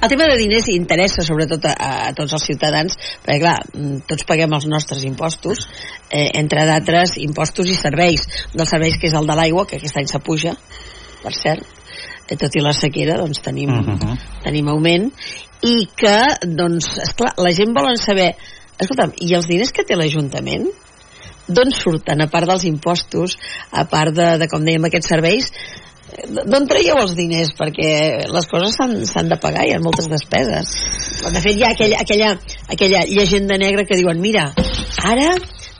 El 0.00 0.12
tema 0.12 0.28
de 0.30 0.38
diners 0.40 0.68
interessa 0.72 1.24
sobretot 1.26 1.68
a, 1.70 1.76
a 2.08 2.12
tots 2.16 2.36
els 2.36 2.48
ciutadans 2.50 2.98
perquè 3.24 3.38
clar, 3.42 3.56
mm, 3.72 4.02
tots 4.10 4.28
paguem 4.28 4.58
els 4.58 4.68
nostres 4.70 5.06
impostos 5.08 5.66
eh, 6.10 6.30
entre 6.40 6.66
d'altres 6.68 7.16
impostos 7.22 7.70
i 7.70 7.78
serveis 7.78 8.26
dels 8.54 8.70
serveis 8.70 8.98
que 9.00 9.10
és 9.10 9.16
el 9.18 9.28
de 9.28 9.38
l'aigua 9.38 9.66
que 9.66 9.80
aquest 9.80 10.00
any 10.00 10.10
s'apuja 10.10 10.56
per 11.22 11.34
cert 11.36 11.64
eh, 12.28 12.36
tot 12.36 12.54
i 12.54 12.64
la 12.64 12.74
sequera 12.76 13.18
doncs 13.22 13.42
tenim, 13.42 13.70
uh 13.70 13.94
-huh. 13.96 14.18
tenim 14.44 14.68
augment 14.68 15.10
i 15.62 15.88
que 15.96 16.18
doncs 16.44 16.98
esclar, 17.02 17.32
la 17.38 17.52
gent 17.52 17.72
volen 17.74 17.96
saber 17.96 18.34
escolta'm, 18.78 19.14
i 19.24 19.32
els 19.34 19.48
diners 19.48 19.72
que 19.72 19.84
té 19.84 19.96
l'Ajuntament 19.96 20.68
d'on 21.48 21.74
surten, 21.74 22.22
a 22.22 22.30
part 22.30 22.48
dels 22.50 22.64
impostos 22.68 23.36
a 23.72 23.84
part 23.90 24.14
de, 24.16 24.30
de 24.42 24.48
com 24.50 24.64
dèiem, 24.66 24.88
aquests 24.88 25.12
serveis 25.14 25.50
d'on 26.46 26.66
traieu 26.70 26.98
els 27.00 27.14
diners? 27.18 27.52
Perquè 27.58 27.90
les 28.30 28.48
coses 28.50 28.76
s'han 28.78 28.94
s'han 29.08 29.30
de 29.32 29.38
pagar, 29.42 29.66
hi 29.66 29.74
ha 29.74 29.82
moltes 29.82 30.08
despeses. 30.10 30.72
De 31.24 31.42
fet, 31.42 31.56
hi 31.56 31.64
ha 31.66 31.72
aquella, 31.74 32.00
aquella, 32.04 32.32
aquella 32.72 33.04
llegenda 33.10 33.58
negra 33.60 33.84
que 33.88 33.98
diuen, 33.98 34.20
mira, 34.22 34.48
ara 35.04 35.32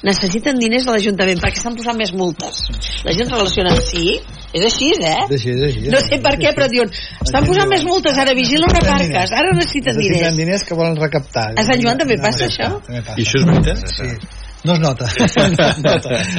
necessiten 0.06 0.58
diners 0.60 0.86
a 0.86 0.94
l'Ajuntament 0.94 1.40
perquè 1.42 1.60
estan 1.60 1.76
posant 1.78 1.96
més 1.98 2.12
multes. 2.14 2.64
La 3.06 3.14
gent 3.16 3.30
relaciona, 3.32 3.74
sí, 3.82 4.18
és 4.52 4.66
així, 4.66 4.90
eh? 4.98 5.14
És 5.26 5.36
així, 5.38 5.54
és 5.54 5.62
així. 5.70 5.86
No 5.94 6.02
sé 6.04 6.20
per 6.22 6.34
què, 6.40 6.52
però 6.56 6.68
diuen, 6.70 6.90
estan 7.24 7.46
posant 7.48 7.70
més 7.72 7.86
multes, 7.86 8.18
ara 8.22 8.34
vigila 8.36 8.68
una 8.70 8.82
parques, 8.86 9.34
ara 9.34 9.54
necessiten 9.56 9.96
diners. 9.98 10.18
Necessiten 10.20 10.42
diners 10.42 10.66
que 10.68 10.78
volen 10.78 10.98
recaptar. 11.00 11.48
A 11.56 11.66
Sant 11.66 11.82
Joan 11.82 12.02
també 12.02 12.18
passa 12.22 12.50
això? 12.50 12.74
I 12.90 13.00
això 13.00 13.40
és 13.42 13.48
veritat? 13.50 13.88
Sí. 13.96 14.45
No 14.66 14.74
es 14.74 14.80
nota. 14.80 15.06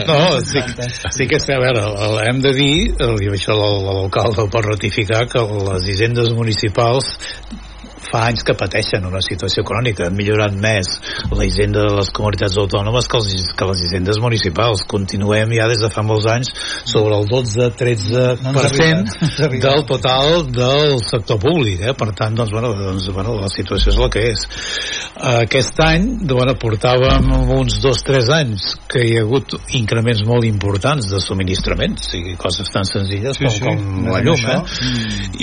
No 0.07 0.41
sí, 0.41 0.59
sí. 1.15 1.27
que 1.27 1.37
és, 1.39 1.47
a 1.53 1.59
veure, 1.63 1.85
hem 2.27 2.41
de 2.43 2.51
dir, 2.55 2.73
i 2.91 3.31
això 3.31 3.55
l'alcalde 3.55 4.43
ho 4.43 4.51
pot 4.51 4.67
ratificar, 4.67 5.23
que 5.31 5.43
les 5.69 5.87
hisendes 5.93 6.33
municipals 6.35 7.15
fa 8.07 8.27
anys 8.29 8.43
que 8.45 8.55
pateixen 8.57 9.05
una 9.07 9.21
situació 9.25 9.63
crònica, 9.67 10.07
han 10.07 10.17
millorat 10.17 10.55
més 10.55 10.97
la 11.31 11.45
hisenda 11.47 11.83
de 11.87 11.95
les 11.97 12.11
comunitats 12.15 12.57
autònomes 12.61 13.07
que, 13.09 13.19
els, 13.19 13.51
que 13.57 13.69
les 13.69 13.83
hisendes 13.87 14.19
municipals. 14.23 14.85
Continuem 14.89 15.55
ja 15.57 15.67
des 15.71 15.81
de 15.83 15.89
fa 15.93 16.03
molts 16.05 16.27
anys 16.31 16.51
sobre 16.87 17.17
el 17.17 17.27
12-13% 17.31 18.43
No 18.43 18.53
arriba, 18.53 19.63
del 19.67 19.85
total 19.89 20.45
del 20.53 20.97
sector 21.05 21.41
públic, 21.41 21.81
eh? 21.81 21.95
per 21.97 22.11
tant, 22.17 22.37
doncs, 22.37 22.53
bueno, 22.53 22.73
doncs, 22.77 23.09
bueno, 23.15 23.37
la 23.41 23.51
situació 23.51 23.93
és 23.93 23.99
la 24.01 24.09
que 24.13 24.25
és. 24.31 24.45
Aquest 25.33 25.81
any, 25.83 26.07
bueno, 26.29 26.55
portàvem 26.61 27.31
uns 27.57 27.79
2-3 27.83 28.31
anys 28.37 28.67
que 28.89 29.03
hi 29.03 29.17
ha 29.17 29.25
hagut 29.25 29.57
increments 29.77 30.23
molt 30.27 30.45
importants 30.47 31.09
de 31.11 31.21
subministraments, 31.23 32.07
o 32.07 32.15
sigui, 32.15 32.37
coses 32.39 32.69
tan 32.73 32.87
senzilles 32.87 33.37
Sí, 33.37 33.45
com, 33.45 33.53
sí, 33.53 33.61
com 33.61 34.07
la 34.09 34.21
llum, 34.25 34.45
eh? 34.49 34.59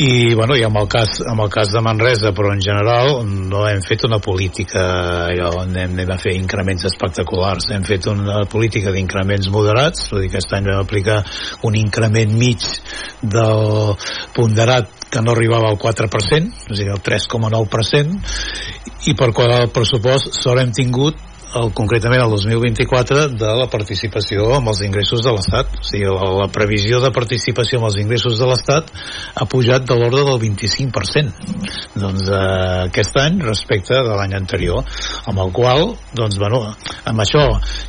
I, 0.00 0.34
bueno, 0.34 0.56
i 0.58 0.64
amb 0.66 0.78
el 0.80 0.88
cas, 0.90 1.20
amb 1.30 1.44
el 1.44 1.50
cas 1.52 1.72
de 1.74 1.82
Manresa, 1.84 2.32
però 2.44 2.52
en 2.52 2.60
general 2.60 3.22
no 3.24 3.62
hem 3.64 3.80
fet 3.80 4.02
una 4.04 4.18
política 4.20 4.82
allò, 5.30 5.62
anem, 5.62 5.94
anem 5.96 6.10
a 6.12 6.18
fer 6.20 6.34
increments 6.36 6.84
espectaculars. 6.90 7.70
Hem 7.72 7.86
fet 7.88 8.04
una 8.12 8.42
política 8.52 8.92
d'increments 8.92 9.48
moderats, 9.48 10.10
vull 10.12 10.26
dir 10.26 10.28
que 10.28 10.36
aquest 10.42 10.52
any 10.52 10.68
vam 10.68 10.82
aplicar 10.82 11.22
un 11.64 11.78
increment 11.80 12.36
mig 12.36 12.66
del 13.22 13.94
ponderat 14.36 15.08
que 15.08 15.22
no 15.24 15.32
arribava 15.32 15.72
al 15.72 15.80
4%, 15.80 16.52
és 16.68 16.76
a 16.76 16.82
dir, 16.82 16.90
el 16.92 17.00
3,9%, 17.06 18.18
i 19.08 19.16
per 19.16 19.32
quadrar 19.32 19.62
el 19.64 19.72
pressupost 19.72 20.36
sort 20.36 20.60
hem 20.60 20.76
tingut 20.76 21.16
el, 21.60 21.70
concretament 21.76 22.22
el 22.24 22.32
2024 22.32 23.28
de 23.38 23.52
la 23.60 23.68
participació 23.70 24.50
amb 24.56 24.72
els 24.72 24.82
ingressos 24.86 25.22
de 25.24 25.34
l'Estat. 25.34 25.78
O 25.80 25.86
sigui, 25.86 26.08
la, 26.08 26.30
la 26.44 26.48
previsió 26.52 27.00
de 27.02 27.12
participació 27.14 27.80
amb 27.80 27.90
els 27.90 27.98
ingressos 28.02 28.40
de 28.40 28.48
l'Estat 28.50 28.90
ha 29.34 29.46
pujat 29.50 29.86
de 29.88 29.98
l'ordre 29.98 30.24
del 30.28 30.40
25% 30.42 31.64
doncs 32.00 32.28
eh, 32.28 32.40
aquest 32.88 33.16
any 33.20 33.40
respecte 33.44 33.94
de 33.94 34.16
l'any 34.16 34.34
anterior 34.36 34.84
amb 35.30 35.42
el 35.44 35.52
qual 35.54 35.94
doncs 36.16 36.38
bueno 36.40 36.60
amb 37.10 37.22
això 37.22 37.44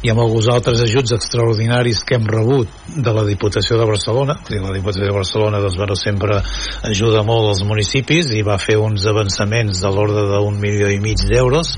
i 0.06 0.12
amb 0.12 0.22
alguns 0.24 0.50
altres 0.54 0.82
ajuts 0.86 1.16
extraordinaris 1.18 2.04
que 2.06 2.20
hem 2.20 2.28
rebut 2.30 2.70
de 2.96 3.14
la 3.16 3.26
Diputació 3.28 3.80
de 3.80 3.88
Barcelona 3.90 4.38
dir, 4.50 4.62
la 4.62 4.74
Diputació 4.76 5.10
de 5.10 5.18
Barcelona 5.18 5.62
doncs 5.64 5.78
bueno 5.80 5.98
sempre 6.00 6.40
ajuda 6.86 7.24
molt 7.26 7.50
als 7.52 7.64
municipis 7.68 8.32
i 8.36 8.44
va 8.46 8.58
fer 8.62 8.78
uns 8.82 9.06
avançaments 9.10 9.82
de 9.82 9.92
l'ordre 9.92 10.26
d'un 10.30 10.60
milió 10.62 10.90
i 10.92 11.00
mig 11.02 11.22
d'euros. 11.30 11.76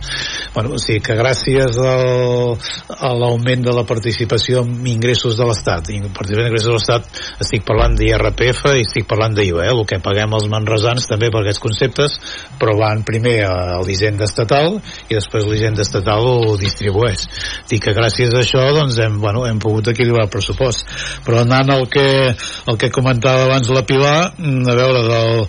Bueno, 0.54 0.76
o 0.76 0.82
sigui 0.82 1.02
que 1.06 1.18
gràcies 1.18 1.77
a 1.84 3.12
l'augment 3.18 3.66
de 3.66 3.74
la 3.76 3.84
participació 3.88 4.64
en 4.66 4.86
ingressos 4.88 5.38
de 5.38 5.48
l'Estat. 5.48 5.92
I 5.94 6.02
participació 6.08 6.44
en 6.44 6.52
ingressos 6.52 6.70
de 6.72 6.76
l'Estat 6.78 7.44
estic 7.46 7.66
parlant 7.68 7.96
d'IRPF 7.98 8.64
i 8.74 8.86
estic 8.86 9.08
parlant 9.10 9.36
d'IVA 9.38 9.66
eh? 9.68 9.74
el 9.74 9.84
que 9.90 10.02
paguem 10.04 10.36
els 10.38 10.48
manresans 10.52 11.08
també 11.10 11.30
per 11.34 11.44
aquests 11.44 11.64
conceptes 11.64 12.18
però 12.60 12.76
van 12.80 13.04
primer 13.08 13.38
a 13.48 13.80
l'Hisenda 13.86 14.26
estatal 14.28 14.78
i 15.08 15.16
després 15.16 15.48
l'Hisenda 15.48 15.86
estatal 15.86 16.26
ho 16.28 16.58
distribueix. 16.60 17.28
Dic 17.70 17.84
que 17.86 17.96
gràcies 17.98 18.34
a 18.34 18.42
això 18.44 18.64
doncs 18.76 19.00
hem, 19.04 19.20
bueno, 19.22 19.46
hem 19.48 19.60
pogut 19.62 19.92
equilibrar 19.92 20.28
el 20.28 20.34
pressupost. 20.34 20.88
Però 21.26 21.42
anant 21.44 21.72
al 21.74 21.86
que, 21.92 22.08
el 22.72 22.80
que 22.80 22.92
comentava 22.94 23.48
abans 23.48 23.70
la 23.74 23.86
Pilar 23.88 24.18
a 24.28 24.76
veure 24.78 25.04
del, 25.08 25.46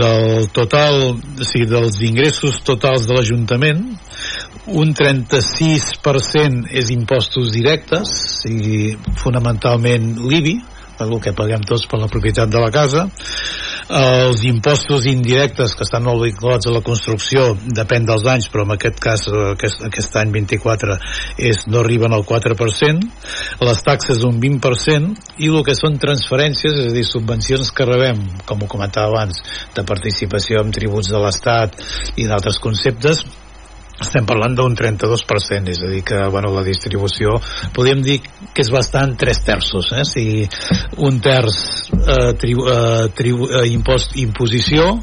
del 0.00 0.48
total 0.54 1.00
o 1.10 1.14
sigui, 1.46 1.66
dels 1.70 2.00
ingressos 2.06 2.60
totals 2.66 3.06
de 3.08 3.16
l'Ajuntament 3.16 3.84
un 4.66 4.92
36% 4.94 6.68
és 6.76 6.90
impostos 6.92 7.52
directes, 7.54 8.12
sigui, 8.42 8.96
fonamentalment 9.22 10.12
l'IBI, 10.20 10.58
el 11.00 11.16
que 11.22 11.32
paguem 11.36 11.62
tots 11.64 11.86
per 11.88 12.00
la 12.00 12.08
propietat 12.12 12.50
de 12.52 12.60
la 12.60 12.70
casa. 12.74 13.06
Els 13.90 14.44
impostos 14.46 15.06
indirectes 15.10 15.72
que 15.74 15.82
estan 15.86 16.04
molt 16.06 16.22
vinculats 16.22 16.68
a 16.68 16.74
la 16.74 16.82
construcció 16.86 17.56
depèn 17.74 18.04
dels 18.06 18.26
anys 18.30 18.46
però 18.52 18.62
en 18.62 18.76
aquest 18.76 19.00
cas 19.02 19.24
aquest, 19.32 19.82
aquest 19.88 20.18
any 20.20 20.30
24 20.36 20.94
és, 21.48 21.64
no 21.66 21.80
arriben 21.80 22.14
al 22.14 22.22
4% 22.28 23.08
les 23.66 23.82
taxes 23.82 24.22
un 24.28 24.38
20% 24.38 25.42
i 25.42 25.50
el 25.50 25.66
que 25.66 25.74
són 25.74 25.98
transferències 25.98 26.78
és 26.84 26.92
a 26.92 26.94
dir, 26.94 27.02
subvencions 27.08 27.72
que 27.74 27.88
rebem 27.88 28.22
com 28.46 28.62
ho 28.62 28.70
comentava 28.70 29.10
abans 29.10 29.42
de 29.74 29.86
participació 29.88 30.62
en 30.62 30.70
tributs 30.76 31.10
de 31.10 31.24
l'Estat 31.24 31.74
i 32.14 32.30
d'altres 32.30 32.62
conceptes 32.62 33.24
estem 34.00 34.26
parlant 34.28 34.54
d'un 34.56 34.74
32%, 34.76 35.70
és 35.72 35.82
a 35.84 35.90
dir 35.92 36.02
que 36.06 36.20
bueno, 36.32 36.52
la 36.54 36.64
distribució 36.66 37.36
podríem 37.76 38.02
dir 38.04 38.18
que 38.22 38.64
és 38.64 38.72
bastant 38.72 39.16
tres 39.20 39.42
terços, 39.46 39.92
eh? 39.96 40.04
si 40.08 40.24
un 41.04 41.20
terç 41.20 41.60
eh, 42.00 42.32
tribu, 42.40 42.66
eh, 42.72 43.10
tribu, 43.16 43.50
eh, 43.50 43.66
impost, 43.74 44.16
imposició, 44.20 44.94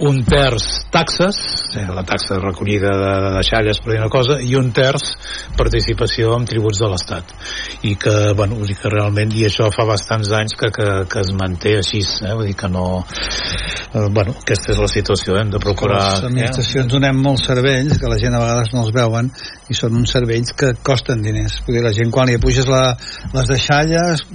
un 0.00 0.18
terç 0.28 0.64
taxes, 0.92 1.36
eh, 1.76 1.86
la 1.88 2.02
taxa 2.04 2.36
recollida 2.40 2.90
de, 2.92 3.12
de 3.24 3.30
deixalles 3.38 3.80
per 3.80 3.94
dir 3.94 4.00
una 4.02 4.10
cosa, 4.12 4.38
i 4.44 4.52
un 4.58 4.68
terç 4.76 5.14
participació 5.56 6.34
en 6.36 6.44
tributs 6.48 6.82
de 6.82 6.90
l'Estat. 6.92 7.32
I 7.88 7.94
que, 8.00 8.14
bueno, 8.36 8.58
vull 8.60 8.68
dir 8.68 8.76
que 8.80 8.92
realment, 8.92 9.32
i 9.32 9.46
això 9.48 9.70
fa 9.72 9.86
bastants 9.88 10.32
anys 10.36 10.56
que, 10.60 10.70
que, 10.74 10.88
que 11.12 11.22
es 11.24 11.32
manté 11.36 11.76
així, 11.80 12.02
eh? 12.04 12.34
vull 12.34 12.50
dir 12.50 12.56
que 12.60 12.70
no... 12.72 12.86
Eh, 13.96 14.08
bueno, 14.12 14.36
aquesta 14.42 14.74
és 14.74 14.82
la 14.82 14.90
situació, 14.92 15.38
hem 15.40 15.52
de 15.54 15.62
procurar... 15.62 16.02
Les 16.04 16.28
administracions 16.28 16.92
donem 16.92 17.22
molts 17.22 17.46
serveis 17.48 17.96
que 17.96 18.12
la 18.12 18.20
gent 18.20 18.36
a 18.36 18.42
vegades 18.42 18.74
no 18.74 18.84
els 18.84 18.92
veuen 18.96 19.32
i 19.72 19.74
són 19.74 19.96
uns 19.98 20.12
serveis 20.12 20.52
que 20.58 20.74
costen 20.86 21.24
diners. 21.24 21.60
Vull 21.66 21.78
dir, 21.78 21.84
la 21.86 21.94
gent 21.96 22.12
quan 22.14 22.28
li 22.28 22.36
puges 22.42 22.68
la, 22.70 22.82
les 23.32 23.48
deixalles, 23.50 24.26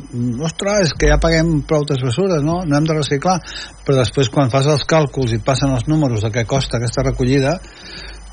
ostres, 0.42 0.90
és 0.90 0.96
que 0.98 1.12
ja 1.12 1.22
paguem 1.22 1.62
prou 1.70 1.86
bessures, 1.92 2.42
no? 2.44 2.62
No 2.66 2.78
hem 2.78 2.90
de 2.90 2.98
reciclar. 2.98 3.38
Però 3.86 3.98
després 3.98 4.30
quan 4.30 4.52
fas 4.54 4.68
els 4.70 4.84
càlculs 4.90 5.34
i 5.34 5.42
passen 5.46 5.74
els 5.74 5.88
números 5.90 6.22
de 6.26 6.30
què 6.36 6.46
costa 6.50 6.78
aquesta 6.78 7.06
recollida, 7.08 7.56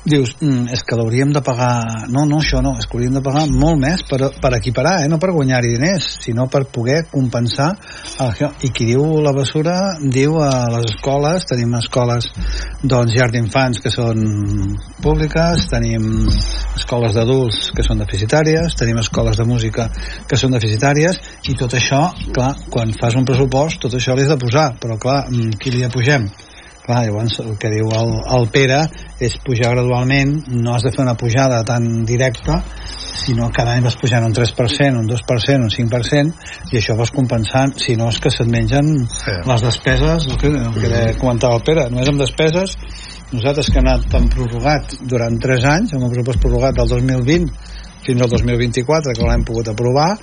dius, 0.05 0.35
mm, 0.39 0.69
és 0.71 0.83
que 0.87 0.95
l'hauríem 0.95 1.31
de 1.35 1.41
pagar 1.43 2.07
no, 2.07 2.23
no, 2.25 2.39
això 2.39 2.61
no, 2.63 2.75
és 2.79 2.87
que 2.87 2.95
hauríem 2.97 3.17
de 3.17 3.23
pagar 3.23 3.45
molt 3.51 3.79
més 3.81 4.03
per, 4.07 4.31
per 4.39 4.51
equiparar, 4.55 5.01
eh? 5.03 5.09
no 5.11 5.19
per 5.19 5.33
guanyar-hi 5.35 5.73
diners 5.75 6.07
sinó 6.23 6.47
per 6.47 6.63
poder 6.71 7.01
compensar 7.11 7.73
això. 8.23 8.51
i 8.63 8.71
qui 8.71 8.87
diu 8.91 9.03
la 9.25 9.33
bessura 9.35 9.75
diu 9.99 10.39
a 10.39 10.51
les 10.77 10.93
escoles, 10.93 11.45
tenim 11.49 11.75
escoles 11.79 12.29
doncs 12.83 13.15
llars 13.15 13.35
d'infants 13.35 13.83
que 13.83 13.91
són 13.91 14.23
públiques, 15.03 15.67
tenim 15.71 16.29
escoles 16.79 17.15
d'adults 17.17 17.71
que 17.75 17.83
són 17.83 17.99
deficitàries 17.99 18.77
tenim 18.79 19.01
escoles 19.03 19.37
de 19.37 19.47
música 19.47 19.89
que 20.27 20.39
són 20.39 20.55
deficitàries 20.55 21.19
i 21.51 21.57
tot 21.59 21.75
això, 21.75 22.05
clar, 22.35 22.53
quan 22.71 22.95
fas 22.95 23.19
un 23.19 23.27
pressupost 23.27 23.83
tot 23.83 23.99
això 23.99 24.15
l'has 24.15 24.31
de 24.31 24.39
posar 24.39 24.69
però 24.79 24.95
clar, 24.99 25.25
mm, 25.27 25.59
qui 25.59 25.75
li 25.75 25.83
apugem? 25.83 26.29
Clar, 26.85 27.03
llavors 27.05 27.39
el 27.43 27.57
que 27.61 27.71
diu 27.73 27.91
el, 27.95 28.15
el 28.37 28.47
Pere 28.53 28.79
és 29.21 29.35
pujar 29.45 29.73
gradualment 29.75 30.35
no 30.53 30.75
has 30.75 30.85
de 30.87 30.93
fer 30.95 31.03
una 31.05 31.17
pujada 31.19 31.61
tan 31.67 32.05
directa 32.09 32.61
sinó 33.19 33.49
cada 33.53 33.75
any 33.75 33.83
vas 33.83 33.97
pujant 33.99 34.25
un 34.25 34.33
3%, 34.33 34.97
un 34.97 35.07
2%, 35.09 35.67
un 35.67 35.73
5% 35.73 36.73
i 36.73 36.79
això 36.79 36.95
vas 36.97 37.11
compensant, 37.13 37.75
si 37.77 37.97
no 37.99 38.09
és 38.09 38.19
que 38.23 38.31
se't 38.33 38.49
mengen 38.49 38.93
sí. 39.11 39.35
les 39.45 39.65
despeses 39.65 40.27
el 40.29 40.37
que, 40.39 40.49
el 40.49 40.79
que 40.79 41.03
comentava 41.19 41.59
el 41.59 41.65
Pere, 41.67 41.89
només 41.91 42.09
amb 42.09 42.23
despeses 42.23 42.77
nosaltres 43.31 43.69
que 43.69 43.77
hem 43.81 43.87
anat 43.87 44.07
tan 44.09 44.29
prorrogat 44.33 44.95
durant 45.05 45.35
3 45.37 45.67
anys, 45.69 45.93
amb 45.93 46.07
un 46.07 46.13
pressupost 46.13 46.41
prorrogat 46.41 46.79
del 46.79 46.89
2020 46.95 47.51
fins 48.07 48.23
al 48.23 48.31
2024 48.31 49.13
que 49.13 49.27
l'hem 49.27 49.43
pogut 49.45 49.69
aprovar 49.69 50.13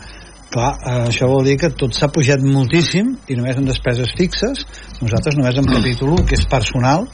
clar, 0.56 0.72
eh, 0.80 0.98
això 1.10 1.28
vol 1.30 1.44
dir 1.46 1.58
que 1.60 1.70
tot 1.76 1.94
s'ha 1.96 2.08
pujat 2.12 2.42
moltíssim 2.44 3.12
i 3.28 3.36
només 3.38 3.60
en 3.60 3.68
despeses 3.68 4.12
fixes. 4.18 4.64
Nosaltres 5.02 5.36
només 5.36 5.58
en 5.60 5.68
capítol 5.68 6.16
1 6.16 6.26
que 6.28 6.38
és 6.40 6.46
personal 6.48 7.06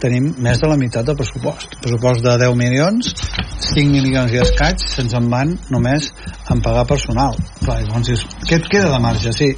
tenim 0.00 0.32
més 0.44 0.60
de 0.60 0.68
la 0.68 0.76
meitat 0.80 1.06
del 1.08 1.16
pressupost. 1.16 1.78
Pressupost 1.84 2.24
de 2.24 2.34
10 2.42 2.56
milions 2.58 3.14
5 3.66 3.86
milions 3.88 4.32
i 4.32 4.40
escaig 4.42 4.82
se'ns 4.82 5.14
en 5.16 5.30
van 5.32 5.54
només 5.72 6.10
en 6.52 6.60
pagar 6.64 6.84
personal. 6.88 7.38
Clar, 7.62 7.80
llavors 7.84 8.10
dius, 8.10 8.26
què 8.44 8.60
et 8.60 8.68
queda 8.72 8.92
de 8.92 9.00
marge? 9.00 9.32
sí, 9.32 9.48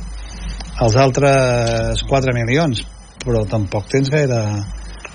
els 0.79 0.96
altres 1.03 2.05
4 2.11 2.35
milions 2.37 2.85
però 3.24 3.42
tampoc 3.51 3.88
tens 3.90 4.11
gaire 4.12 4.38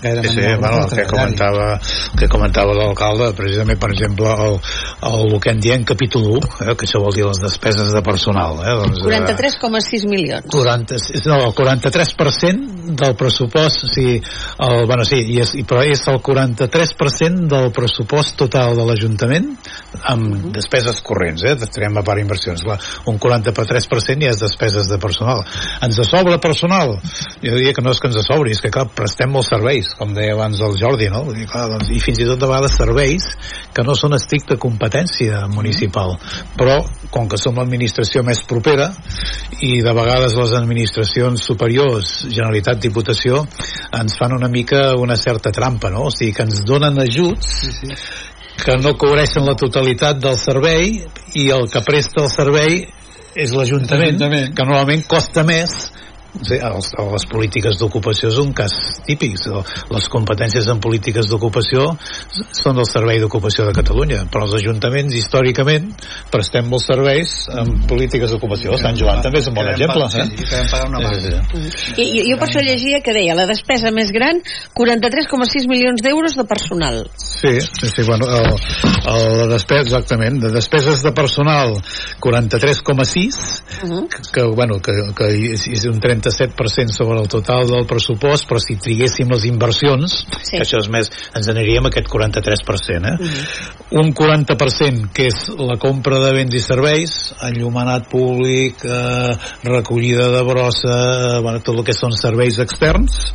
sí, 0.03 0.29
sí, 0.35 0.41
bueno, 0.59 0.83
el 0.83 0.89
que 0.91 1.05
comentava 1.07 1.67
el 1.79 2.19
que 2.19 2.29
comentava 2.31 2.75
l'alcalde 2.77 3.31
precisament 3.37 3.79
per 3.79 3.91
exemple 3.93 4.29
el, 4.29 4.59
el, 5.09 5.19
el 5.33 5.39
que 5.43 5.53
en 5.53 5.63
diem 5.63 5.85
capítol 5.87 6.27
1 6.37 6.51
eh, 6.67 6.75
que 6.77 6.87
això 6.87 7.01
vol 7.03 7.15
dir 7.15 7.25
les 7.27 7.41
despeses 7.43 7.93
de 7.95 8.03
personal 8.05 8.59
eh, 8.63 8.75
doncs, 8.81 9.03
43,6 9.07 10.07
milions. 10.09 10.49
40, 10.51 10.99
no, 11.29 11.39
el 11.47 11.55
43% 11.55 12.95
del 12.99 13.15
pressupost 13.19 13.87
sí, 13.93 14.07
el, 14.19 14.85
bueno, 14.87 15.05
sí, 15.07 15.21
i 15.33 15.39
és, 15.43 15.53
i, 15.57 15.65
però 15.67 15.83
és 15.87 16.03
el 16.11 16.19
43% 16.23 17.47
del 17.51 17.71
pressupost 17.75 18.37
total 18.39 18.77
de 18.77 18.87
l'Ajuntament 18.87 19.49
amb 20.11 20.49
despeses 20.55 20.99
corrents 21.05 21.45
eh, 21.47 21.55
estarem 21.55 21.97
a 21.99 22.05
part 22.05 22.21
inversions. 22.21 22.63
Clar, 22.65 22.79
un 23.09 23.19
43% 23.21 24.27
ja 24.27 24.33
és 24.33 24.41
despeses 24.41 24.89
de 24.91 24.99
personal. 25.01 25.43
Ens 25.85 26.01
sobra 26.09 26.39
personal. 26.43 26.97
Jo 27.43 27.55
diria 27.55 27.73
que 27.75 27.83
no 27.85 27.93
és 27.93 28.01
que 28.01 28.09
ens 28.11 28.19
sobri 28.27 28.53
és 28.55 28.61
que 28.63 28.71
clar, 28.73 28.89
prestem 28.95 29.31
molts 29.33 29.51
serveis 29.53 29.92
com 29.97 30.13
deia 30.15 30.34
abans 30.36 30.62
el 30.63 30.75
Jordi, 30.79 31.10
no? 31.13 31.23
I, 31.34 31.45
clar, 31.49 31.67
doncs, 31.71 31.91
I 31.93 32.01
fins 32.03 32.21
i 32.23 32.27
tot 32.27 32.41
de 32.41 32.49
vegades 32.49 32.77
serveis 32.79 33.27
que 33.73 33.86
no 33.86 33.95
són 33.97 34.17
estricta 34.17 34.58
competència 34.62 35.45
municipal, 35.51 36.15
però 36.58 36.79
com 37.13 37.29
que 37.29 37.39
som 37.41 37.58
l'administració 37.60 38.23
més 38.25 38.43
propera 38.49 38.89
i 39.62 39.79
de 39.86 39.95
vegades 39.95 40.36
les 40.39 40.53
administracions 40.58 41.45
superiors, 41.45 42.13
Generalitat, 42.29 42.82
Diputació, 42.84 43.43
ens 43.93 44.17
fan 44.19 44.36
una 44.36 44.49
mica 44.51 44.91
una 44.99 45.17
certa 45.17 45.51
trampa, 45.53 45.93
no? 45.93 46.08
O 46.10 46.13
sigui, 46.13 46.34
que 46.36 46.47
ens 46.47 46.63
donen 46.67 47.01
ajuts 47.06 47.58
sí, 47.63 47.73
sí 47.79 47.97
que 48.63 48.75
no 48.77 48.93
cobreixen 48.99 49.47
la 49.47 49.56
totalitat 49.60 50.19
del 50.21 50.38
servei 50.38 50.99
i 51.39 51.47
el 51.51 51.65
que 51.73 51.82
presta 51.84 52.21
el 52.23 52.29
servei 52.32 52.84
és 53.34 53.53
l'Ajuntament, 53.56 54.19
que 54.53 54.65
normalment 54.67 55.01
costa 55.10 55.41
més 55.47 55.73
sí, 56.41 56.57
els, 56.57 56.91
les 57.13 57.27
polítiques 57.29 57.79
d'ocupació 57.79 58.29
és 58.33 58.39
un 58.41 58.53
cas 58.53 58.73
típic. 59.07 59.39
Les 59.93 60.09
competències 60.11 60.67
en 60.71 60.79
polítiques 60.83 61.29
d'ocupació 61.29 61.85
són 62.51 62.77
del 62.77 62.87
Servei 62.89 63.19
d'Ocupació 63.21 63.65
de 63.67 63.73
Catalunya 63.75 64.23
però 64.31 64.47
els 64.47 64.55
ajuntaments 64.57 65.13
històricament 65.17 65.91
prestem 66.33 66.67
molts 66.69 66.87
serveis 66.89 67.33
en 67.53 67.73
polítiques 67.89 68.33
d'ocupació. 68.33 68.77
Sant 68.81 68.97
Joan 68.99 69.21
també 69.25 69.41
és 69.43 69.49
un 69.51 69.57
bon 69.57 69.69
exemple. 69.69 70.07
eh? 70.17 70.25
I, 72.01 72.23
jo 72.31 72.39
per 72.41 72.47
això 72.47 72.63
llegia 72.65 73.01
que 73.05 73.15
deia 73.15 73.35
la 73.37 73.47
despesa 73.49 73.91
més 73.93 74.11
gran 74.15 74.41
43,6 74.77 75.67
milions 75.69 76.03
d'euros 76.03 76.37
de 76.39 76.47
personal. 76.49 77.03
Sí, 77.17 77.55
sí, 77.61 77.91
sí 77.91 78.07
bueno, 78.07 78.29
el, 78.29 78.49
el, 78.53 79.27
la 79.43 79.47
despesa, 79.53 79.83
exactament, 79.85 80.39
de 80.43 80.53
despeses 80.53 81.03
de 81.05 81.13
personal 81.15 81.75
43,6 82.23 83.37
uh 83.83 83.89
-huh. 83.89 84.07
que, 84.09 84.21
que, 84.33 84.43
bueno, 84.43 84.79
que, 84.81 84.93
que 85.15 85.27
és 85.53 85.85
un 85.85 85.99
37% 86.23 86.95
sobre 86.95 87.19
el 87.19 87.27
total 87.31 87.67
del 87.69 87.88
pressupost, 87.89 88.47
però 88.49 88.62
si 88.63 88.77
triguéssim 88.79 89.31
les 89.33 89.45
inversions, 89.49 90.19
sí. 90.39 90.55
que 90.55 90.63
això 90.63 90.79
és 90.81 90.89
més, 90.93 91.12
ens 91.36 91.49
aniríem 91.51 91.86
a 91.86 91.91
aquest 91.91 92.09
43%, 92.12 93.12
eh? 93.12 93.15
Uh 93.19 93.27
-huh. 93.27 94.01
Un 94.01 94.13
40% 94.13 95.12
que 95.13 95.27
és 95.27 95.49
la 95.57 95.77
compra 95.77 96.19
de 96.19 96.31
béns 96.33 96.55
i 96.55 96.59
serveis, 96.59 97.33
enllumenat 97.41 98.09
públic, 98.09 98.83
eh, 98.86 99.38
recollida 99.63 100.29
de 100.31 100.41
brossa, 100.43 101.38
eh, 101.38 101.41
bueno, 101.41 101.59
tot 101.59 101.77
el 101.77 101.83
que 101.83 101.93
són 101.93 102.12
serveis 102.12 102.57
externs, 102.59 103.33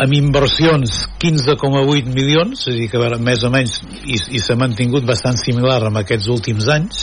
amb 0.00 0.14
inversions 0.16 1.02
15,8 1.20 2.08
milions, 2.14 2.62
és 2.64 2.70
a 2.70 2.76
dir, 2.76 2.88
que 2.90 3.18
més 3.20 3.42
o 3.44 3.50
menys 3.52 3.74
i, 4.08 4.16
i 4.36 4.40
s'ha 4.40 4.56
mantingut 4.58 5.04
bastant 5.08 5.36
similar 5.40 5.80
amb 5.88 6.00
aquests 6.00 6.30
últims 6.32 6.68
anys, 6.72 7.02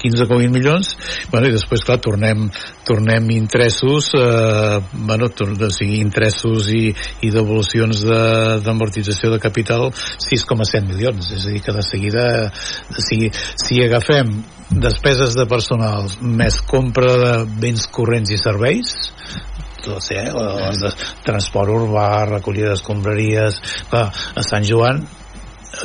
15,8 0.00 0.48
milions, 0.52 0.94
bueno, 1.32 1.50
i 1.50 1.54
després, 1.54 1.84
clar, 1.84 1.98
tornem, 2.00 2.46
tornem 2.88 3.28
interessos, 3.34 4.12
eh, 4.16 4.78
bueno, 4.94 5.28
tor 5.36 5.52
o 5.52 5.70
sigui, 5.74 6.00
interessos 6.00 6.70
i, 6.72 6.86
i 7.26 7.32
devolucions 7.34 8.04
d'amortització 8.64 9.34
de, 9.34 9.36
de 9.36 9.42
capital 9.42 9.90
6,7 9.92 10.86
milions, 10.88 11.32
és 11.36 11.44
a 11.44 11.52
dir, 11.52 11.60
que 11.64 11.76
de 11.76 11.84
seguida, 11.84 12.24
o 12.48 13.04
sigui, 13.04 13.28
si 13.60 13.82
agafem 13.84 14.32
despeses 14.70 15.34
de 15.34 15.44
personal 15.50 16.06
més 16.22 16.60
compra 16.70 17.16
de 17.18 17.32
béns 17.60 17.88
corrents 17.90 18.30
i 18.30 18.38
serveis 18.38 18.94
tot, 19.84 20.10
eh? 20.14 20.26
el, 20.30 20.50
el 20.70 20.98
transport 21.26 21.74
urbà, 21.76 22.08
recollida 22.30 22.74
d'escombraries 22.74 23.62
a 23.96 24.06
Sant 24.46 24.66
Joan 24.68 25.04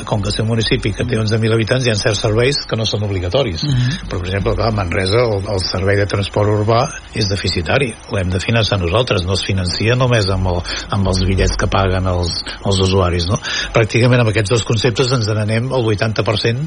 com 0.06 0.22
que 0.22 0.32
és 0.32 0.38
un 0.42 0.48
municipi 0.50 0.90
que 0.94 1.04
té 1.06 1.18
11.000 1.18 1.54
habitants 1.54 1.86
hi 1.86 1.92
ha 1.92 1.96
certs 1.98 2.24
serveis 2.24 2.58
que 2.66 2.76
no 2.78 2.84
són 2.88 3.04
obligatoris 3.06 3.62
mm 3.62 3.70
-hmm. 3.70 4.08
però 4.10 4.18
per 4.18 4.28
exemple 4.28 4.54
clar, 4.56 4.68
a 4.68 4.74
Manresa 4.74 5.20
el, 5.22 5.44
el 5.54 5.60
servei 5.60 5.96
de 5.96 6.06
transport 6.06 6.48
urbà 6.50 6.80
és 7.14 7.28
deficitari 7.28 7.94
l'hem 8.12 8.30
de 8.30 8.40
finançar 8.40 8.78
nosaltres 8.80 9.24
no 9.24 9.34
es 9.34 9.44
financia 9.46 9.94
només 9.94 10.26
amb, 10.30 10.46
el, 10.48 10.60
amb 10.90 11.06
els 11.06 11.22
bitllets 11.24 11.56
que 11.56 11.66
paguen 11.66 12.06
els, 12.06 12.42
els 12.64 12.80
usuaris 12.80 13.28
no? 13.28 13.38
pràcticament 13.72 14.20
amb 14.20 14.30
aquests 14.30 14.50
dos 14.50 14.64
conceptes 14.64 15.12
ens 15.12 15.28
n'anem 15.28 15.72
al 15.72 15.82
80% 15.82 16.58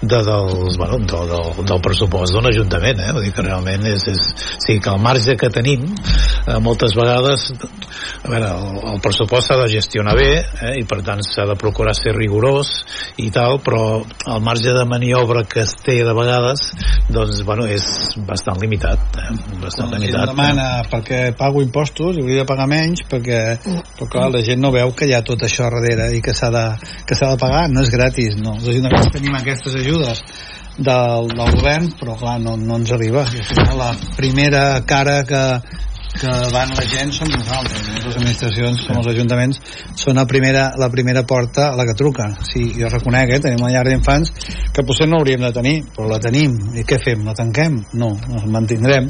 de, 0.00 0.22
dels, 0.22 0.76
bueno, 0.76 0.98
del, 0.98 1.28
del, 1.28 1.64
del 1.66 1.80
pressupost 1.80 2.32
d'un 2.32 2.46
ajuntament 2.46 3.00
eh? 3.00 3.12
Vull 3.12 3.24
dir 3.24 3.32
que 3.32 3.42
realment 3.42 3.84
és, 3.86 4.08
és, 4.08 4.20
o 4.56 4.64
sigui 4.66 4.80
que 4.80 4.90
el 4.90 5.00
marge 5.00 5.36
que 5.36 5.50
tenim 5.50 5.84
eh, 6.46 6.58
moltes 6.58 6.96
vegades 6.96 7.52
a 8.22 8.28
veure, 8.30 8.48
el, 8.48 8.94
el 8.94 9.00
pressupost 9.00 9.48
s'ha 9.48 9.58
de 9.60 9.68
gestionar 9.68 10.14
bé 10.16 10.30
eh? 10.40 10.74
i 10.80 10.84
per 10.88 11.02
tant 11.02 11.20
s'ha 11.26 11.44
de 11.44 11.56
procurar 11.58 11.94
ser 11.98 12.14
rigorós 12.16 12.61
i 13.22 13.28
tal, 13.34 13.58
però 13.64 14.02
el 14.02 14.44
marge 14.44 14.74
de 14.76 14.84
maniobra 14.88 15.44
que 15.48 15.62
es 15.64 15.74
té 15.82 15.98
de 16.04 16.14
vegades 16.16 16.68
doncs, 17.12 17.42
bueno, 17.48 17.66
és 17.70 17.84
bastant 18.28 18.60
limitat 18.62 19.18
eh? 19.20 19.28
bastant 19.62 19.90
Quan 19.90 20.00
limitat 20.00 20.24
si 20.26 20.32
demana 20.32 20.68
eh? 20.80 20.86
perquè 20.92 21.20
pago 21.38 21.62
impostos 21.64 22.16
i 22.16 22.24
hauria 22.24 22.44
de 22.44 22.48
pagar 22.48 22.68
menys 22.70 23.04
perquè, 23.10 23.42
però 23.98 24.08
clar, 24.14 24.30
la 24.36 24.42
gent 24.46 24.62
no 24.62 24.72
veu 24.74 24.94
que 24.96 25.08
hi 25.08 25.14
ha 25.16 25.22
tot 25.26 25.44
això 25.46 25.68
darrere 25.68 26.12
i 26.16 26.22
que 26.24 26.34
s'ha 26.36 26.50
de, 26.54 26.66
que 27.08 27.18
s'ha 27.18 27.34
de 27.34 27.42
pagar, 27.42 27.68
no 27.72 27.84
és 27.84 27.92
gratis 27.92 28.38
no? 28.40 28.56
els 28.58 28.72
ajuntaments 28.74 29.14
tenim 29.14 29.38
aquestes 29.38 29.78
ajudes 29.82 30.24
del, 30.78 31.28
del 31.28 31.54
govern, 31.56 31.90
però 32.00 32.16
clar, 32.16 32.38
no, 32.40 32.56
no 32.56 32.78
ens 32.80 32.92
arriba. 32.96 33.26
La 33.76 33.92
primera 34.16 34.80
cara 34.88 35.22
que, 35.28 35.42
que 36.12 36.32
van 36.52 36.72
la 36.76 36.84
gent 36.86 37.12
som 37.16 37.30
nosaltres, 37.30 37.86
les 38.04 38.16
administracions 38.18 38.82
com 38.86 38.98
els 39.00 39.08
ajuntaments 39.14 39.60
són 39.98 40.20
la 40.20 40.26
primera, 40.28 40.66
la 40.78 40.90
primera 40.92 41.24
porta 41.28 41.70
a 41.70 41.78
la 41.78 41.86
que 41.88 41.96
truca. 41.98 42.28
Sí, 42.48 42.66
jo 42.76 42.90
reconec, 42.92 43.32
eh, 43.32 43.40
tenim 43.40 43.64
una 43.64 43.72
llar 43.72 43.86
d'infants 43.88 44.32
que 44.74 44.84
potser 44.84 45.08
no 45.08 45.20
hauríem 45.20 45.46
de 45.46 45.52
tenir 45.56 45.74
però 45.96 46.10
la 46.10 46.20
tenim, 46.22 46.58
i 46.76 46.84
què 46.88 47.00
fem? 47.02 47.24
La 47.28 47.34
tanquem? 47.38 47.80
No, 47.98 48.12
ens 48.28 48.46
mantindrem. 48.52 49.08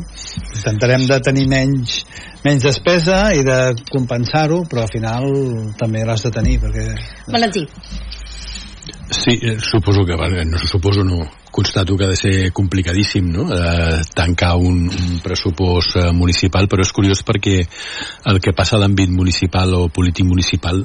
Intentarem 0.55 1.07
de 1.11 1.21
tenir 1.27 1.49
menys, 1.51 1.99
menys 2.47 2.69
despesa 2.71 3.21
i 3.35 3.45
de 3.47 3.59
compensar-ho 3.91 4.63
però 4.71 4.87
al 4.87 4.95
final 4.95 5.29
també 5.79 6.07
l'has 6.07 6.27
de 6.29 6.35
tenir 6.39 6.59
perquè... 6.63 6.89
Valentí. 7.33 7.67
Sí, 9.13 9.39
eh, 9.43 9.59
suposo 9.61 10.07
que, 10.07 10.17
no 10.47 10.59
suposo 10.59 11.05
no, 11.05 11.27
constato 11.53 11.97
que 11.97 12.05
ha 12.05 12.09
de 12.09 12.17
ser 12.17 12.53
complicadíssim 12.53 13.29
no? 13.31 13.47
eh, 13.55 14.01
tancar 14.15 14.57
un, 14.57 14.89
un 14.89 15.21
pressupost 15.23 15.97
eh, 16.01 16.11
municipal, 16.17 16.67
però 16.67 16.83
és 16.83 16.93
curiós 16.97 17.23
perquè 17.29 17.61
el 18.33 18.41
que 18.43 18.55
passa 18.57 18.79
a 18.79 18.83
l'àmbit 18.83 19.13
municipal 19.13 19.77
o 19.77 19.85
polític 19.93 20.27
municipal 20.27 20.83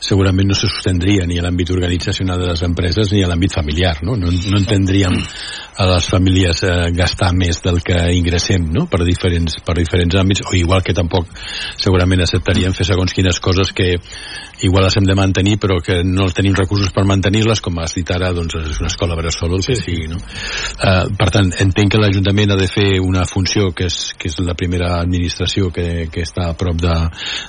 segurament 0.00 0.48
no 0.48 0.56
se 0.56 0.66
sostendria 0.66 1.28
ni 1.28 1.38
a 1.38 1.44
l'àmbit 1.44 1.70
organitzacional 1.76 2.40
de 2.40 2.50
les 2.50 2.64
empreses 2.66 3.12
ni 3.12 3.22
a 3.22 3.28
l'àmbit 3.30 3.54
familiar. 3.54 3.98
No, 4.02 4.16
no, 4.16 4.32
no 4.32 4.58
entendríem 4.58 5.20
a 5.78 5.86
les 5.92 6.08
famílies 6.10 6.64
eh, 6.64 6.90
gastar 6.96 7.30
més 7.36 7.60
del 7.62 7.82
que 7.84 8.00
ingressem 8.16 8.64
no? 8.74 8.88
per, 8.90 9.04
diferents, 9.06 9.60
per 9.64 9.76
diferents 9.78 10.18
àmbits, 10.18 10.42
o 10.48 10.56
igual 10.58 10.82
que 10.82 10.96
tampoc 10.96 11.28
segurament 11.76 12.24
acceptaríem 12.24 12.74
fer 12.74 12.88
segons 12.88 13.14
quines 13.14 13.38
coses 13.44 13.70
que 13.76 13.92
igual 14.62 14.84
les 14.84 14.96
hem 14.98 15.06
de 15.06 15.14
mantenir 15.14 15.56
però 15.62 15.78
que 15.84 16.00
no 16.04 16.26
tenim 16.34 16.56
recursos 16.56 16.90
per 16.94 17.04
mantenir-les 17.06 17.62
com 17.62 17.78
has 17.78 17.94
dit 17.94 18.10
ara, 18.14 18.32
doncs 18.34 18.56
és 18.58 18.80
una 18.82 18.90
escola 18.90 19.16
bressol 19.18 19.54
sí. 19.62 19.72
que 19.72 19.78
sigui, 19.82 19.97
no? 20.06 20.18
Uh, 20.18 21.08
per 21.18 21.28
tant, 21.34 21.50
entenc 21.64 21.94
que 21.94 22.00
l'Ajuntament 22.00 22.52
ha 22.54 22.58
de 22.58 22.68
fer 22.70 23.00
una 23.02 23.24
funció 23.28 23.70
que 23.76 23.88
és, 23.88 24.12
que 24.18 24.30
és 24.30 24.38
la 24.44 24.54
primera 24.58 24.98
administració 25.00 25.72
que, 25.74 26.08
que 26.12 26.24
està 26.26 26.48
a 26.50 26.56
prop 26.58 26.78
de, 26.80 26.94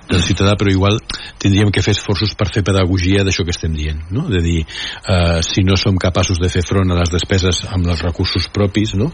del 0.10 0.24
ciutadà, 0.26 0.56
però 0.60 0.72
igual 0.72 1.00
tindríem 1.40 1.72
que 1.72 1.84
fer 1.86 1.96
esforços 1.98 2.36
per 2.38 2.50
fer 2.54 2.64
pedagogia 2.68 3.26
d'això 3.28 3.46
que 3.48 3.56
estem 3.56 3.74
dient, 3.76 4.02
no? 4.16 4.28
De 4.32 4.42
dir, 4.44 4.64
uh, 4.64 5.40
si 5.46 5.64
no 5.68 5.78
som 5.80 5.98
capaços 6.00 6.40
de 6.42 6.50
fer 6.52 6.64
front 6.66 6.92
a 6.92 7.00
les 7.00 7.14
despeses 7.14 7.64
amb 7.70 7.88
els 7.88 8.04
recursos 8.06 8.50
propis, 8.54 8.96
no? 9.00 9.12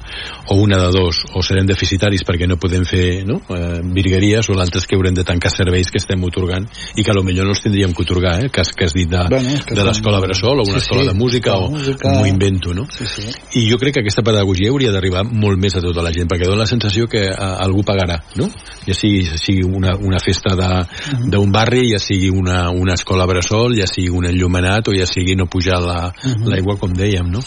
O 0.54 0.60
una 0.64 0.80
de 0.82 0.92
dos, 0.96 1.24
o 1.36 1.44
serem 1.46 1.68
deficitaris 1.68 2.26
perquè 2.26 2.48
no 2.50 2.60
podem 2.62 2.86
fer 2.88 3.26
no? 3.28 3.42
Uh, 3.50 3.82
virgueries, 3.96 4.50
o 4.50 4.58
l'altre 4.58 4.82
és 4.82 4.88
que 4.90 4.98
haurem 4.98 5.16
de 5.18 5.26
tancar 5.28 5.52
serveis 5.54 5.92
que 5.92 6.02
estem 6.02 6.24
otorgant 6.26 6.68
i 6.96 7.04
que 7.04 7.14
potser 7.16 7.46
no 7.46 7.54
els 7.54 7.62
tindríem 7.62 7.94
que 7.94 8.04
otorgar, 8.04 8.44
eh? 8.44 8.50
que, 8.50 8.64
que 8.76 8.86
has 8.86 8.94
dit 8.94 9.10
de, 9.10 9.22
bueno, 9.30 9.60
de 9.68 9.84
l'escola 9.84 10.20
Bressol 10.20 10.60
o 10.60 10.64
una 10.64 10.80
sí, 10.80 10.86
escola 10.86 11.02
sí, 11.02 11.08
de 11.08 11.14
música 11.14 11.56
o 11.56 11.70
música... 11.70 12.10
m'ho 12.10 12.26
invento, 12.26 12.74
no? 12.74 12.86
Sí, 12.90 13.06
sí. 13.08 13.25
I 13.56 13.66
jo 13.70 13.78
crec 13.82 13.96
que 13.96 14.04
aquesta 14.04 14.24
pedagogia 14.26 14.72
hauria 14.72 14.92
d'arribar 14.94 15.24
molt 15.28 15.60
més 15.62 15.76
a 15.78 15.82
tota 15.84 16.04
la 16.04 16.12
gent, 16.16 16.28
perquè 16.32 16.48
dona 16.48 16.64
la 16.64 16.70
sensació 16.70 17.08
que 17.12 17.28
a, 17.28 17.34
eh, 17.34 17.52
algú 17.66 17.84
pagarà, 17.86 18.18
no? 18.40 18.50
Ja 18.88 18.96
sigui, 18.98 19.24
sigui 19.42 19.64
una, 19.68 19.96
una 19.96 20.20
festa 20.20 20.56
d'un 20.56 20.66
uh 20.66 21.30
-huh. 21.30 21.52
barri, 21.52 21.92
ja 21.92 22.00
sigui 22.00 22.30
una, 22.30 22.70
una 22.70 22.94
escola 22.94 23.26
Bressol, 23.26 23.76
ja 23.78 23.88
sigui 23.88 24.10
un 24.10 24.26
enllumenat 24.26 24.88
o 24.88 24.92
ja 24.96 25.06
sigui 25.06 25.36
no 25.36 25.46
pujar 25.46 25.80
l'aigua, 25.82 26.74
uh 26.74 26.78
-huh. 26.78 26.80
com 26.80 26.94
dèiem, 26.94 27.30
no? 27.30 27.40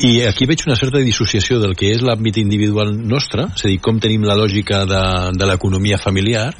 I 0.00 0.22
aquí 0.22 0.46
veig 0.46 0.62
una 0.66 0.76
certa 0.76 0.98
dissociació 0.98 1.60
del 1.60 1.74
que 1.74 1.90
és 1.90 2.02
l'àmbit 2.02 2.36
individual 2.38 2.94
nostre, 2.96 3.46
és 3.54 3.64
a 3.64 3.68
dir, 3.68 3.80
com 3.80 3.98
tenim 3.98 4.22
la 4.22 4.34
lògica 4.34 4.84
de, 4.86 5.38
de 5.38 5.46
l'economia 5.46 5.98
familiar 5.98 6.54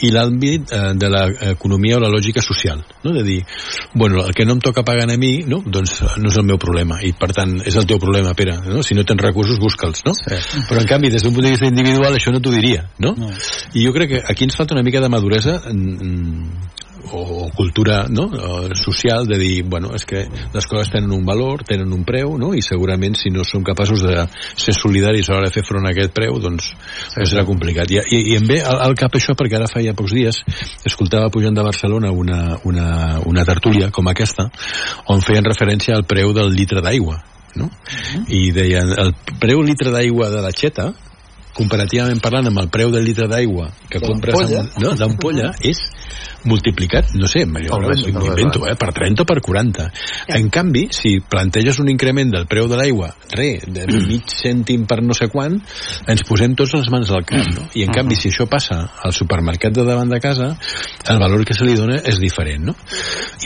i 0.00 0.10
l'àmbit 0.10 0.72
eh, 0.72 0.94
de 0.94 1.08
l'economia 1.08 1.96
o 1.96 2.00
la 2.00 2.08
lògica 2.08 2.40
social 2.40 2.60
social, 2.60 2.84
no? 3.02 3.12
de 3.12 3.22
dir, 3.22 3.46
bueno, 3.94 4.24
el 4.26 4.34
que 4.34 4.44
no 4.44 4.52
em 4.52 4.60
toca 4.60 4.82
pagar 4.82 5.10
a 5.10 5.16
mi, 5.16 5.42
no? 5.46 5.62
doncs 5.64 6.00
no 6.18 6.28
és 6.28 6.36
el 6.36 6.46
meu 6.46 6.58
problema, 6.58 7.00
i 7.02 7.12
per 7.16 7.30
tant 7.36 7.60
és 7.66 7.76
el 7.76 7.86
teu 7.86 7.99
problema, 8.02 8.34
Pere, 8.34 8.56
no? 8.66 8.82
si 8.86 8.96
no 8.96 9.04
tens 9.06 9.22
recursos 9.22 9.60
busca'ls, 9.62 10.04
no? 10.06 10.14
Sí. 10.18 10.40
Però 10.68 10.82
en 10.82 10.88
canvi, 10.90 11.12
des 11.12 11.24
d'un 11.24 11.34
punt 11.36 11.46
de 11.46 11.54
vista 11.54 11.70
individual 11.70 12.16
això 12.16 12.32
no 12.34 12.42
t'ho 12.42 12.54
diria, 12.54 12.86
no? 12.98 13.14
no? 13.18 13.30
I 13.74 13.86
jo 13.86 13.94
crec 13.96 14.14
que 14.14 14.22
aquí 14.26 14.48
ens 14.48 14.58
falta 14.58 14.74
una 14.76 14.86
mica 14.86 15.00
de 15.00 15.12
maduresa 15.12 15.60
o 17.12 17.50
cultura 17.54 18.06
no? 18.08 18.24
o 18.24 18.74
social 18.74 19.26
de 19.26 19.38
dir, 19.38 19.64
bueno, 19.64 19.90
és 19.94 20.04
que 20.04 20.26
les 20.28 20.66
coses 20.66 20.90
tenen 20.92 21.10
un 21.12 21.24
valor, 21.26 21.64
tenen 21.64 21.92
un 21.92 22.04
preu, 22.04 22.36
no? 22.38 22.52
i 22.54 22.62
segurament 22.62 23.16
si 23.18 23.32
no 23.32 23.44
som 23.44 23.64
capaços 23.66 24.04
de 24.04 24.26
ser 24.54 24.74
solidaris 24.76 25.30
a 25.30 25.34
l'hora 25.34 25.48
de 25.48 25.54
fer 25.54 25.64
front 25.66 25.86
a 25.86 25.94
aquest 25.94 26.14
preu, 26.14 26.38
doncs 26.42 26.70
sí, 26.70 27.24
serà 27.24 27.44
complicat. 27.48 27.90
I, 27.90 28.00
i, 28.04 28.22
i 28.32 28.38
em 28.38 28.46
ve 28.46 28.60
al, 28.62 28.80
al 28.86 28.96
cap 28.98 29.16
això 29.16 29.34
perquè 29.38 29.58
ara 29.58 29.70
feia 29.70 29.96
pocs 29.96 30.14
dies 30.14 30.42
escoltava 30.86 31.32
pujant 31.32 31.56
de 31.56 31.66
Barcelona 31.66 32.12
una, 32.12 32.60
una, 32.64 33.18
una 33.26 33.44
tertúlia 33.48 33.90
com 33.90 34.08
aquesta 34.10 34.50
on 35.10 35.24
feien 35.24 35.46
referència 35.46 35.96
al 35.96 36.06
preu 36.08 36.34
del 36.36 36.54
litre 36.54 36.84
d'aigua 36.84 37.20
no? 37.56 37.64
Uh 37.64 37.70
-huh. 37.70 38.24
i 38.28 38.52
deien 38.52 38.92
el 38.98 39.14
preu 39.40 39.62
litre 39.62 39.90
d'aigua 39.90 40.30
de 40.30 40.42
la 40.42 40.52
xeta 40.52 40.92
comparativament 41.54 42.20
parlant 42.20 42.46
amb 42.46 42.58
el 42.58 42.68
preu 42.68 42.90
del 42.90 43.04
litre 43.04 43.26
d'aigua 43.28 43.70
que 43.88 44.00
compres 44.00 44.36
d'ampolla 44.98 45.50
no, 45.50 45.54
és 45.62 45.78
multiplicat, 46.44 47.14
no 47.14 47.28
sé, 47.30 47.44
jo 47.44 47.80
m'invento, 47.80 48.64
eh, 48.68 48.76
per 48.80 48.92
30 48.96 49.24
o 49.24 49.28
per 49.28 49.40
40. 49.44 49.88
Ja. 49.90 50.38
En 50.38 50.48
canvi, 50.52 50.86
si 50.94 51.18
planteges 51.20 51.80
un 51.82 51.90
increment 51.92 52.32
del 52.32 52.46
preu 52.50 52.68
de 52.70 52.78
l'aigua, 52.80 53.10
re, 53.36 53.50
de 53.66 53.86
mig 54.10 54.30
cèntim 54.30 54.86
per 54.90 55.00
no 55.04 55.16
sé 55.16 55.30
quan, 55.32 55.58
ens 56.10 56.24
posem 56.28 56.56
tots 56.58 56.74
les 56.78 56.90
mans 56.92 57.10
al 57.10 57.26
cap, 57.28 57.46
no? 57.54 57.68
I 57.74 57.84
en 57.86 57.94
canvi, 57.94 58.18
si 58.18 58.30
això 58.32 58.48
passa 58.50 58.80
al 59.04 59.14
supermercat 59.16 59.74
de 59.76 59.84
davant 59.86 60.10
de 60.10 60.20
casa, 60.22 60.52
el 61.08 61.20
valor 61.20 61.44
que 61.46 61.56
se 61.56 61.66
li 61.66 61.76
dona 61.78 62.00
és 62.04 62.20
diferent, 62.22 62.70
no? 62.70 62.76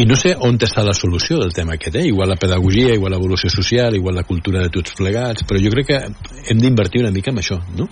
I 0.00 0.06
no 0.08 0.18
sé 0.18 0.34
on 0.38 0.58
està 0.64 0.84
la 0.86 0.94
solució 0.96 1.38
del 1.40 1.52
tema 1.52 1.74
aquest, 1.76 1.98
eh? 2.00 2.06
Igual 2.08 2.30
la 2.32 2.38
pedagogia, 2.40 2.94
igual 2.94 3.12
l'evolució 3.14 3.50
social, 3.52 3.94
igual 3.94 4.16
la 4.16 4.24
cultura 4.24 4.62
de 4.62 4.70
tots 4.72 4.94
plegats, 4.96 5.44
però 5.48 5.60
jo 5.60 5.72
crec 5.74 5.90
que 5.90 6.00
hem 6.50 6.60
d'invertir 6.60 7.02
una 7.02 7.12
mica 7.14 7.32
en 7.32 7.40
això, 7.42 7.58
no? 7.76 7.88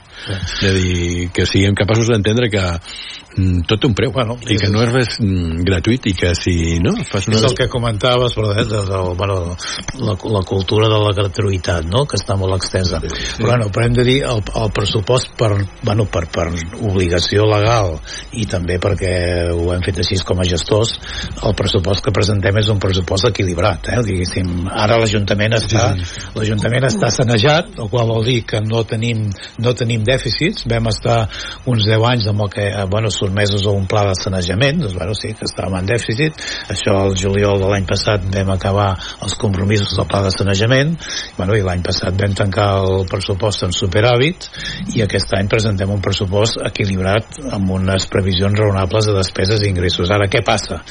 De 0.62 0.72
dir, 0.76 1.28
que 1.34 1.46
siguem 1.48 1.76
capaços 1.78 2.08
d'entendre 2.08 2.48
que 2.52 2.62
mm, 2.62 3.64
tot 3.68 3.82
té 3.82 3.90
un 3.90 3.96
preu 3.98 4.12
bueno, 4.14 4.38
i 4.46 4.58
que 4.62 4.70
no 4.72 4.82
és 4.84 4.92
res 4.92 5.18
mm, 5.20 5.64
gratuït 5.66 6.08
i 6.10 6.14
que 6.18 6.32
si 6.38 6.54
no 6.82 6.94
fas 7.08 7.28
una... 7.28 7.38
és 7.40 7.46
el 7.48 7.56
que 7.58 7.68
comentaves 7.72 8.36
però, 8.38 8.52
eh, 8.54 8.64
de, 8.68 8.82
de, 8.88 9.00
bueno, 9.18 9.56
la, 9.98 10.14
la 10.36 10.42
cultura 10.48 10.88
de 10.92 11.00
la 11.02 11.12
gratuïtat 11.16 11.88
no? 11.90 12.04
que 12.06 12.18
està 12.20 12.36
molt 12.38 12.56
extensa 12.58 13.00
sí. 13.02 13.10
però 13.38 13.52
bueno, 13.52 13.70
però 13.74 13.86
hem 13.88 13.98
de 13.98 14.06
dir 14.08 14.18
el, 14.28 14.42
el 14.62 14.72
pressupost 14.74 15.34
per, 15.38 15.50
bueno, 15.82 16.06
per, 16.12 16.24
per 16.32 16.48
obligació 16.80 17.46
legal 17.50 17.96
i 18.38 18.46
també 18.50 18.78
perquè 18.82 19.12
ho 19.52 19.68
hem 19.74 19.82
fet 19.84 20.02
així 20.04 20.20
com 20.26 20.40
a 20.42 20.46
gestors 20.46 20.94
el 21.42 21.56
pressupost 21.58 22.04
que 22.04 22.14
presentem 22.14 22.62
és 22.62 22.70
un 22.72 22.80
pressupost 22.82 23.30
equilibrat 23.32 23.90
eh? 23.92 23.98
diguéssim, 24.06 24.68
ara 24.70 25.00
l'Ajuntament 25.02 25.58
està 25.58 25.90
sí, 25.98 26.08
sí. 26.12 26.24
l'Ajuntament 26.38 26.86
està 26.88 27.10
sanejat 27.12 27.76
el 27.82 27.90
qual 27.92 28.08
vol 28.08 28.24
dir 28.26 28.42
que 28.46 28.62
no 28.62 28.84
tenim, 28.88 29.26
no 29.62 29.74
tenim 29.76 30.04
dèficits 30.06 30.66
vam 30.70 30.88
estar 30.92 31.18
uns 31.66 31.86
10 31.88 32.06
anys 32.12 32.28
amb 32.30 32.42
el 32.46 32.50
que, 32.50 32.68
eh, 32.68 32.84
bueno, 32.90 33.10
sotmesos 33.10 33.66
a 33.66 33.70
un 33.70 33.86
pla 33.86 34.04
de 34.08 34.14
sanejament, 34.14 34.51
doncs 34.60 34.94
bueno, 34.96 35.14
sí 35.14 35.32
que 35.36 35.46
estàvem 35.48 35.78
en 35.80 35.88
dèficit, 35.88 36.38
això 36.72 36.94
el 37.06 37.16
juliol 37.18 37.60
de 37.62 37.70
l'any 37.70 37.86
passat 37.88 38.24
vam 38.34 38.52
acabar 38.54 38.90
els 39.24 39.36
compromisos 39.40 39.94
del 39.96 40.08
pla 40.10 40.22
de 40.26 40.32
sanejament, 40.34 40.96
bueno, 41.38 41.56
i 41.56 41.62
l'any 41.64 41.82
passat 41.82 42.16
vam 42.18 42.34
tancar 42.34 42.68
el 42.82 43.06
pressupost 43.10 43.66
en 43.66 43.72
superàvit 43.76 44.48
i 44.96 45.04
aquest 45.04 45.32
any 45.38 45.48
presentem 45.52 45.90
un 45.90 46.02
pressupost 46.04 46.60
equilibrat 46.66 47.40
amb 47.52 47.70
unes 47.78 48.06
previsions 48.12 48.58
raonables 48.58 49.08
de 49.08 49.16
despeses 49.16 49.62
i 49.62 49.70
ingressos. 49.72 50.10
Ara, 50.10 50.28
què 50.28 50.42
passa? 50.44 50.82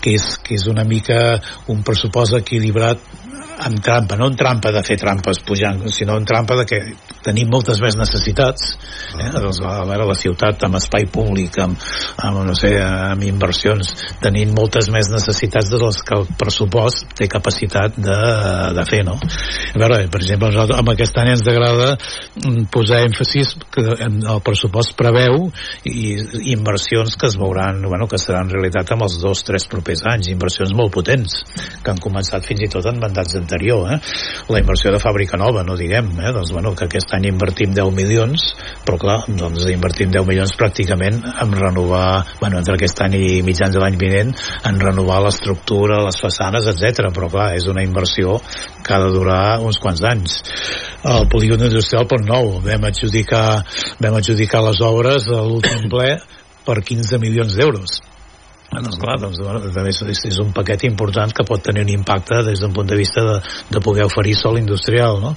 Que 0.00 0.16
és, 0.18 0.34
que 0.44 0.56
és 0.58 0.66
una 0.70 0.84
mica 0.88 1.40
un 1.72 1.82
pressupost 1.86 2.38
equilibrat 2.38 3.02
amb 3.64 3.80
trampa, 3.84 4.16
no 4.18 4.28
en 4.30 4.36
trampa 4.36 4.72
de 4.74 4.82
fer 4.86 4.96
trampes 5.00 5.40
pujant, 5.46 5.82
sinó 5.92 6.16
en 6.18 6.26
trampa 6.28 6.56
de 6.58 6.66
que 6.68 6.80
tenim 7.24 7.48
moltes 7.50 7.80
més 7.80 7.96
necessitats 7.96 8.74
eh? 9.18 9.30
doncs, 9.32 9.60
a 9.64 9.84
veure, 9.88 10.06
la 10.08 10.16
ciutat 10.18 10.64
amb 10.66 10.78
espai 10.78 11.06
públic 11.12 11.58
amb, 11.62 11.78
amb, 12.24 12.42
no 12.48 12.56
sé, 12.58 12.74
amb 12.82 13.24
inversions 13.26 13.92
tenint 14.22 14.52
moltes 14.56 14.90
més 14.92 15.10
necessitats 15.12 15.70
de 15.72 15.80
les 15.80 16.00
que 16.04 16.18
el 16.18 16.26
pressupost 16.40 17.14
té 17.18 17.28
capacitat 17.30 17.96
de, 17.96 18.18
de 18.76 18.84
fer, 18.88 19.02
no? 19.06 19.16
A 19.16 19.80
veure, 19.80 20.02
per 20.12 20.20
exemple, 20.22 20.50
nosaltres, 20.50 20.80
amb 20.80 20.92
aquest 20.92 21.18
any 21.22 21.32
ens 21.34 21.46
agrada 21.50 21.94
mm, 21.94 22.66
posar 22.74 23.02
èmfasis 23.06 23.54
que 23.74 23.84
el 24.04 24.42
pressupost 24.44 24.96
preveu 24.98 25.48
i, 25.88 26.14
inversions 26.54 27.16
que 27.20 27.28
es 27.30 27.38
veuran, 27.40 27.82
bueno, 27.88 28.08
que 28.10 28.20
seran 28.20 28.52
realitat 28.52 28.94
amb 28.94 29.06
els 29.06 29.18
dos, 29.22 29.44
tres 29.46 29.68
propers 29.70 30.04
anys, 30.10 30.30
inversions 30.32 30.74
molt 30.76 30.92
potents, 30.94 31.40
que 31.82 31.92
han 31.92 32.02
començat 32.02 32.46
fins 32.46 32.66
i 32.66 32.70
tot 32.72 32.86
en 32.90 33.00
mandats 33.24 33.34
anterior, 33.34 33.92
eh? 33.92 34.00
La 34.48 34.60
inversió 34.60 34.92
de 34.92 35.00
fàbrica 35.00 35.36
nova, 35.36 35.64
no 35.64 35.76
diguem, 35.76 36.12
eh? 36.20 36.32
Doncs, 36.32 36.52
bueno, 36.52 36.74
que 36.74 36.84
aquest 36.86 37.12
any 37.14 37.28
invertim 37.28 37.72
10 37.74 37.92
milions, 37.94 38.54
però 38.84 38.98
clar, 38.98 39.18
doncs 39.28 39.66
invertim 39.70 40.10
10 40.12 40.26
milions 40.28 40.54
pràcticament 40.58 41.20
en 41.24 41.52
renovar, 41.52 42.24
bueno, 42.40 42.58
entre 42.58 42.76
aquest 42.76 43.00
any 43.04 43.16
i 43.18 43.42
mitjans 43.42 43.74
de 43.74 43.80
l'any 43.80 43.96
vinent, 43.98 44.34
en 44.64 44.80
renovar 44.80 45.22
l'estructura, 45.24 46.02
les 46.04 46.20
façanes, 46.20 46.68
etc. 46.68 47.10
però 47.14 47.30
clar, 47.30 47.52
és 47.56 47.66
una 47.70 47.84
inversió 47.84 48.38
que 48.84 48.94
ha 48.94 49.00
de 49.00 49.12
durar 49.12 49.60
uns 49.64 49.80
quants 49.80 50.04
anys. 50.04 50.40
El 51.04 51.28
polígon 51.32 51.64
industrial 51.64 52.08
Pont 52.08 52.24
Nou, 52.28 52.58
vam 52.64 52.88
adjudicar, 52.88 53.62
vam 54.00 54.18
adjudicar 54.20 54.64
les 54.64 54.80
obres 54.84 55.28
a 55.28 55.44
l'últim 55.44 55.88
ple 55.92 56.18
per 56.64 56.80
15 56.80 57.20
milions 57.20 57.56
d'euros 57.56 58.00
doncs 58.82 58.98
clar, 59.00 59.18
doncs, 59.22 59.40
bueno, 59.42 59.60
també 59.74 59.92
és, 59.92 60.22
és 60.30 60.38
un 60.42 60.52
paquet 60.56 60.86
important 60.88 61.32
que 61.34 61.46
pot 61.46 61.62
tenir 61.62 61.84
un 61.84 61.92
impacte 61.94 62.40
des 62.46 62.62
d'un 62.62 62.74
punt 62.74 62.88
de 62.90 62.98
vista 62.98 63.24
de, 63.26 63.36
de 63.70 63.82
poder 63.84 64.06
oferir 64.08 64.34
sol 64.38 64.58
industrial, 64.58 65.20
no? 65.22 65.34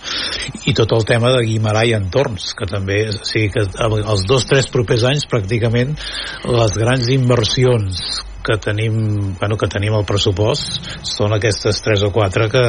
I 0.66 0.76
tot 0.78 0.96
el 0.98 1.06
tema 1.08 1.34
de 1.36 1.44
Guimarà 1.48 1.86
i 1.88 1.94
entorns, 1.98 2.54
que 2.58 2.70
també, 2.70 3.04
o 3.12 3.28
sigui 3.28 3.52
que 3.54 3.68
els 3.68 4.26
dos, 4.30 4.48
tres 4.50 4.72
propers 4.74 5.06
anys 5.10 5.28
pràcticament 5.30 5.94
les 6.48 6.80
grans 6.80 7.12
inversions 7.14 8.02
que 8.48 8.58
tenim, 8.64 8.95
bueno, 9.39 9.58
que 9.60 9.68
tenim 9.72 9.95
el 9.98 10.06
pressupost 10.08 10.80
són 11.08 11.36
aquestes 11.36 11.82
tres 11.84 12.06
o 12.08 12.12
quatre 12.16 12.48
que, 12.54 12.64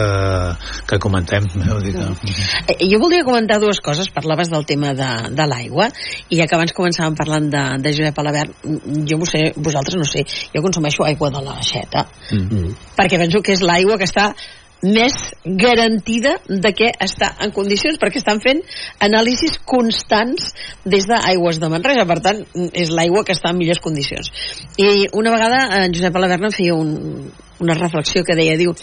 que 0.91 0.99
comentem. 1.03 1.47
Eh? 1.63 1.79
Dir 1.85 1.95
que... 1.95 2.35
Eh, 2.75 2.79
jo 2.91 2.99
voldria 2.99 3.27
comentar 3.27 3.61
dues 3.63 3.81
coses. 3.85 4.11
Parlaves 4.15 4.51
del 4.51 4.67
tema 4.67 4.95
de, 4.99 5.11
de 5.39 5.49
l'aigua 5.49 5.89
i 6.29 6.41
ja 6.41 6.49
que 6.49 6.59
abans 6.59 6.75
començàvem 6.75 7.17
parlant 7.19 7.49
de, 7.53 7.65
de 7.85 7.95
Josep 7.95 8.19
Alabert, 8.19 8.69
jo 9.09 9.19
no 9.21 9.29
sé, 9.29 9.45
vosaltres 9.57 9.99
no 10.01 10.07
sé, 10.09 10.25
jo 10.55 10.63
consumeixo 10.65 11.07
aigua 11.07 11.31
de 11.31 11.43
la 11.45 11.59
xeta 11.63 12.07
mm 12.33 12.47
-hmm. 12.49 12.75
perquè 12.97 13.19
penso 13.19 13.43
que 13.43 13.53
és 13.53 13.63
l'aigua 13.63 13.99
que 13.99 14.05
està 14.05 14.35
més 14.83 15.15
garantida 15.45 16.37
de 16.47 16.73
que 16.77 16.93
està 17.03 17.33
en 17.43 17.53
condicions 17.55 17.99
perquè 17.99 18.21
estan 18.21 18.43
fent 18.45 18.63
anàlisis 19.05 19.59
constants 19.67 20.53
des 20.85 21.09
d'Aigües 21.11 21.59
de 21.59 21.71
Manresa. 21.73 22.07
Per 22.07 22.21
tant 22.23 22.45
és 22.73 22.95
l'aigua 22.95 23.25
que 23.25 23.35
està 23.35 23.51
en 23.51 23.59
millors 23.59 23.83
condicions. 23.83 24.31
I 24.79 25.09
una 25.19 25.35
vegada 25.35 25.83
en 25.83 25.95
Josep 25.95 26.17
Alaverna 26.17 26.53
feia 26.55 26.77
un, 26.79 27.31
una 27.61 27.75
reflexió 27.75 28.23
que 28.25 28.37
deia, 28.39 28.57
diu, 28.59 28.75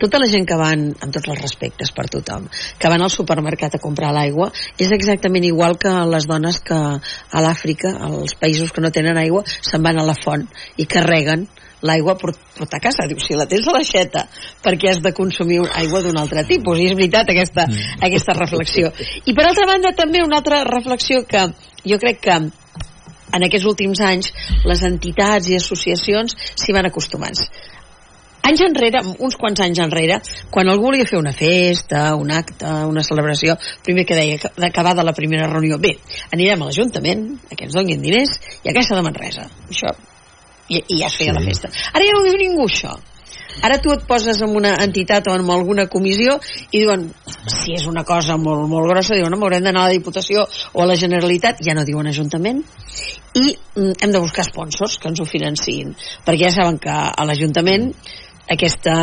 tota 0.00 0.20
la 0.20 0.28
gent 0.30 0.46
que 0.48 0.58
van, 0.58 0.88
amb 1.04 1.12
tots 1.12 1.28
els 1.28 1.40
respectes 1.42 1.92
per 1.92 2.08
tothom, 2.12 2.48
que 2.78 2.92
van 2.92 3.04
al 3.04 3.12
supermercat 3.12 3.76
a 3.76 3.82
comprar 3.82 4.12
l'aigua, 4.16 4.50
és 4.80 4.92
exactament 4.94 5.44
igual 5.48 5.76
que 5.80 5.92
les 6.08 6.28
dones 6.30 6.60
que 6.64 6.78
a 6.78 7.44
l'Àfrica, 7.44 7.92
als 8.08 8.36
països 8.40 8.72
que 8.72 8.84
no 8.84 8.92
tenen 8.94 9.20
aigua, 9.20 9.44
se'n 9.60 9.84
van 9.84 10.00
a 10.00 10.06
la 10.06 10.16
font 10.16 10.46
i 10.80 10.88
carreguen 10.88 11.46
l'aigua 11.82 12.16
portar 12.18 12.78
a 12.78 12.82
casa. 12.82 13.06
Diu, 13.10 13.20
si 13.22 13.36
la 13.38 13.46
tens 13.50 13.68
a 13.68 13.76
l'aixeta, 13.76 14.26
perquè 14.64 14.92
has 14.92 15.02
de 15.04 15.12
consumir 15.16 15.60
aigua 15.82 16.02
d'un 16.04 16.18
altre 16.20 16.46
tipus. 16.48 16.80
I 16.80 16.90
és 16.90 16.96
veritat 16.98 17.30
aquesta, 17.34 17.66
mm. 17.68 18.00
aquesta 18.08 18.36
reflexió. 18.38 18.92
I 19.26 19.36
per 19.36 19.46
altra 19.48 19.68
banda, 19.68 19.94
també 19.98 20.24
una 20.24 20.40
altra 20.42 20.62
reflexió 20.68 21.26
que 21.28 21.48
jo 21.84 21.98
crec 22.02 22.22
que 22.28 22.40
en 23.32 23.46
aquests 23.46 23.68
últims 23.68 24.00
anys 24.04 24.32
les 24.68 24.82
entitats 24.86 25.48
i 25.48 25.56
associacions 25.56 26.36
s'hi 26.54 26.74
van 26.76 26.88
acostumant 26.90 27.38
anys 28.42 28.62
enrere, 28.66 29.02
uns 29.22 29.36
quants 29.38 29.60
anys 29.62 29.80
enrere, 29.84 30.18
quan 30.50 30.68
algú 30.68 30.90
volia 30.90 31.06
fer 31.06 31.20
una 31.20 31.32
festa, 31.36 32.08
un 32.18 32.32
acte, 32.34 32.66
una 32.90 33.04
celebració, 33.06 33.54
primer 33.86 34.04
que 34.08 34.18
deia, 34.18 34.52
d'acabar 34.58 34.96
de 34.98 35.06
la 35.06 35.14
primera 35.16 35.46
reunió, 35.50 35.78
bé, 35.78 35.94
anirem 36.34 36.62
a 36.62 36.70
l'Ajuntament, 36.70 37.28
a 37.50 37.54
que 37.54 37.68
ens 37.68 37.76
donin 37.78 38.02
diners, 38.02 38.40
i 38.64 38.72
a 38.72 38.74
Caixa 38.74 38.98
de 38.98 39.06
Manresa. 39.06 39.46
Això 39.70 39.94
i, 40.72 40.82
i 40.88 41.00
ja 41.02 41.08
es 41.10 41.16
feia 41.20 41.32
sí. 41.32 41.38
la 41.38 41.46
festa. 41.46 41.72
Ara 41.92 42.06
ja 42.08 42.16
no 42.16 42.24
diu 42.26 42.38
ningú 42.40 42.66
això. 42.68 42.96
Ara 43.60 43.76
tu 43.84 43.92
et 43.92 44.04
poses 44.08 44.40
en 44.40 44.54
una 44.56 44.72
entitat 44.80 45.28
o 45.28 45.34
en 45.36 45.50
alguna 45.52 45.84
comissió 45.92 46.38
i 46.70 46.80
diuen, 46.80 47.04
si 47.52 47.76
és 47.76 47.84
una 47.90 48.04
cosa 48.08 48.38
molt, 48.40 48.64
molt 48.70 48.88
grossa, 48.88 49.18
diuen, 49.18 49.34
no, 49.34 49.40
haurem 49.44 49.66
d'anar 49.66 49.84
a 49.84 49.90
la 49.90 49.98
Diputació 49.98 50.46
o 50.72 50.82
a 50.82 50.88
la 50.88 50.96
Generalitat, 50.96 51.60
ja 51.66 51.76
no 51.76 51.84
diuen 51.84 52.08
Ajuntament, 52.08 52.62
i 53.36 53.44
mm, 53.52 53.98
hem 54.00 54.14
de 54.14 54.22
buscar 54.24 54.46
sponsors 54.48 54.96
que 54.98 55.10
ens 55.12 55.20
ho 55.20 55.28
financin, 55.28 55.92
perquè 56.24 56.48
ja 56.48 56.54
saben 56.56 56.80
que 56.80 56.92
a 56.92 57.28
l'Ajuntament 57.28 57.90
aquesta 58.52 58.96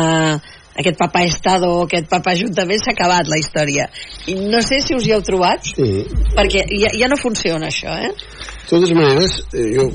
aquest 0.80 0.98
papa 1.00 1.22
estado 1.28 1.70
o 1.76 1.82
aquest 1.86 2.08
papa 2.10 2.34
ajuntament 2.34 2.82
s'ha 2.82 2.94
acabat 2.96 3.30
la 3.30 3.38
història 3.40 3.88
i 4.26 4.36
no 4.52 4.62
sé 4.66 4.80
si 4.84 4.96
us 4.96 5.06
hi 5.06 5.14
heu 5.16 5.22
trobat 5.26 5.72
sí. 5.72 5.90
perquè 6.36 6.66
ja, 6.82 6.92
ja 7.02 7.10
no 7.10 7.20
funciona 7.20 7.70
això 7.70 7.94
eh? 7.96 8.12
de 8.12 8.68
totes 8.70 8.94
maneres 8.96 9.40
eh, 9.54 9.66
jo, 9.76 9.88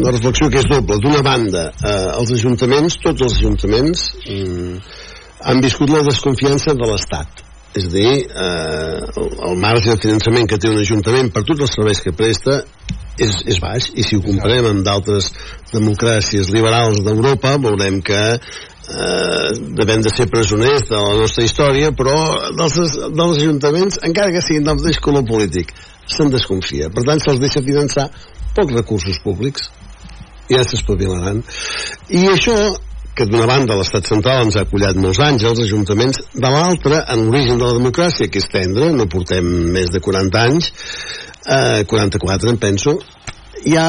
una 0.00 0.14
reflexió 0.14 0.50
que 0.50 0.62
és 0.62 0.70
doble 0.70 1.00
d'una 1.02 1.24
banda 1.26 1.68
eh, 1.72 2.12
els 2.18 2.36
ajuntaments 2.38 3.00
tots 3.02 3.26
els 3.28 3.40
ajuntaments 3.40 4.06
mm, 4.26 4.78
han 5.46 5.60
viscut 5.64 5.92
la 5.92 6.04
desconfiança 6.06 6.74
de 6.74 6.90
l'Estat 6.90 7.44
és 7.76 7.84
a 7.84 7.92
dir, 7.92 8.12
eh, 8.24 9.00
el, 9.20 9.32
el 9.50 9.58
marge 9.60 9.90
de 9.92 10.00
finançament 10.00 10.48
que 10.48 10.58
té 10.60 10.70
un 10.72 10.80
ajuntament 10.80 11.28
per 11.34 11.44
tots 11.44 11.66
els 11.66 11.74
serveis 11.76 12.00
que 12.00 12.14
presta 12.16 12.62
és, 13.16 13.36
és 13.48 13.60
baix 13.60 13.90
i 13.96 14.04
si 14.04 14.16
ho 14.16 14.24
comparem 14.24 14.70
amb 14.70 14.84
d'altres 14.86 15.30
democràcies 15.72 16.50
liberals 16.54 17.02
d'Europa 17.04 17.56
veurem 17.62 18.00
que 18.04 18.22
eh, 18.90 19.50
devem 19.78 20.02
de 20.04 20.12
ser 20.14 20.28
presoners 20.30 20.88
de 20.88 20.96
la 20.96 21.18
nostra 21.20 21.44
història, 21.44 21.92
però 21.96 22.16
dels, 22.56 22.78
dels 23.16 23.42
ajuntaments, 23.42 24.00
encara 24.06 24.34
que 24.34 24.44
siguin 24.44 24.66
del 24.66 24.78
mateix 24.80 25.00
color 25.02 25.26
polític, 25.28 25.74
se'n 26.06 26.30
desconfia. 26.32 26.90
Per 26.94 27.04
tant, 27.06 27.22
se'ls 27.22 27.42
deixa 27.42 27.64
finançar 27.64 28.08
pocs 28.56 28.74
recursos 28.76 29.18
públics 29.24 29.70
i 30.48 30.54
ja 30.54 30.62
s'espavilaran. 30.64 31.42
I 32.14 32.28
això 32.30 32.56
que 33.16 33.24
d'una 33.24 33.46
banda 33.48 33.78
l'estat 33.78 34.06
central 34.06 34.44
ens 34.44 34.58
ha 34.58 34.66
acollat 34.66 34.98
molts 35.00 35.18
anys, 35.24 35.46
els 35.48 35.62
ajuntaments, 35.64 36.20
de 36.36 36.48
l'altra, 36.52 37.00
en 37.14 37.24
l'origen 37.24 37.56
de 37.56 37.64
la 37.64 37.76
democràcia, 37.78 38.28
que 38.28 38.42
és 38.42 38.48
tendre, 38.52 38.90
no 38.92 39.08
portem 39.08 39.46
més 39.72 39.88
de 39.94 40.02
40 40.04 40.42
anys, 40.42 40.68
eh, 41.48 41.84
44 41.88 42.52
em 42.52 42.60
penso, 42.60 42.98
hi 43.66 43.74
ha 43.78 43.86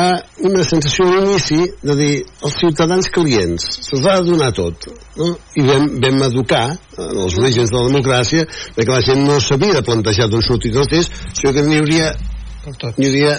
una 0.50 0.64
sensació 0.66 1.06
d'inici 1.12 1.60
de 1.86 1.96
dir 2.00 2.14
els 2.48 2.56
ciutadans 2.58 3.10
clients 3.14 3.68
se'ls 3.88 4.08
ha 4.08 4.16
de 4.20 4.32
donar 4.32 4.50
tot 4.58 4.88
no? 5.20 5.34
i 5.56 5.66
vam, 5.68 5.86
vam 6.02 6.24
educar 6.30 6.64
en 6.98 7.20
els 7.26 7.38
orígens 7.38 7.70
de 7.70 7.78
la 7.78 7.90
democràcia 7.92 8.48
de 8.48 8.86
que 8.86 8.92
la 8.92 9.04
gent 9.06 9.22
no 9.28 9.38
s'havia 9.44 9.78
de 9.78 9.86
plantejar 9.86 10.30
d'on 10.32 10.46
sortir 10.46 10.74
els 10.74 10.90
diners 10.90 11.12
sinó 11.30 11.54
que 11.54 11.66
n'hi 11.68 11.82
hauria 11.82 12.10
n'hi 12.98 13.08
hauria, 13.08 13.36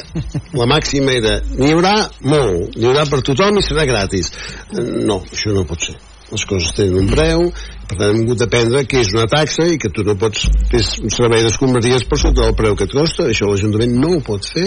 la 0.56 0.66
màxima 0.70 1.16
era 1.18 1.34
n'hi 1.48 1.72
haurà 1.74 1.96
molt, 2.24 2.76
n'hi 2.76 2.86
haurà 2.86 3.04
per 3.10 3.20
tothom 3.26 3.58
i 3.60 3.64
serà 3.66 3.84
gratis. 3.84 4.30
No, 4.78 5.18
això 5.20 5.52
no 5.52 5.66
pot 5.68 5.84
ser. 5.84 5.98
Les 6.30 6.44
coses 6.48 6.72
tenen 6.76 6.96
un 7.02 7.10
preu 7.12 7.44
per 7.88 7.96
tant 7.96 8.10
hem 8.12 8.22
hagut 8.22 8.40
d'aprendre 8.42 8.82
que 8.88 9.00
és 9.00 9.12
una 9.14 9.24
taxa 9.32 9.64
i 9.72 9.78
que 9.80 9.88
tu 9.92 10.04
no 10.04 10.14
pots 10.20 10.44
fer 10.68 10.80
un 11.00 11.12
servei 11.12 11.44
d'escombraries 11.44 12.04
per 12.08 12.18
sota 12.20 12.42
del 12.42 12.56
preu 12.56 12.76
que 12.76 12.84
et 12.88 12.92
costa. 12.92 13.28
Això 13.32 13.48
l'Ajuntament 13.48 13.94
no 14.00 14.14
ho 14.16 14.22
pot 14.24 14.44
fer. 14.44 14.66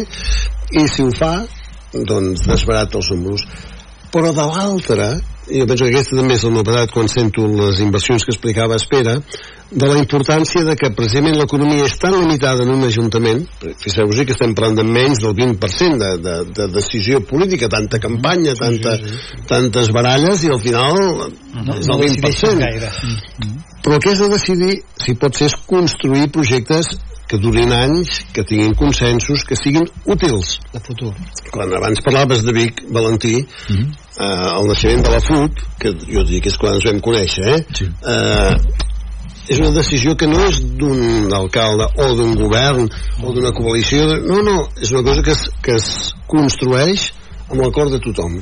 I 0.74 0.88
si 0.90 1.06
ho 1.06 1.12
fa 1.14 1.36
doncs 1.94 2.48
desbarat 2.48 2.96
els 2.96 3.12
números. 3.14 3.46
Però 4.12 4.34
de 4.36 4.44
l'altra 4.44 5.14
jo 5.52 5.66
penso 5.68 5.86
que 5.86 5.92
aquesta 5.92 6.16
també 6.16 6.36
és 6.38 6.44
la 6.46 6.54
novetat 6.54 6.94
quan 6.94 7.10
sento 7.12 7.48
les 7.50 7.82
inversions 7.84 8.24
que 8.24 8.32
explicava 8.34 8.78
Espera 8.78 9.18
de 9.72 9.88
la 9.88 9.98
importància 10.00 10.64
de 10.68 10.76
que 10.80 10.92
precisament 10.96 11.38
l'economia 11.40 11.88
és 11.88 11.96
tan 12.00 12.16
limitada 12.18 12.64
en 12.66 12.74
un 12.76 12.86
ajuntament 12.88 13.42
fixeu-vos 13.82 14.22
que 14.28 14.36
estem 14.36 14.54
parlant 14.56 14.80
de 14.82 14.86
menys 14.88 15.24
del 15.24 15.36
20% 15.38 16.00
de, 16.02 16.12
de, 16.24 16.36
de 16.58 16.68
decisió 16.76 17.22
política 17.28 17.70
tanta 17.72 18.00
campanya, 18.00 18.56
tanta, 18.60 18.98
sí, 19.00 19.08
sí, 19.08 19.22
sí. 19.32 19.44
tantes 19.50 19.92
baralles 19.96 20.44
i 20.46 20.52
al 20.52 20.62
final 20.64 21.00
no, 21.02 21.78
és 21.78 21.88
el 21.90 22.04
20% 22.06 22.68
però 23.82 23.98
el 23.98 24.04
que 24.04 24.12
has 24.14 24.22
de 24.22 24.30
decidir 24.36 24.76
si 25.02 25.18
pot 25.20 25.36
ser 25.36 25.50
és 25.50 25.58
construir 25.68 26.30
projectes 26.32 26.94
que 27.32 27.40
durin 27.40 27.72
anys, 27.72 28.26
que 28.36 28.44
tinguin 28.44 28.74
consensos, 28.76 29.46
que 29.48 29.56
siguin 29.56 29.86
útils. 30.04 30.58
De 30.74 30.82
futur. 30.84 31.14
Quan 31.48 31.72
abans 31.78 32.04
parlaves 32.04 32.44
de 32.44 32.52
Vic, 32.52 32.84
Valentí, 32.92 33.38
mm 33.40 33.76
-hmm. 33.76 33.88
eh, 34.20 34.60
el 34.60 34.68
naixement 34.68 35.04
de 35.06 35.12
la 35.12 35.22
FUT, 35.22 35.54
que 35.80 35.90
jo 36.12 36.24
dic 36.28 36.44
que 36.44 36.50
és 36.50 36.58
quan 36.58 36.74
ens 36.74 36.84
vam 36.84 37.00
conèixer, 37.00 37.48
eh? 37.56 37.66
Sí. 37.74 37.86
eh 37.86 38.58
és 39.48 39.60
una 39.60 39.72
decisió 39.72 40.16
que 40.16 40.28
no 40.28 40.40
és 40.46 40.62
d'un 40.80 41.34
alcalde 41.34 41.88
o 41.98 42.16
d'un 42.16 42.36
govern 42.36 42.90
o 43.24 43.34
d'una 43.34 43.52
coalició, 43.52 44.06
no, 44.06 44.42
no, 44.42 44.70
és 44.80 44.92
una 44.92 45.04
cosa 45.04 45.24
que 45.24 45.32
es, 45.32 45.50
que 45.64 45.76
es 45.76 46.14
construeix 46.28 47.12
amb 47.50 47.62
l'acord 47.62 47.92
de 47.92 48.00
tothom. 48.00 48.38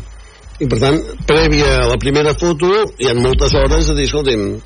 I 0.59 0.67
per 0.67 0.79
tant, 0.79 0.99
prèvia 1.25 1.69
a 1.83 1.87
la 1.87 1.97
primera 1.97 2.33
foto, 2.33 2.67
hi 2.99 3.07
ha 3.07 3.15
moltes 3.15 3.53
hores 3.55 3.87
de 3.87 3.95
dir, 3.95 4.05
escolta'm, 4.05 4.59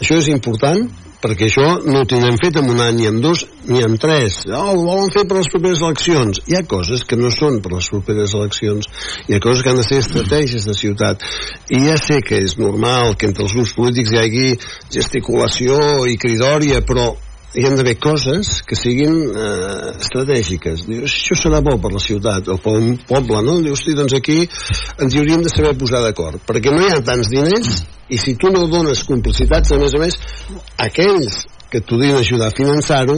això 0.00 0.18
és 0.18 0.28
important, 0.32 0.86
perquè 1.24 1.46
això 1.48 1.64
no 1.88 2.02
ho 2.02 2.08
tindrem 2.08 2.36
fet 2.40 2.58
en 2.60 2.68
un 2.68 2.80
any 2.84 2.98
ni 2.98 3.06
en 3.08 3.20
dos 3.24 3.46
ni 3.70 3.80
en 3.80 3.96
tres. 4.00 4.42
Oh, 4.50 4.74
ho 4.74 4.82
volen 4.84 5.12
fer 5.14 5.24
per 5.28 5.38
les 5.38 5.48
properes 5.52 5.80
eleccions. 5.86 6.42
Hi 6.50 6.58
ha 6.58 6.64
coses 6.68 7.06
que 7.08 7.16
no 7.16 7.30
són 7.32 7.62
per 7.64 7.72
les 7.72 7.88
properes 7.92 8.34
eleccions. 8.36 8.90
Hi 9.28 9.36
ha 9.36 9.42
coses 9.44 9.64
que 9.64 9.72
han 9.72 9.80
de 9.80 9.86
ser 9.88 10.02
estratègies 10.04 10.68
de 10.68 10.76
ciutat. 10.76 11.24
I 11.72 11.80
ja 11.86 11.96
sé 12.00 12.20
que 12.26 12.42
és 12.44 12.58
normal 12.60 13.16
que 13.16 13.30
entre 13.30 13.46
els 13.46 13.56
grups 13.56 13.72
polítics 13.78 14.12
hi 14.12 14.20
hagi 14.20 14.48
gesticulació 14.98 15.78
i 16.10 16.18
cridòria 16.20 16.84
però 16.84 17.14
hi 17.54 17.64
han 17.66 17.76
d'haver 17.78 17.94
coses 18.02 18.60
que 18.66 18.76
siguin 18.78 19.14
eh, 19.30 19.92
estratègiques. 19.94 20.84
Dius, 20.88 21.06
això 21.06 21.38
serà 21.38 21.60
bo 21.62 21.76
per 21.82 21.92
la 21.94 22.02
ciutat, 22.02 22.50
un 22.50 22.96
poble, 23.06 23.42
no? 23.46 23.60
Dius, 23.62 23.78
hosti, 23.78 23.94
doncs 23.98 24.16
aquí 24.18 24.40
ens 24.42 25.14
hi 25.14 25.20
hauríem 25.20 25.44
de 25.44 25.52
saber 25.52 25.74
posar 25.78 26.02
d'acord, 26.02 26.42
perquè 26.48 26.74
no 26.74 26.82
hi 26.82 26.90
ha 26.90 27.02
tants 27.06 27.30
diners 27.30 27.84
i 28.10 28.18
si 28.20 28.34
tu 28.40 28.50
no 28.52 28.66
dones 28.70 29.04
complicitats, 29.06 29.72
a 29.72 29.78
més 29.80 29.94
a 29.94 30.02
més, 30.02 30.18
aquells 30.82 31.44
que 31.70 31.80
t'ho 31.82 31.98
ajudar 32.18 32.50
a 32.50 32.56
finançar-ho 32.56 33.16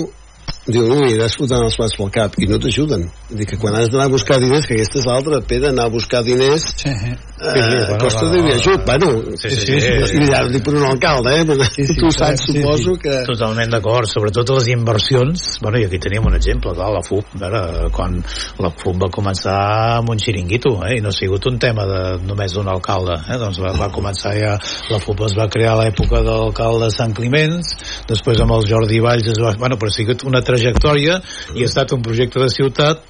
diu, 0.67 0.83
ui, 0.83 1.07
aniràs 1.07 1.37
fotent 1.39 1.63
els 1.63 1.77
plats 1.79 1.95
pel 1.99 2.11
cap 2.15 2.37
i 2.43 2.49
no 2.51 2.59
t'ajuden 2.63 3.05
dir 3.31 3.47
que 3.47 3.59
quan 3.61 3.77
has 3.79 3.91
d'anar 3.93 4.09
a 4.09 4.13
buscar 4.13 4.39
diners 4.43 4.67
que 4.67 4.75
aquesta 4.75 4.99
és 4.99 5.07
l'altra, 5.07 5.39
Pere, 5.47 5.69
d'anar 5.69 5.87
a 5.87 5.93
buscar 5.93 6.23
diners 6.27 6.65
sí, 6.81 6.91
eh, 6.91 7.15
sí, 7.39 7.77
bueno, 7.87 7.99
costa 8.01 8.27
de 8.33 8.41
ajut 8.55 8.85
bueno, 8.87 9.11
sí, 9.37 9.51
sí, 9.51 9.61
sí, 9.61 9.81
sí, 9.81 10.07
sí. 10.11 10.25
ja 10.31 10.43
dic 10.51 10.65
per 10.67 10.75
un 10.75 10.87
alcalde 10.89 11.35
eh? 11.39 11.59
sí, 11.71 11.87
sí, 11.87 11.97
tu 12.01 12.11
saps, 12.11 12.47
sí, 12.49 12.57
suposo 12.57 12.97
sí. 12.97 13.03
que 13.05 13.23
totalment 13.29 13.71
d'acord, 13.77 14.11
sobretot 14.11 14.55
les 14.57 14.71
inversions 14.75 15.45
bueno, 15.63 15.79
i 15.79 15.87
aquí 15.87 16.01
tenim 16.03 16.27
un 16.27 16.35
exemple, 16.39 16.75
clar, 16.75 16.91
la 16.97 17.05
FUP 17.07 17.37
veure, 17.39 17.63
quan 17.95 18.19
la 18.63 18.73
FUP 18.75 18.99
va 19.05 19.11
començar 19.15 19.57
amb 20.01 20.11
un 20.15 20.23
xiringuito, 20.23 20.75
eh? 20.89 20.97
i 20.99 21.05
no 21.05 21.15
ha 21.15 21.17
sigut 21.17 21.47
un 21.47 21.61
tema 21.63 21.87
de, 21.87 22.03
només 22.27 22.57
d'un 22.57 22.71
alcalde 22.73 23.21
eh? 23.23 23.39
doncs 23.39 23.63
va, 23.63 23.75
va 23.79 23.91
començar 23.95 24.35
ja, 24.35 24.57
la 24.91 25.01
FUP 25.03 25.27
es 25.29 25.39
va 25.39 25.47
crear 25.53 25.77
a 25.77 25.81
l'època 25.85 26.25
de 26.27 26.35
l'alcalde 26.35 26.91
Sant 26.95 27.15
Climenç 27.15 27.77
després 28.11 28.43
amb 28.43 28.59
el 28.59 28.67
Jordi 28.67 28.99
Valls 29.05 29.31
es 29.31 29.39
va, 29.43 29.55
bueno, 29.61 29.79
però 29.79 29.93
ha 29.93 29.99
sigut 29.99 30.27
una 30.27 30.43
trajectòria 30.57 31.21
i 31.55 31.63
ha 31.63 31.69
estat 31.69 31.93
un 31.93 32.03
projecte 32.05 32.41
de 32.41 32.49
ciutat 32.53 33.05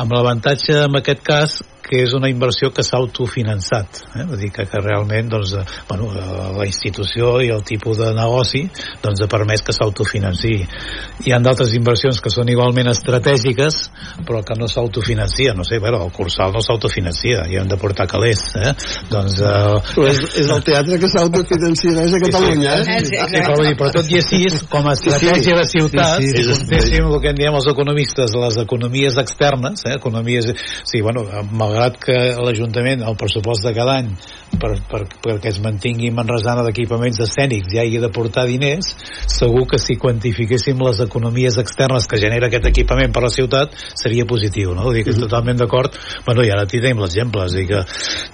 amb 0.00 0.12
l'avantatge 0.16 0.80
en 0.88 1.00
aquest 1.00 1.24
cas 1.26 1.60
que 1.86 2.02
és 2.02 2.14
una 2.18 2.28
inversió 2.30 2.72
que 2.74 2.82
s'ha 2.82 2.98
autofinançat 2.98 4.00
eh? 4.18 4.24
vull 4.26 4.40
dir 4.40 4.50
que, 4.54 4.66
que 4.66 4.82
realment 4.82 5.30
doncs, 5.30 5.54
eh, 5.54 5.64
bueno, 5.88 6.08
eh, 6.10 6.48
la 6.56 6.66
institució 6.66 7.36
i 7.44 7.52
el 7.54 7.62
tipus 7.66 8.00
de 8.00 8.10
negoci 8.16 8.64
doncs, 9.04 9.22
ha 9.22 9.28
permès 9.30 9.62
que 9.66 9.74
s'autofinanci 9.76 10.54
hi 11.26 11.34
ha 11.34 11.40
d'altres 11.42 11.74
inversions 11.78 12.18
que 12.22 12.32
són 12.32 12.50
igualment 12.50 12.90
estratègiques 12.90 13.78
però 14.26 14.42
que 14.46 14.58
no 14.58 14.68
s'autofinancia 14.70 15.54
no 15.54 15.66
sé, 15.68 15.78
bueno, 15.82 16.02
el 16.04 16.12
Cursal 16.16 16.54
no 16.56 16.62
s'autofinancia 16.64 17.46
hi 17.46 17.60
hem 17.60 17.70
de 17.70 17.78
portar 17.78 18.08
calés 18.10 18.42
eh? 18.58 18.74
doncs, 19.12 19.38
eh... 19.40 20.10
és, 20.10 20.22
és 20.42 20.50
el 20.50 20.64
teatre 20.66 20.98
que 21.02 21.12
s'autofinancia 21.12 21.94
a 22.02 22.22
Catalunya 22.26 22.74
eh? 22.80 22.98
sí, 23.04 23.12
sí, 23.12 23.22
sí, 23.30 23.44
però, 23.46 23.60
dir, 23.62 23.76
però 23.78 23.92
tot 24.00 24.10
i 24.10 24.20
així 24.22 24.42
com 24.72 24.90
a 24.90 24.96
estratègia 24.98 25.60
de 25.60 25.68
ciutat 25.70 26.18
sí, 26.18 26.32
sí, 26.34 26.42
sí, 26.50 26.58
sí, 26.64 26.82
sí, 26.90 27.00
el 27.04 27.20
que 27.22 27.30
en 27.30 27.38
diem 27.38 27.60
els 27.62 27.70
economistes 27.70 28.34
les 28.34 28.60
economies 28.66 29.22
externes 29.22 29.86
eh? 29.86 29.96
economies, 29.96 30.50
sí, 30.84 31.00
bueno, 31.00 31.26
malgrat 31.50 31.75
malgrat 31.76 31.98
que 32.00 32.16
l'Ajuntament, 32.40 33.02
el 33.04 33.16
pressupost 33.20 33.64
de 33.66 33.72
cada 33.76 33.98
any 34.00 34.08
per, 34.56 34.72
per, 34.88 35.02
perquè 35.22 35.50
es 35.50 35.58
mantingui 35.60 36.10
Manresana 36.14 36.64
d'equipaments 36.64 37.20
escènics 37.26 37.74
i 37.74 37.80
hagi 37.82 38.00
de 38.00 38.10
portar 38.12 38.46
diners, 38.48 38.94
segur 39.28 39.66
que 39.68 39.78
si 39.82 39.98
quantifiquéssim 40.00 40.80
les 40.86 41.02
economies 41.04 41.58
externes 41.60 42.08
que 42.08 42.20
genera 42.22 42.48
aquest 42.48 42.70
equipament 42.70 43.12
per 43.12 43.24
a 43.24 43.26
la 43.28 43.34
ciutat, 43.34 43.76
seria 43.94 44.24
positiu, 44.28 44.72
no? 44.74 44.86
Vull 44.88 44.98
dir 45.00 45.04
que 45.06 45.12
és 45.12 45.20
totalment 45.20 45.60
d'acord. 45.60 45.96
Bueno, 46.26 46.46
i 46.46 46.52
ara 46.52 46.66
tenim 46.70 47.02
l'exemple, 47.02 47.44
és 47.44 47.58
dir 47.60 47.66
que, 47.68 47.84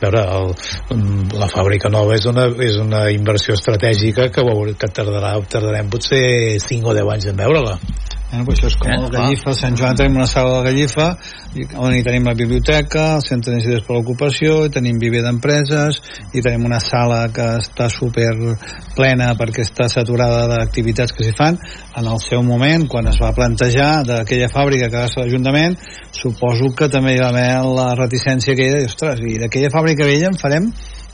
veure, 0.02 0.24
el, 0.38 0.54
mm, 0.94 1.34
la 1.42 1.50
fàbrica 1.50 1.90
nova 1.90 2.14
és 2.14 2.28
una, 2.30 2.46
és 2.62 2.78
una 2.78 3.08
inversió 3.10 3.58
estratègica 3.58 4.30
que, 4.30 4.46
que 4.78 4.94
tardarà, 4.94 5.34
tardarem 5.50 5.90
potser 5.90 6.58
5 6.62 6.92
o 6.92 6.98
10 6.98 7.14
anys 7.16 7.32
en 7.32 7.40
veure-la. 7.42 7.78
Eh, 8.32 8.40
pues 8.46 8.62
això 8.62 8.70
és 8.70 8.76
com 8.80 8.88
eh? 8.88 8.94
el 8.96 9.10
Gallifa, 9.12 9.52
Sant 9.52 9.74
Joan 9.76 9.98
tenim 9.98 10.14
una 10.16 10.26
sala 10.30 10.54
de 10.54 10.70
Gallifa 10.70 11.08
on 11.84 11.92
hi 11.92 12.00
tenim 12.06 12.24
la 12.24 12.32
biblioteca, 12.32 13.02
el 13.18 13.24
centre 13.26 13.52
d'incidents 13.52 13.84
per 13.84 13.98
l'ocupació, 13.98 14.54
tenim 14.72 14.96
viver 15.02 15.20
d'empreses 15.20 15.98
i 16.32 16.40
tenim 16.40 16.64
una 16.64 16.78
sala 16.80 17.26
que 17.34 17.44
està 17.58 17.90
super 17.92 18.30
plena 18.96 19.34
perquè 19.36 19.66
està 19.66 19.90
saturada 19.92 20.46
d'activitats 20.48 21.12
que 21.12 21.26
s'hi 21.26 21.34
fan 21.36 21.60
en 21.60 22.08
el 22.08 22.22
seu 22.24 22.40
moment, 22.46 22.88
quan 22.88 23.10
es 23.12 23.20
va 23.20 23.34
plantejar 23.36 23.90
d'aquella 24.08 24.48
fàbrica 24.54 24.88
que 24.88 25.02
va 25.02 25.12
ser 25.12 25.26
l'Ajuntament 25.26 25.76
suposo 26.16 26.72
que 26.78 26.88
també 26.88 27.12
hi 27.12 27.20
va 27.20 27.28
haver 27.34 27.50
la 27.68 27.90
reticència 28.00 28.56
aquella 28.56 28.80
i, 28.80 28.88
ostres, 28.88 29.20
i 29.28 29.36
d'aquella 29.44 29.74
fàbrica 29.76 30.08
vella 30.08 30.32
en 30.32 30.40
farem 30.40 30.72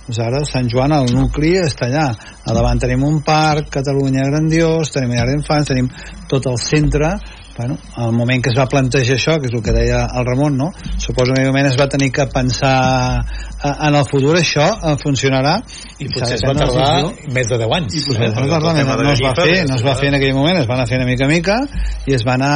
doncs 0.09 0.21
ara 0.25 0.39
Sant 0.49 0.69
Joan, 0.73 0.95
el 0.97 1.11
nucli, 1.13 1.53
està 1.61 1.87
allà. 1.87 2.07
A 2.49 2.55
davant 2.57 2.81
tenim 2.81 3.05
un 3.05 3.21
parc, 3.21 3.69
Catalunya 3.75 4.25
grandiós, 4.31 4.95
tenim 4.95 5.13
llar 5.13 5.27
d'infants, 5.29 5.69
tenim 5.69 5.91
tot 6.31 6.49
el 6.49 6.57
centre 6.63 7.13
bueno, 7.59 7.77
al 7.97 8.13
moment 8.13 8.43
que 8.43 8.53
es 8.53 8.59
va 8.59 8.69
plantejar 8.71 9.19
això, 9.19 9.37
que 9.43 9.51
és 9.51 9.55
el 9.59 9.63
que 9.67 9.75
deia 9.75 10.07
el 10.15 10.27
Ramon, 10.27 10.57
no? 10.57 10.73
suposo 10.97 11.35
que 11.35 11.43
en 11.43 11.49
moment 11.49 11.67
es 11.67 11.77
va 11.79 11.89
tenir 11.89 12.13
que 12.13 12.27
pensar 12.27 13.25
en 13.65 13.95
el 13.95 14.05
futur 14.07 14.37
això 14.39 14.67
funcionarà 15.03 15.57
i 15.99 16.07
potser 16.13 16.37
es 16.37 16.45
va 16.47 16.55
tardar 16.55 16.91
més 17.35 17.49
de 17.51 17.59
10 17.59 17.73
anys 17.79 17.97
i 17.99 18.03
potser 18.07 18.23
eh? 18.23 18.29
es 18.29 18.37
va 18.37 18.61
tardar, 18.63 18.75
no, 18.87 18.97
no 19.03 19.13
es 19.13 19.23
va 19.25 19.33
fer 19.35 19.57
no 19.67 19.79
es 19.79 19.85
va 19.87 19.95
fer 19.99 20.11
en 20.13 20.19
aquell 20.21 20.35
moment, 20.37 20.61
es 20.61 20.69
va 20.69 20.77
anar 20.77 20.87
fent 20.91 21.03
una 21.03 21.09
mica 21.09 21.27
a 21.27 21.31
mica 21.33 21.57
i 22.07 22.15
es 22.15 22.25
va 22.27 22.37
anar 22.39 22.53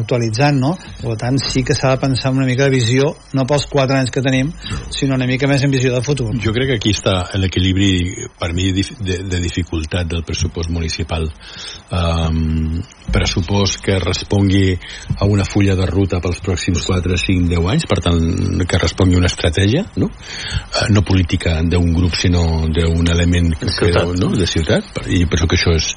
actualitzant 0.00 0.58
no? 0.58 0.72
per 1.02 1.16
tant 1.20 1.38
sí 1.44 1.62
que 1.66 1.76
s'ha 1.78 1.94
de 1.94 2.02
pensar 2.02 2.34
una 2.34 2.48
mica 2.48 2.66
de 2.66 2.74
visió 2.74 3.12
no 3.38 3.46
pels 3.46 3.68
4 3.70 4.00
anys 4.00 4.10
que 4.14 4.24
tenim 4.26 4.50
sinó 4.90 5.14
una 5.18 5.28
mica 5.30 5.46
més 5.50 5.62
en 5.62 5.74
visió 5.74 5.94
de 5.94 6.02
futur 6.06 6.32
jo 6.42 6.54
crec 6.56 6.72
que 6.72 6.80
aquí 6.80 6.94
està 6.96 7.20
l'equilibri 7.38 8.26
per 8.40 8.50
mi 8.56 8.72
de, 8.74 8.84
de 9.30 9.42
dificultat 9.44 10.10
del 10.10 10.26
pressupost 10.26 10.74
municipal 10.74 11.28
um, 11.94 12.80
pressupost 13.14 13.80
que 13.84 13.98
respongui 14.40 14.78
a 15.18 15.24
una 15.24 15.44
fulla 15.44 15.74
de 15.76 15.86
ruta 15.86 16.20
pels 16.20 16.40
pròxims 16.40 16.84
4, 16.86 17.16
5, 17.16 17.48
10 17.48 17.68
anys, 17.70 17.86
per 17.86 18.00
tant 18.00 18.64
que 18.66 18.78
respongui 18.78 19.16
una 19.16 19.28
estratègia, 19.28 19.84
no? 19.96 20.06
Uh, 20.06 20.88
no 20.90 21.02
política 21.02 21.60
d'un 21.62 21.92
grup, 21.94 22.14
sinó 22.14 22.66
d'un 22.68 23.06
element 23.10 23.52
de 23.60 23.70
ciutat, 23.70 24.16
no? 24.18 24.32
de 24.36 24.46
ciutat, 24.46 24.84
i 25.08 25.24
penso 25.26 25.46
que 25.46 25.58
això 25.58 25.74
és, 25.76 25.94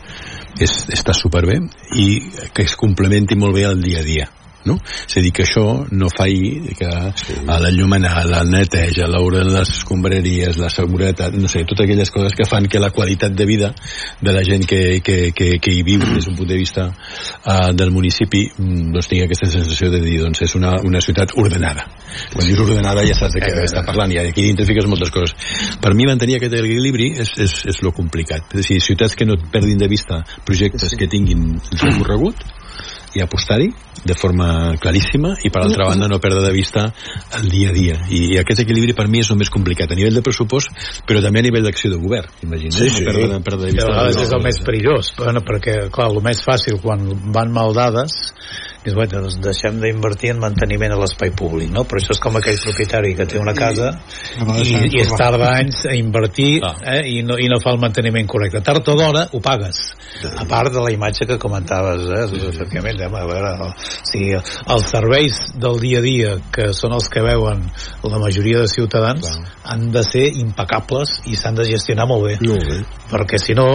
és, 0.59 0.77
està 0.93 1.13
superbé 1.13 1.59
i 1.95 2.07
que 2.53 2.63
es 2.63 2.75
complementi 2.75 3.35
molt 3.35 3.55
bé 3.55 3.65
al 3.65 3.81
dia 3.81 4.01
a 4.01 4.07
dia 4.07 4.29
no? 4.65 4.77
És 4.83 5.17
a 5.17 5.23
dir, 5.23 5.31
que 5.35 5.45
això 5.45 5.65
no 5.91 6.09
faci 6.13 6.75
que 6.77 6.89
sí. 7.19 7.37
a 7.47 7.59
la 7.61 7.71
llumenada, 7.73 8.25
la 8.29 8.43
neteja, 8.47 9.07
l'hora 9.11 9.43
de 9.43 9.51
les 9.53 9.73
escombraries, 9.77 10.59
la 10.61 10.69
seguretat, 10.73 11.35
no 11.39 11.49
sé, 11.51 11.63
totes 11.69 11.85
aquelles 11.85 12.11
coses 12.13 12.35
que 12.37 12.47
fan 12.49 12.67
que 12.71 12.81
la 12.81 12.91
qualitat 12.95 13.35
de 13.35 13.45
vida 13.49 13.73
de 14.21 14.33
la 14.33 14.43
gent 14.43 14.65
que, 14.69 15.01
que, 15.03 15.31
que, 15.35 15.57
que 15.59 15.73
hi 15.73 15.83
viu 15.85 16.03
des 16.03 16.27
d'un 16.27 16.37
punt 16.37 16.49
de 16.49 16.59
vista 16.59 16.87
uh, 16.89 17.71
del 17.73 17.91
municipi 17.91 18.45
mm, 18.51 18.93
doncs 18.95 19.09
tingui 19.11 19.27
aquesta 19.27 19.49
sensació 19.51 19.91
de 19.93 20.01
dir, 20.03 20.19
doncs 20.23 20.43
és 20.47 20.55
una, 20.59 20.75
una 20.85 21.01
ciutat 21.03 21.35
ordenada. 21.39 21.87
Quan 22.33 22.47
dius 22.47 22.61
ordenada 22.63 23.05
ja 23.07 23.15
saps 23.17 23.37
de 23.37 23.43
què 23.43 23.51
eh, 23.53 23.65
està 23.67 23.83
parlant 23.85 24.11
i 24.13 24.19
aquí 24.21 24.45
identifiques 24.45 24.87
moltes 24.89 25.11
coses. 25.13 25.35
Per 25.81 25.93
mi 25.97 26.07
mantenir 26.09 26.37
aquest 26.39 26.57
equilibri 26.59 27.13
és, 27.23 27.33
és, 27.41 27.55
és 27.73 27.81
lo 27.85 27.93
complicat. 27.95 28.53
És 28.53 28.69
a 28.69 28.75
dir, 28.75 28.81
ciutats 28.83 29.17
que 29.17 29.27
no 29.27 29.39
perdin 29.53 29.81
de 29.81 29.89
vista 29.91 30.21
projectes 30.45 30.95
que 30.99 31.09
tinguin 31.09 31.57
recorregut 31.81 32.43
i 33.13 33.21
apostar-hi 33.21 33.69
de 34.03 34.15
forma 34.17 34.75
claríssima 34.81 35.35
i 35.45 35.51
per 35.53 35.61
altra 35.63 35.87
banda 35.87 36.09
no 36.11 36.19
perdre 36.19 36.41
de 36.43 36.51
vista 36.51 36.87
el 37.37 37.47
dia 37.49 37.69
a 37.69 37.75
dia. 37.75 37.99
I, 38.09 38.23
i 38.33 38.39
aquest 38.41 38.63
equilibri 38.65 38.95
per 38.97 39.07
mi 39.07 39.21
és 39.23 39.31
el 39.31 39.39
més 39.39 39.51
complicat 39.53 39.93
a 39.93 39.97
nivell 39.99 40.17
de 40.19 40.25
pressupost 40.25 40.73
però 41.07 41.21
també 41.23 41.43
a 41.43 41.47
nivell 41.47 41.65
d'acció 41.67 41.93
de 41.93 42.01
govern 42.01 42.43
imagina, 42.43 42.75
sí, 42.75 42.89
sí. 42.89 43.05
perdre, 43.07 43.39
perdre 43.45 43.69
de 43.69 43.71
vista 43.71 43.87
a 43.87 43.93
vegades 43.93 44.21
és 44.25 44.35
el 44.35 44.43
més 44.43 44.59
perillós 44.65 45.13
bueno, 45.21 45.45
perquè 45.45 45.77
clar, 45.93 46.09
el 46.11 46.21
més 46.25 46.43
fàcil 46.43 46.81
quan 46.83 47.07
van 47.35 47.53
mal 47.53 47.75
dades 47.77 48.33
dius, 48.83 48.95
bueno, 48.95 49.21
doncs 49.23 49.37
deixem 49.43 49.79
d'invertir 49.81 50.33
en 50.33 50.41
manteniment 50.43 50.93
a 50.95 50.99
l'espai 50.99 51.31
públic, 51.37 51.71
no? 51.73 51.85
Però 51.87 52.01
això 52.01 52.15
és 52.15 52.21
com 52.23 52.35
aquell 52.39 52.59
propietari 52.63 53.13
que 53.17 53.27
té 53.29 53.39
una 53.39 53.55
casa 53.57 53.93
i, 54.59 54.75
i 54.89 55.01
es 55.01 55.13
tarda 55.19 55.53
anys 55.57 55.85
a 55.89 55.95
invertir 55.97 56.59
eh, 56.61 56.99
i, 57.09 57.21
no, 57.25 57.37
i 57.39 57.47
no 57.51 57.59
fa 57.63 57.73
el 57.73 57.81
manteniment 57.81 58.27
correcte. 58.29 58.63
Tard 58.65 58.91
o 58.91 58.97
d'hora 58.99 59.25
ho 59.31 59.41
pagues. 59.43 59.81
A 60.35 60.45
part 60.49 60.73
de 60.73 60.83
la 60.83 60.91
imatge 60.93 61.27
que 61.29 61.39
comentaves, 61.41 62.05
eh? 62.11 62.25
efectivament, 62.51 62.99
eh? 62.99 63.09
a 63.09 63.25
veure, 63.29 63.53
o 63.67 63.71
sigui, 63.79 64.35
els 64.35 64.91
serveis 64.91 65.41
del 65.59 65.79
dia 65.83 66.03
a 66.03 66.05
dia, 66.05 66.35
que 66.53 66.71
són 66.75 66.95
els 66.97 67.09
que 67.11 67.23
veuen 67.25 67.65
la 68.03 68.21
majoria 68.21 68.63
de 68.63 68.71
ciutadans, 68.71 69.39
han 69.63 69.89
de 69.95 70.03
ser 70.05 70.27
impecables 70.43 71.21
i 71.31 71.39
s'han 71.39 71.57
de 71.59 71.67
gestionar 71.71 72.07
molt 72.09 72.27
bé. 72.27 72.37
Molt 72.43 72.67
bé. 72.69 72.81
Perquè 73.13 73.39
si 73.41 73.55
no, 73.57 73.69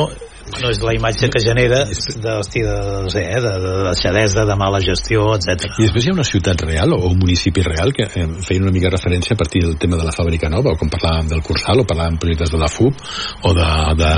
no 0.56 0.70
és 0.72 0.80
la 0.82 0.94
imatge 0.96 1.28
que 1.32 1.42
genera 1.42 1.84
de, 1.86 2.32
hosti, 2.32 2.62
de, 2.64 2.74
no 3.04 3.12
sé, 3.12 3.22
eh, 3.24 3.40
de, 3.44 3.52
de 3.62 3.74
deixadesa, 3.88 4.44
de 4.48 4.56
mala 4.58 4.80
gestió, 4.84 5.28
etc. 5.36 5.68
I 5.78 5.86
després 5.86 6.06
hi 6.06 6.12
ha 6.12 6.16
una 6.16 6.26
ciutat 6.26 6.64
real 6.66 6.94
o 6.96 7.00
un 7.10 7.18
municipi 7.20 7.64
real 7.66 7.92
que 7.96 8.08
eh, 8.08 8.26
feien 8.46 8.66
una 8.66 8.74
mica 8.74 8.92
referència 8.92 9.36
a 9.36 9.40
partir 9.40 9.64
del 9.66 9.76
tema 9.78 10.00
de 10.00 10.08
la 10.08 10.14
fàbrica 10.16 10.50
nova, 10.52 10.74
o 10.74 10.80
com 10.80 10.90
parlàvem 10.92 11.30
del 11.34 11.44
Cursal, 11.46 11.84
o 11.84 11.88
parlàvem 11.88 12.18
projectes 12.22 12.54
de 12.54 12.62
la 12.62 12.70
FUB, 12.72 13.06
o 13.44 13.54
de, 13.58 13.70
de, 14.02 14.12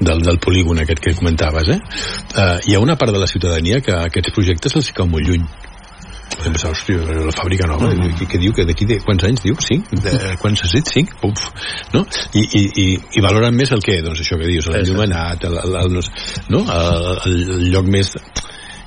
del, 0.00 0.26
del 0.30 0.42
polígon 0.42 0.82
aquest 0.82 1.04
que 1.04 1.16
comentaves, 1.18 1.72
eh? 1.76 1.80
eh? 1.80 2.50
Hi 2.68 2.76
ha 2.76 2.84
una 2.84 2.98
part 3.00 3.14
de 3.14 3.22
la 3.22 3.30
ciutadania 3.30 3.82
que 3.84 3.96
aquests 4.08 4.34
projectes 4.34 4.78
els 4.78 4.92
cau 4.96 5.08
molt 5.10 5.28
lluny 5.28 5.46
pensar, 6.42 6.72
hòstia, 6.74 6.98
la 7.28 7.34
fàbrica 7.34 7.68
nova 7.70 7.90
mm. 7.90 8.18
que, 8.20 8.28
que 8.34 8.40
diu 8.42 8.54
que 8.56 8.66
d'aquí 8.68 8.88
de 8.88 8.98
quants 9.04 9.26
anys 9.28 9.44
diu? 9.44 9.56
5? 9.68 10.00
De, 10.04 10.14
quants 10.42 10.64
has 10.64 10.76
dit? 10.78 10.92
5? 10.98 11.18
Uf, 11.28 11.48
no? 11.94 12.04
I, 12.32 12.44
i, 12.44 12.62
i, 12.84 12.86
i 13.18 13.24
valoren 13.24 13.56
més 13.56 13.72
el 13.76 13.84
que? 13.84 13.98
Doncs 14.04 14.22
això 14.24 14.38
que 14.40 14.50
dius, 14.50 14.70
l'enllumenat 14.72 15.48
el, 15.48 15.58
el, 15.64 15.80
el, 15.82 15.98
no? 16.54 16.62
el, 16.78 17.10
el 17.32 17.68
lloc 17.72 17.90
més 17.90 18.14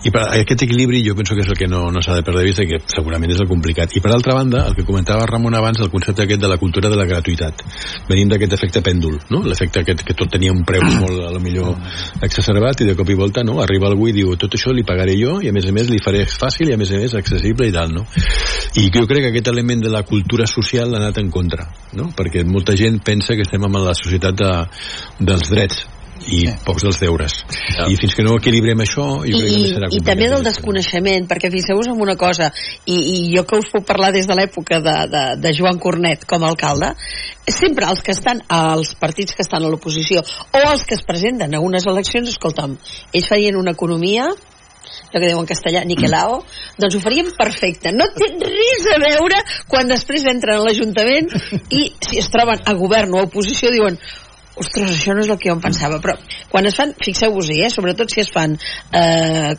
i 0.02 0.10
per 0.10 0.24
aquest 0.34 0.64
equilibri 0.66 1.04
jo 1.06 1.14
penso 1.18 1.36
que 1.38 1.44
és 1.44 1.50
el 1.52 1.58
que 1.58 1.68
no, 1.70 1.84
no 1.94 2.02
s'ha 2.02 2.16
de 2.18 2.24
perdre 2.26 2.42
de 2.42 2.50
vista 2.50 2.66
que 2.66 2.80
segurament 2.90 3.34
és 3.34 3.42
el 3.44 3.50
complicat 3.50 3.94
i 3.94 4.02
per 4.02 4.10
altra 4.16 4.34
banda 4.34 4.64
el 4.70 4.74
que 4.78 4.86
comentava 4.88 5.28
Ramon 5.30 5.54
abans 5.60 5.82
el 5.84 5.92
concepte 5.94 6.24
aquest 6.26 6.42
de 6.42 6.50
la 6.50 6.58
cultura 6.58 6.90
de 6.90 6.98
la 6.98 7.06
gratuïtat 7.06 7.62
venim 8.10 8.32
d'aquest 8.32 8.56
efecte 8.58 8.82
pèndol 8.82 9.20
no? 9.30 9.44
l'efecte 9.46 9.84
aquest 9.84 10.02
que 10.08 10.18
tot 10.18 10.32
tenia 10.34 10.56
un 10.56 10.64
preu 10.66 10.82
molt 10.88 11.22
a 11.28 11.30
lo 11.36 11.44
millor 11.44 11.78
exacerbat 12.26 12.82
i 12.82 12.90
de 12.90 12.98
cop 12.98 13.14
i 13.14 13.20
volta 13.20 13.46
no? 13.46 13.60
arriba 13.62 13.92
algú 13.92 14.10
i 14.10 14.16
diu 14.18 14.34
tot 14.42 14.58
això 14.58 14.74
li 14.74 14.86
pagaré 14.88 15.20
jo 15.22 15.38
i 15.42 15.54
a 15.54 15.54
més 15.54 15.70
a 15.70 15.76
més 15.76 15.94
li 15.94 16.02
faré 16.02 16.26
fàcil 16.26 16.74
i 16.74 16.76
a 16.76 16.82
més 16.82 16.92
a 16.96 17.02
més 17.04 17.16
accessible 17.22 17.70
i 17.70 17.78
tal 17.78 17.94
no? 17.94 18.08
i 18.82 18.90
jo 18.90 19.06
crec 19.06 19.28
que 19.28 19.34
aquest 19.36 19.54
element 19.54 19.86
de 19.86 19.94
la 19.94 20.02
cultura 20.08 20.50
social 20.50 20.90
l'ha 20.90 21.06
anat 21.06 21.22
en 21.22 21.30
contra 21.30 21.70
no? 21.94 22.10
perquè 22.18 22.42
molta 22.48 22.74
gent 22.74 23.04
pensa 23.06 23.38
que 23.38 23.46
estem 23.46 23.70
en 23.70 23.82
la 23.86 23.98
societat 23.98 24.42
de, 24.42 24.54
dels 25.22 25.50
drets 25.54 25.86
i 26.28 26.42
sí. 26.44 26.54
pocs 26.66 26.86
dels 26.86 27.00
deures. 27.02 27.38
Ja. 27.76 27.88
I 27.90 27.98
fins 28.00 28.16
que 28.18 28.26
no 28.26 28.36
equilibrem 28.40 28.84
això, 28.84 29.06
jo 29.24 29.40
I, 29.40 29.42
crec 29.42 29.56
que 29.56 29.72
serà 29.74 29.90
I 29.92 30.02
també 30.06 30.30
del 30.32 30.46
desconeixement, 30.46 31.28
perquè 31.30 31.52
fixeu-vos 31.54 31.90
en 31.92 32.02
una 32.02 32.18
cosa, 32.20 32.52
i, 32.86 32.98
i 32.98 33.18
jo 33.34 33.46
que 33.50 33.62
us 33.62 33.72
puc 33.74 33.88
parlar 33.88 34.12
des 34.16 34.30
de 34.30 34.38
l'època 34.38 34.82
de, 34.84 34.96
de, 35.12 35.26
de 35.42 35.56
Joan 35.58 35.82
Cornet 35.82 36.26
com 36.30 36.46
a 36.46 36.52
alcalde, 36.54 36.94
sempre 37.50 37.90
els 37.90 38.04
que 38.06 38.16
estan, 38.16 38.44
als 38.52 38.94
partits 39.00 39.36
que 39.38 39.46
estan 39.46 39.66
a 39.66 39.72
l'oposició, 39.72 40.22
o 40.22 40.64
els 40.72 40.86
que 40.88 40.98
es 41.00 41.06
presenten 41.08 41.56
a 41.56 41.64
unes 41.64 41.88
eleccions, 41.90 42.30
escolta'm, 42.30 42.78
ells 43.12 43.30
feien 43.32 43.60
una 43.60 43.76
economia 43.78 44.32
allò 45.12 45.20
que 45.20 45.28
diuen 45.28 45.44
en 45.44 45.50
castellà, 45.50 45.84
niquelao, 45.88 46.40
doncs 46.80 46.96
ho 46.96 47.02
faríem 47.04 47.32
perfecte. 47.38 47.92
No 47.96 48.08
té 48.16 48.30
res 48.40 48.88
a 48.94 48.98
veure 49.02 49.42
quan 49.72 49.92
després 49.92 50.26
entren 50.32 50.60
a 50.60 50.66
l'Ajuntament 50.66 51.32
i 51.70 51.90
si 52.08 52.20
es 52.22 52.30
troben 52.32 52.64
a 52.66 52.76
govern 52.80 53.16
o 53.16 53.22
a 53.22 53.28
oposició 53.28 53.72
diuen 53.74 54.00
ostres, 54.56 54.92
això 54.96 55.16
no 55.16 55.24
és 55.24 55.32
el 55.32 55.40
que 55.40 55.50
jo 55.50 55.56
em 55.58 55.64
pensava 55.64 56.00
però 56.04 56.18
quan 56.52 56.68
es 56.68 56.76
fan, 56.78 56.94
fixeu-vos-hi 57.00 57.62
eh, 57.66 57.70
sobretot 57.74 58.12
si 58.12 58.24
es 58.24 58.32
fan 58.34 58.58
eh, 58.96 59.54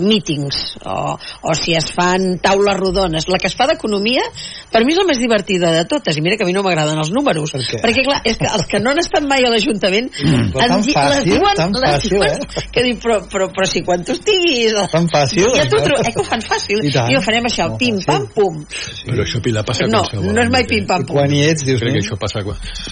mítings 0.00 0.78
o, 0.84 1.16
o 1.18 1.56
si 1.58 1.76
es 1.78 1.90
fan 1.94 2.38
taules 2.44 2.78
rodones 2.80 3.28
la 3.28 3.40
que 3.40 3.50
es 3.50 3.56
fa 3.58 3.68
d'economia 3.70 4.24
per 4.72 4.84
mi 4.84 4.94
és 4.94 5.00
la 5.00 5.06
més 5.08 5.20
divertida 5.20 5.72
de 5.74 5.84
totes 5.90 6.16
i 6.16 6.24
mira 6.24 6.38
que 6.38 6.46
a 6.46 6.48
mi 6.48 6.56
no 6.56 6.64
m'agraden 6.66 7.00
els 7.00 7.12
números 7.14 7.54
per 7.54 7.62
perquè 7.88 8.06
clar, 8.06 8.20
és 8.28 8.40
que 8.40 8.48
els 8.48 8.68
que 8.70 8.82
no 8.82 8.92
han 8.92 9.02
estat 9.02 9.26
mai 9.28 9.44
a 9.44 9.52
l'Ajuntament 9.52 10.10
mm, 10.12 10.56
les 10.58 11.24
diuen, 11.26 11.54
tan 11.56 11.74
fàcil, 11.74 12.16
diuen 12.16 12.36
eh? 12.38 12.66
que 12.72 12.84
dic, 12.86 13.00
però, 13.02 13.18
però, 13.30 13.48
però 13.54 13.68
si 13.68 13.82
quan 13.86 14.04
tu 14.06 14.16
estiguis 14.16 14.76
tan 14.92 15.08
fàcil 15.12 15.48
ja 15.56 15.66
t'ho 15.68 15.80
trobo, 15.84 16.02
eh, 16.02 16.12
que 16.12 16.22
ho 16.22 16.26
fan 16.26 16.42
fàcil. 16.44 16.82
I, 16.86 16.92
i 17.12 17.16
ho 17.18 17.22
farem 17.24 17.48
això, 17.48 17.68
no, 17.70 17.78
pim 17.80 17.98
pam 18.06 18.26
pum. 18.34 18.60
Sí. 18.68 19.08
però 19.08 19.24
això 19.24 19.42
Pilar 19.44 19.64
passa 19.66 19.88
no, 19.90 20.02
no 20.18 20.42
és 20.42 20.52
mai 20.52 20.66
pim 20.68 20.86
pam 20.88 21.04
pum. 21.06 21.18
Quan 21.18 21.34
hi 21.34 21.42
ets 21.48 21.66
dius 21.66 21.82
crec 21.82 21.98
que 21.98 22.02
això 22.04 22.18
passa, 22.20 22.42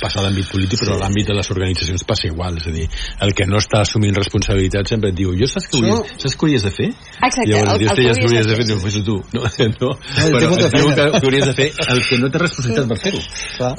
passa 0.03 0.23
a 0.23 0.27
l'àmbit 0.27 0.51
polític 0.53 0.83
però 0.83 0.97
a 0.97 1.03
l'àmbit 1.05 1.31
de 1.31 1.37
les 1.47 1.55
organitzacions 1.55 2.05
passa 2.07 2.27
igual, 2.27 2.59
és 2.59 2.67
a 2.67 2.73
dir, 2.75 2.87
el 3.23 3.35
que 3.37 3.47
no 3.47 3.61
està 3.63 3.83
assumint 3.85 4.17
responsabilitat 4.17 4.91
sempre 4.91 5.13
et 5.13 5.19
diu, 5.19 5.33
jo 5.39 5.49
saps 5.51 5.69
què, 5.71 5.81
hauries, 5.81 6.15
saps 6.23 6.35
què 6.35 6.47
hauries 6.47 6.67
de 6.67 6.73
fer? 6.75 6.89
Exacte, 6.91 7.47
Llavors, 7.51 7.73
el, 7.73 7.77
el, 7.77 7.87
el, 7.87 8.11
el 8.11 8.17
que 8.17 8.27
hauries 8.27 8.49
de 8.51 8.57
fer, 8.59 8.67
no 8.73 8.79
fes 8.83 8.99
tu. 9.07 9.17
No, 9.37 9.43
no, 9.43 9.53
però 9.77 10.53
et 10.57 10.77
diu 10.77 10.91
que, 10.91 11.07
que 11.17 11.23
hauries 11.23 11.47
de 11.47 11.55
fer 11.57 11.69
el 11.87 12.03
que 12.09 12.21
no 12.23 12.31
té 12.33 12.43
responsabilitat 12.43 12.91
per 12.91 12.99
fer-ho. 13.05 13.23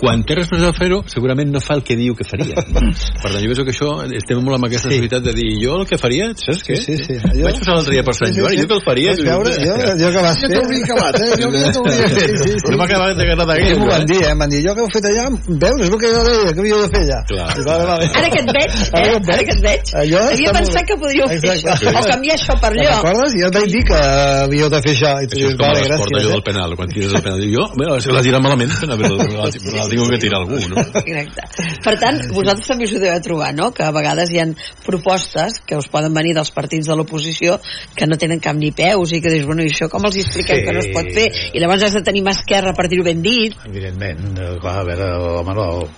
Quan 0.02 0.24
té 0.28 0.40
responsabilitat 0.40 0.78
per 0.78 0.86
fer-ho, 0.86 1.02
segurament 1.12 1.54
no 1.54 1.64
fa 1.64 1.78
el 1.78 1.84
que 1.88 1.98
diu 2.00 2.16
que 2.18 2.28
faria. 2.28 2.56
per 2.74 2.84
tant, 2.84 3.42
jo 3.42 3.52
penso 3.52 3.68
que 3.68 3.76
això, 3.76 3.92
estem 4.18 4.42
molt 4.44 4.60
amb 4.60 4.70
aquesta 4.70 4.94
sí. 4.94 5.02
de 5.28 5.36
dir, 5.36 5.50
jo 5.64 5.80
el 5.82 5.88
que 5.90 6.00
faria, 6.02 6.30
saps 6.38 6.64
què? 6.68 6.80
Sí, 6.80 6.98
sí, 7.02 7.18
sí. 7.18 7.34
Jo... 7.34 7.46
Vaig 7.48 7.60
passar 7.62 7.78
l'altre 7.78 7.98
dia 7.98 8.06
per 8.08 8.16
Sant 8.18 8.36
Joan 8.36 8.56
i 8.56 8.62
jo 8.62 8.70
que 8.70 8.78
el 8.78 8.84
faria. 8.86 9.16
Vaig 9.16 9.26
veure, 9.28 9.56
jo, 9.64 9.78
jo 10.02 10.14
que 10.16 10.26
vas 10.26 10.42
fer... 10.42 10.52
Jo 10.54 10.64
t'hauria 10.64 10.88
acabat, 10.88 11.20
eh? 11.22 11.32
Jo 11.42 11.52
que 11.54 11.64
t'hauria 11.76 12.10
fet. 12.14 12.18
Sí, 12.18 12.38
sí, 12.44 12.56
sí. 12.62 12.72
No 12.72 12.80
m'ha 12.80 12.88
acabat 12.88 13.18
d'agradar 13.20 13.48
gaire. 13.52 13.78
M'ho 13.82 13.90
van 13.90 14.06
dir, 14.10 14.20
eh? 14.24 14.32
Em 14.32 14.44
van 14.44 14.52
dir, 14.54 14.62
jo 14.66 14.76
que 14.78 14.86
heu 14.86 14.92
fet 14.94 15.08
allà, 15.10 15.26
veus, 15.48 15.84
és 15.84 15.92
el 15.92 16.02
que 16.02 16.12
jo 16.14 16.24
deia, 16.28 16.54
que 16.54 16.64
havíeu 16.64 16.82
de 16.84 16.90
fer 16.94 17.04
allà. 17.06 17.20
Clar. 17.32 17.48
Vale, 17.66 17.86
vale. 17.90 18.06
Ara 18.14 18.30
que 18.30 18.40
et 18.44 18.52
veig, 18.54 18.74
eh? 18.94 19.16
Ara 19.18 19.44
que 19.48 19.54
et 19.56 19.62
veig. 19.64 19.92
Allò 20.02 20.22
Havia 20.32 20.54
pensat 20.54 20.86
que 20.88 20.98
podríeu 21.02 21.28
fer 21.28 21.52
això. 21.56 21.74
O 21.90 22.04
canviar 22.08 22.36
això 22.38 22.56
per 22.62 22.72
allò. 22.74 22.98
Recordes? 23.02 23.34
Jo 23.42 23.48
et 23.48 23.56
vaig 23.58 23.72
dir 23.72 23.84
que 23.88 23.98
havíeu 23.98 24.70
de 24.70 24.82
fer 24.86 24.94
això. 24.94 25.14
I 25.24 25.28
tu 25.28 25.38
Això 25.38 25.48
és 25.48 25.48
dius, 25.48 25.56
com 25.58 25.68
vale, 25.68 25.82
l'esport 25.88 26.12
allò 26.12 26.18
gràcies. 26.18 26.34
del 26.34 26.44
penal, 26.50 26.76
quan 26.78 26.90
tires 26.94 27.14
el 27.18 27.24
penal. 27.26 27.42
Jo, 27.58 27.66
bueno, 27.78 28.00
si 28.04 28.12
l'ha 28.14 28.22
tirat 28.28 28.42
malament, 28.44 28.72
però 28.78 29.16
la, 29.18 29.48
la 29.48 29.88
tinc 29.90 30.10
que 30.12 30.20
tirar 30.22 30.42
algú, 30.44 30.60
no? 30.70 30.84
Exacte. 31.02 31.68
Per 31.84 31.96
tant, 32.02 32.22
vosaltres 32.36 32.68
també 32.68 32.86
us 32.88 32.94
ho 32.98 33.00
deveu 33.02 33.22
trobar, 33.26 33.54
no? 33.58 33.72
Que 33.74 33.84
a 33.88 33.92
vegades 33.96 34.32
hi 34.32 34.40
ha 34.44 34.48
propostes 34.86 35.60
que 35.66 35.76
us 35.78 35.88
poden 35.92 36.14
venir 36.14 36.34
dels 36.38 36.52
partits 36.56 36.88
de 36.88 36.96
l'oposició 36.96 37.58
que 37.96 38.06
no 38.08 38.18
tenen 38.18 38.40
cap 38.44 38.56
ni 38.56 38.72
peus 38.72 39.12
i 39.16 39.22
que 39.22 39.32
dius, 39.34 39.46
bueno, 39.48 39.64
i 39.66 39.72
això 39.72 39.90
com 39.90 40.06
els 40.08 40.16
expliquem 40.22 40.58
Sí. 40.58 40.64
que 40.66 40.74
no 40.74 40.80
es 40.80 40.88
pot 40.94 41.10
fer? 41.14 41.28
I 41.54 41.60
llavors 41.60 41.84
has 41.84 41.94
de 41.94 42.02
tenir 42.06 42.24
mà 42.24 42.32
esquerra 42.34 42.74
per 42.74 42.88
dir-ho 42.90 43.04
ben 43.04 43.22
dit. 43.22 43.54
Evidentment, 43.68 44.38
eh, 44.40 44.54
clar, 44.62 44.80
a 44.80 44.84
veure, 44.88 45.10
home, 45.42 45.56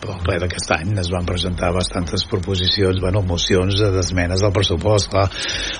el 0.10 0.18
ple 0.26 0.40
d'aquest 0.40 0.72
any 0.72 0.98
es 1.00 1.10
van 1.12 1.26
presentar 1.26 1.49
bastantes 1.56 2.26
proposicions, 2.30 3.00
bueno, 3.02 3.22
mocions 3.22 3.80
d'esmenes 3.80 4.42
del 4.44 4.54
pressupost, 4.54 5.10
clar, 5.10 5.28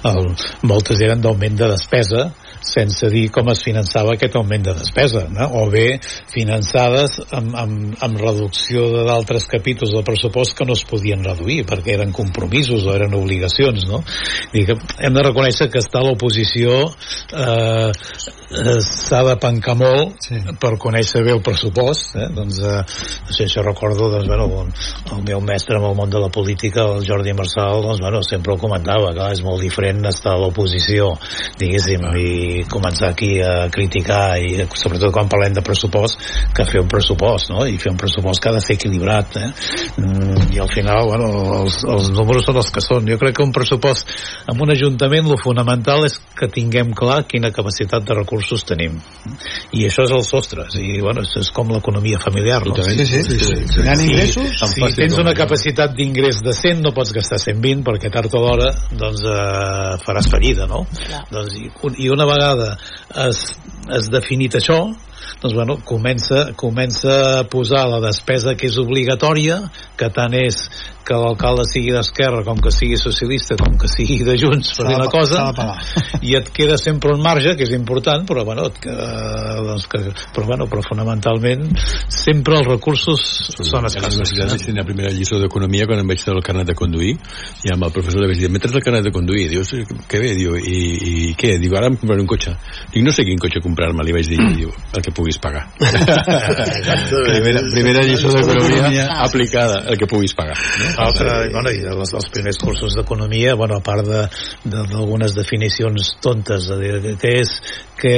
el, 0.10 0.32
moltes 0.64 1.02
eren 1.02 1.22
d'augment 1.22 1.58
de 1.60 1.70
despesa, 1.74 2.30
sense 2.66 3.10
dir 3.12 3.28
com 3.34 3.50
es 3.54 3.62
finançava 3.64 4.14
aquest 4.16 4.36
augment 4.40 4.66
de 4.68 4.76
despesa, 4.78 5.26
no? 5.34 5.48
o 5.62 5.66
bé 5.72 6.00
finançades 6.32 7.20
amb, 7.36 7.56
amb, 7.58 7.96
amb 8.06 8.20
reducció 8.22 8.86
d'altres 9.08 9.48
capítols 9.50 9.94
del 9.96 10.06
pressupost 10.08 10.58
que 10.58 10.68
no 10.68 10.76
es 10.78 10.84
podien 10.88 11.24
reduir 11.26 11.64
perquè 11.70 11.96
eren 11.96 12.14
compromisos 12.16 12.86
o 12.86 12.96
eren 12.96 13.16
obligacions 13.18 13.88
no? 13.90 14.04
Que 14.54 14.76
hem 14.76 15.16
de 15.16 15.24
reconèixer 15.24 15.70
que 15.72 15.82
està 15.82 16.02
l'oposició 16.04 16.76
eh, 16.86 17.90
eh, 17.90 18.80
s'ha 18.84 19.22
de 19.28 19.36
pencar 19.42 19.76
molt 19.80 20.18
sí. 20.26 20.42
per 20.62 20.76
conèixer 20.82 21.24
bé 21.26 21.34
el 21.38 21.44
pressupost 21.46 22.18
eh? 22.20 22.28
doncs 22.36 22.60
eh, 22.64 22.82
no 22.84 23.36
sé, 23.36 23.48
això 23.48 23.64
recordo 23.66 24.10
doncs, 24.14 24.28
bueno, 24.30 24.66
el 25.16 25.24
meu 25.26 25.42
mestre 25.46 25.80
en 25.80 25.88
el 25.88 25.96
món 25.98 26.12
de 26.12 26.22
la 26.22 26.32
política 26.34 26.86
el 26.90 27.06
Jordi 27.08 27.34
Marçal 27.38 27.84
doncs, 27.86 28.02
bueno, 28.04 28.22
sempre 28.28 28.54
ho 28.54 28.60
comentava 28.62 29.14
clar, 29.16 29.32
és 29.36 29.44
molt 29.46 29.64
diferent 29.64 30.04
estar 30.10 30.36
a 30.36 30.42
l'oposició 30.44 31.14
diguéssim 31.60 32.06
i 32.20 32.30
començar 32.70 33.12
aquí 33.14 33.32
a 33.44 33.70
criticar 33.74 34.38
i 34.42 34.66
sobretot 34.78 35.14
quan 35.16 35.30
parlem 35.32 35.56
de 35.56 35.64
pressupost 35.66 36.22
que 36.56 36.66
fer 36.68 36.82
un 36.84 36.90
pressupost 36.92 37.52
no? 37.54 37.66
i 37.68 37.78
fer 37.82 37.94
un 37.94 38.00
pressupost 38.00 38.42
que 38.42 38.52
ha 38.52 38.56
de 38.56 38.64
ser 38.64 38.78
equilibrat 38.78 39.38
eh? 39.40 39.50
mm, 39.98 40.50
i 40.56 40.62
al 40.64 40.72
final 40.72 41.06
bueno, 41.10 41.30
els, 41.62 41.82
els 41.84 42.12
números 42.16 42.48
són 42.48 42.60
els 42.62 42.72
que 42.76 42.84
són 42.84 43.10
jo 43.10 43.20
crec 43.22 43.38
que 43.40 43.46
un 43.46 43.54
pressupost 43.56 44.10
en 44.50 44.62
un 44.62 44.74
ajuntament 44.74 45.30
lo 45.30 45.38
fonamental 45.42 46.06
és 46.08 46.18
que 46.38 46.50
tinguem 46.52 46.94
clar 46.98 47.22
quina 47.30 47.54
capacitat 47.56 48.06
de 48.08 48.18
recursos 48.18 48.66
tenim 48.68 48.98
i 49.76 49.86
això 49.88 50.08
és 50.08 50.16
els 50.16 50.32
sostres 50.32 50.80
i 50.80 51.00
bueno, 51.04 51.24
és, 51.26 51.36
és 51.44 51.52
com 51.56 51.72
l'economia 51.74 52.22
familiar 52.22 52.62
no? 52.66 52.78
Sí, 52.80 53.06
sí, 53.06 53.24
sí, 53.28 53.40
sí. 53.40 53.60
Si 53.70 53.86
ha 53.88 53.98
ingressos, 54.00 54.64
si 54.74 54.92
tens 54.98 55.18
una 55.22 55.36
capacitat 55.38 55.94
d'ingrés 55.98 56.42
de 56.46 56.54
100 56.56 56.84
no 56.86 56.94
pots 56.96 57.14
gastar 57.16 57.40
120 57.42 57.86
perquè 57.88 58.12
tard 58.14 58.34
o 58.34 58.44
d'hora 58.44 58.70
doncs 59.00 59.24
eh, 59.28 59.98
faràs 60.04 60.30
fallida 60.32 60.68
no? 60.70 60.86
Doncs, 61.32 61.56
i, 61.60 61.70
i 62.06 62.10
una 62.14 62.26
vegada 62.30 62.39
has, 62.40 63.44
has 63.90 64.10
definit 64.14 64.58
això 64.60 64.82
doncs 65.42 65.56
bueno, 65.56 65.80
comença, 65.86 66.50
comença 66.60 67.18
a 67.40 67.44
posar 67.50 67.86
la 67.90 68.02
despesa 68.04 68.56
que 68.60 68.70
és 68.70 68.80
obligatòria, 68.82 69.62
que 70.00 70.10
tant 70.14 70.36
és 70.38 70.64
que 71.10 71.18
l'alcalde 71.18 71.66
sigui 71.66 71.90
d'esquerra 71.96 72.44
com 72.46 72.60
que 72.62 72.72
sigui 72.74 72.98
socialista 73.02 73.58
com 73.58 73.78
que 73.82 73.90
sigui 73.90 74.20
de 74.28 74.36
Junts 74.38 74.76
per 74.78 74.86
dir 74.90 74.98
una 75.00 75.10
cosa 75.10 75.48
i 76.28 76.36
et 76.38 76.52
queda 76.54 76.78
sempre 76.78 77.16
un 77.16 77.24
marge 77.26 77.56
que 77.58 77.66
és 77.66 77.74
important 77.74 78.28
però 78.30 78.44
bueno, 78.46 78.68
et, 78.70 78.78
que, 78.84 78.94
doncs 79.66 79.88
que, 79.90 80.04
però, 80.36 80.46
bueno, 80.52 80.68
però 80.70 80.84
fonamentalment 80.86 81.66
sempre 82.14 82.60
els 82.60 82.70
recursos 82.70 83.26
sí, 83.50 83.66
són 83.72 83.90
escassos 83.90 84.36
a 84.38 84.52
la 84.52 84.78
la 84.80 84.86
primera 84.86 85.10
lliçó 85.16 85.40
d'economia 85.42 85.88
quan 85.90 86.04
em 86.04 86.14
vaig 86.14 86.22
treure 86.22 86.44
el 86.44 86.46
carnet 86.46 86.70
de 86.70 86.78
conduir 86.78 87.16
i 87.66 87.74
amb 87.74 87.88
el 87.88 87.96
professor 87.96 88.22
li 88.22 88.30
vaig 88.30 88.44
dir, 88.44 88.52
m'he 88.54 88.62
el 88.70 88.86
carnet 88.86 89.08
de 89.10 89.16
conduir 89.16 89.48
dius, 89.50 89.74
què 90.12 90.22
bé, 90.22 90.36
diu, 90.38 90.54
i, 90.60 90.80
i 91.10 91.34
què? 91.40 91.56
Diu, 91.60 91.74
ara 91.80 91.90
em 91.90 91.98
compraré 91.98 92.22
un 92.22 92.30
cotxe 92.30 92.54
dic, 92.94 93.02
no 93.06 93.16
sé 93.16 93.26
quin 93.26 93.42
cotxe 93.42 93.64
comprar-me, 93.66 94.06
li 94.06 94.14
vaig 94.14 94.30
dir 94.30 94.38
mm. 94.38 94.56
diu, 94.62 94.74
el 94.94 95.06
que 95.06 95.16
puguis 95.20 95.40
pagar. 95.44 95.66
Primera, 97.30 97.62
primera 97.74 98.04
lliçó 98.08 98.32
d'economia 98.34 99.08
aplicada, 99.26 99.84
el 99.92 99.98
que 100.00 100.08
puguis 100.08 100.34
pagar. 100.38 100.56
No? 100.56 100.90
altra, 101.06 101.36
bueno, 101.52 101.72
i 101.76 101.84
els, 101.92 102.14
els 102.16 102.30
primers 102.34 102.60
cursos 102.62 102.96
d'economia, 102.98 103.56
bueno, 103.60 103.80
a 103.80 103.84
part 103.84 104.08
d'algunes 104.08 105.34
de, 105.34 105.36
de, 105.36 105.44
definicions 105.44 106.14
tontes, 106.24 106.70
a 106.72 106.80
dir, 106.80 107.16
què 107.20 107.34
és, 107.42 107.56
que, 108.00 108.16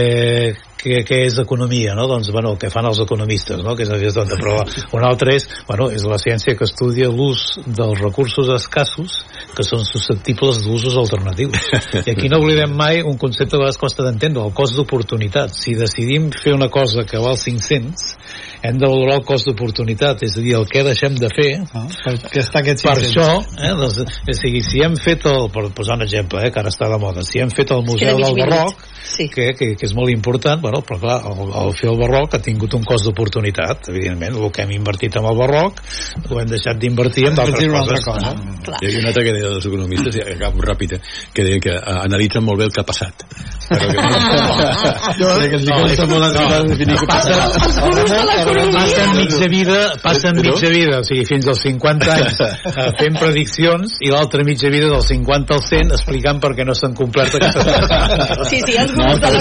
què, 0.82 1.02
què 1.08 1.22
és 1.28 1.38
economia, 1.42 1.96
no? 1.98 2.08
Doncs, 2.10 2.32
bueno, 2.34 2.56
que 2.60 2.72
fan 2.74 2.88
els 2.90 3.02
economistes, 3.04 3.62
no? 3.64 3.76
Que 3.78 3.86
és, 3.86 3.94
és 4.10 4.18
tonta, 4.18 4.38
però 4.42 4.58
una 4.98 5.10
altra 5.12 5.36
és, 5.38 5.48
bueno, 5.68 5.90
és 5.94 6.06
la 6.10 6.20
ciència 6.22 6.58
que 6.58 6.68
estudia 6.68 7.10
l'ús 7.12 7.60
dels 7.66 8.02
recursos 8.02 8.50
escassos 8.56 9.22
que 9.56 9.66
són 9.68 9.86
susceptibles 9.88 10.64
d'usos 10.66 10.98
alternatius. 11.00 11.70
I 12.06 12.16
aquí 12.16 12.32
no 12.32 12.42
oblidem 12.42 12.74
mai 12.78 13.02
un 13.06 13.20
concepte 13.22 13.52
que 13.52 13.60
a 13.60 13.66
vegades 13.66 13.82
costa 13.82 14.06
d'entendre, 14.06 14.46
el 14.48 14.56
cost 14.56 14.78
d'oportunitat. 14.78 15.54
Si 15.58 15.76
decidim 15.78 16.30
fer 16.36 16.56
una 16.56 16.70
cosa 16.72 17.06
que 17.08 17.20
val 17.22 17.38
500, 17.38 18.16
hem 18.62 18.78
de 18.78 18.88
valorar 18.88 19.18
el 19.20 19.26
cost 19.26 19.50
d'oportunitat, 19.50 20.22
és 20.28 20.38
a 20.38 20.44
dir, 20.46 20.54
el 20.58 20.68
que 20.70 20.84
deixem 20.86 21.16
de 21.18 21.30
fer 21.34 21.50
ah, 21.74 21.86
per, 22.04 22.14
que 22.30 22.44
està 22.44 22.62
aquest 22.62 22.86
per 22.86 22.98
això, 23.00 23.28
eh, 23.58 23.74
doncs, 23.78 24.02
és 24.30 24.42
a 24.42 24.52
dir, 24.54 24.64
si 24.66 24.84
hem 24.86 24.98
fet 25.02 25.26
el, 25.30 25.48
per 25.54 25.68
posar 25.76 25.98
un 25.98 26.06
exemple, 26.06 26.44
eh, 26.46 26.52
que 26.54 26.62
ara 26.62 26.70
està 26.74 26.90
de 26.92 27.00
moda, 27.02 27.26
si 27.26 27.42
hem 27.42 27.50
fet 27.54 27.74
el 27.74 27.82
Museu 27.88 28.22
del 28.22 28.38
Barroc, 28.38 28.86
sí. 29.02 29.28
que, 29.34 29.52
que, 29.58 29.72
que 29.80 29.88
és 29.90 29.96
molt 29.98 30.14
important, 30.14 30.62
bueno, 30.62 30.84
però 30.86 31.00
clar, 31.02 31.18
el, 31.32 31.54
el 31.64 31.74
fer 31.78 31.90
el 31.92 32.00
Barroc 32.02 32.38
ha 32.38 32.42
tingut 32.44 32.78
un 32.78 32.86
cost 32.88 33.10
d'oportunitat, 33.10 33.90
evidentment, 33.94 34.38
el 34.38 34.54
que 34.54 34.66
hem 34.66 34.76
invertit 34.78 35.18
amb 35.20 35.32
el 35.32 35.42
Barroc 35.42 35.82
ho 36.30 36.40
hem 36.42 36.52
deixat 36.52 36.80
d'invertir 36.82 37.28
en 37.32 37.40
d'altres 37.40 37.66
coses. 37.72 38.06
Cosa. 38.06 38.32
Ah, 38.32 38.78
Hi 38.82 38.88
havia 38.88 39.02
una 39.02 39.10
altra 39.12 39.24
que 39.26 39.34
deia 39.36 39.50
dels 39.50 39.68
economistes, 39.68 40.18
i 40.20 40.24
acabo 40.36 40.64
ràpid, 40.66 40.96
eh, 40.98 41.02
que 41.34 41.46
deien 41.48 41.64
que 41.64 41.74
uh, 41.74 41.98
analitzen 42.06 42.46
molt 42.46 42.62
bé 42.62 42.70
el 42.70 42.76
que 42.76 42.84
ha 42.84 42.88
passat. 42.88 43.26
Però 43.72 43.88
que 43.88 43.96
no, 43.96 44.04
no, 44.04 44.18
no, 44.20 45.50
que 45.50 45.60
no, 45.62 45.72
no, 45.72 46.08
molt 46.12 46.26
no, 46.36 46.46
no, 46.46 46.64
definir 46.72 46.98
què 47.00 47.08
passa. 47.10 48.51
Passen 48.52 49.16
mitja 49.16 49.48
vida, 49.52 49.80
passen 50.04 50.36
mitja 50.42 50.70
vida, 50.72 51.00
o 51.00 51.06
sigui, 51.08 51.24
fins 51.30 51.48
als 51.52 51.62
50 51.66 52.12
anys 52.12 52.40
uh, 52.42 52.90
fent 53.00 53.18
prediccions 53.20 53.98
i 54.04 54.12
l'altra 54.12 54.44
mitja 54.48 54.72
vida 54.74 54.90
dels 54.92 55.08
50 55.12 55.56
al 55.56 55.64
100 55.66 55.96
explicant 55.98 56.42
per 56.44 56.52
què 56.58 56.66
no 56.68 56.76
s'han 56.78 56.96
complert 56.98 57.36
aquestes 57.38 57.68
coses. 57.68 58.50
Sí, 58.52 58.60
sí, 58.66 58.76
els 58.82 58.94
gurus 58.98 59.22
de 59.22 59.32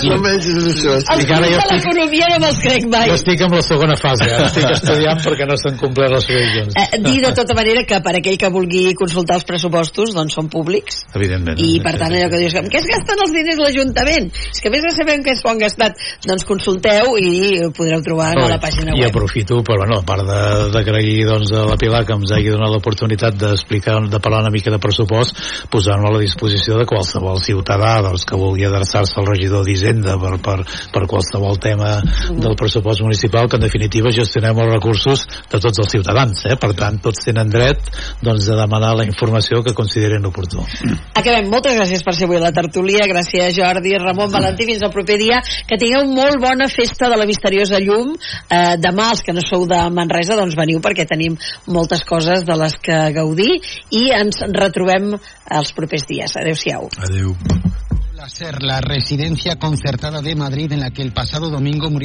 l'economia. 1.74 2.30
No 2.30 2.38
me'ls 2.44 2.60
crec 2.62 2.86
mai. 2.92 3.08
Jo 3.10 3.18
estic 3.18 3.44
amb 3.46 3.56
la 3.58 3.62
segona 3.66 3.96
fase, 4.00 4.28
ara 4.28 4.48
estic 4.50 4.68
estudiant 4.76 5.22
perquè 5.24 5.48
no 5.48 5.58
s'han 5.60 5.78
complert 5.80 6.14
les 6.14 6.28
previsions. 6.30 6.76
Eh, 6.78 7.00
dir 7.06 7.18
de 7.24 7.32
tota 7.36 7.56
manera 7.58 7.84
que 7.88 8.00
per 8.04 8.14
aquell 8.20 8.38
que 8.40 8.52
vulgui 8.54 8.84
consultar 8.98 9.40
els 9.40 9.46
pressupostos, 9.48 10.14
doncs 10.16 10.36
són 10.38 10.50
públics. 10.52 11.02
Evidentment. 11.14 11.58
I 11.58 11.80
per 11.84 11.96
tant 11.98 12.14
allò 12.14 12.30
que 12.32 12.42
dius, 12.44 12.56
què 12.70 12.82
es 12.82 12.88
gasten 12.90 13.24
els 13.26 13.34
diners 13.34 13.60
l'Ajuntament? 13.64 14.30
És 14.54 14.62
que 14.62 14.70
a 14.70 14.74
més 14.74 14.84
de 14.86 14.94
saber 14.94 15.18
què 15.24 15.36
s'ho 15.38 15.50
han 15.52 15.62
gastat, 15.62 15.98
doncs 16.26 16.46
consulteu 16.48 17.16
i 17.20 17.30
ho 17.64 17.70
podreu 17.76 18.04
trobar 18.06 18.32
a 18.36 18.48
la 18.54 18.60
pàgina 18.62 18.94
web. 18.94 18.99
I 19.00 19.08
aprofito, 19.08 19.60
però 19.66 19.84
bueno, 19.84 20.00
a 20.00 20.06
part 20.06 20.26
d'agrair 20.74 21.26
doncs, 21.28 21.52
a 21.56 21.64
la 21.68 21.78
Pilar 21.80 22.02
que 22.06 22.16
ens 22.16 22.32
hagi 22.36 22.52
donat 22.52 22.72
l'oportunitat 22.74 23.36
d'explicar, 23.40 23.96
de 24.12 24.20
parlar 24.20 24.42
una 24.44 24.52
mica 24.52 24.72
de 24.72 24.80
pressupost, 24.82 25.38
posant-lo 25.72 26.10
a 26.10 26.14
la 26.16 26.22
disposició 26.22 26.76
de 26.78 26.86
qualsevol 26.88 27.40
ciutadà 27.42 27.96
doncs, 28.04 28.26
que 28.28 28.38
vulgui 28.38 28.66
adreçar-se 28.68 29.16
al 29.20 29.28
regidor 29.30 29.64
d'Hisenda 29.64 30.18
per, 30.20 30.36
per, 30.44 30.58
per 30.92 31.04
qualsevol 31.10 31.58
tema 31.62 31.96
del 32.28 32.56
pressupost 32.60 33.04
municipal, 33.06 33.48
que 33.48 33.56
en 33.60 33.66
definitiva 33.66 34.12
gestionem 34.14 34.58
els 34.60 34.74
recursos 34.74 35.24
de 35.50 35.58
tots 35.58 35.80
els 35.80 35.92
ciutadans, 35.96 36.44
eh? 36.50 36.58
per 36.60 36.72
tant 36.78 37.00
tots 37.02 37.24
tenen 37.24 37.50
dret 37.50 37.80
doncs, 38.20 38.46
de 38.46 38.58
demanar 38.58 38.94
la 38.98 39.06
informació 39.08 39.62
que 39.64 39.74
consideren 39.76 40.26
oportú. 40.28 40.64
Acabem, 41.16 41.48
moltes 41.52 41.76
gràcies 41.78 42.04
per 42.04 42.14
ser 42.16 42.28
avui 42.28 42.40
a 42.40 42.44
la 42.44 42.52
tertúlia, 42.54 43.08
gràcies 43.10 43.54
Jordi, 43.56 43.96
Ramon, 43.98 44.30
Valentí, 44.32 44.68
fins 44.68 44.84
al 44.84 44.92
proper 44.94 45.18
dia, 45.20 45.40
que 45.68 45.78
tingueu 45.80 46.06
molt 46.10 46.40
bona 46.42 46.68
festa 46.70 47.10
de 47.10 47.18
la 47.18 47.26
misteriosa 47.28 47.80
llum, 47.82 48.14
eh, 48.48 48.76
demà 48.90 49.10
els 49.14 49.24
que 49.24 49.34
no 49.36 49.44
sou 49.46 49.66
de 49.70 49.80
Manresa 49.94 50.38
doncs 50.38 50.58
veniu 50.58 50.82
perquè 50.84 51.06
tenim 51.08 51.38
moltes 51.70 52.04
coses 52.08 52.44
de 52.46 52.58
les 52.60 52.76
que 52.82 53.00
gaudir 53.16 53.52
i 53.96 54.08
ens 54.16 54.42
retrobem 54.52 55.14
els 55.14 55.74
propers 55.76 56.06
dies. 56.10 56.36
Adéu-siau. 56.40 56.90
Adéu. 57.08 57.34
ser 58.30 58.62
la 58.62 58.80
residencia 58.80 59.56
concertada 59.56 60.22
de 60.22 60.36
Madrid 60.36 60.70
en 60.72 60.80
la 60.80 60.90
que 60.90 61.02
el 61.02 61.12
pasado 61.12 61.50
domingo 61.50 61.90
murieron 61.90 61.98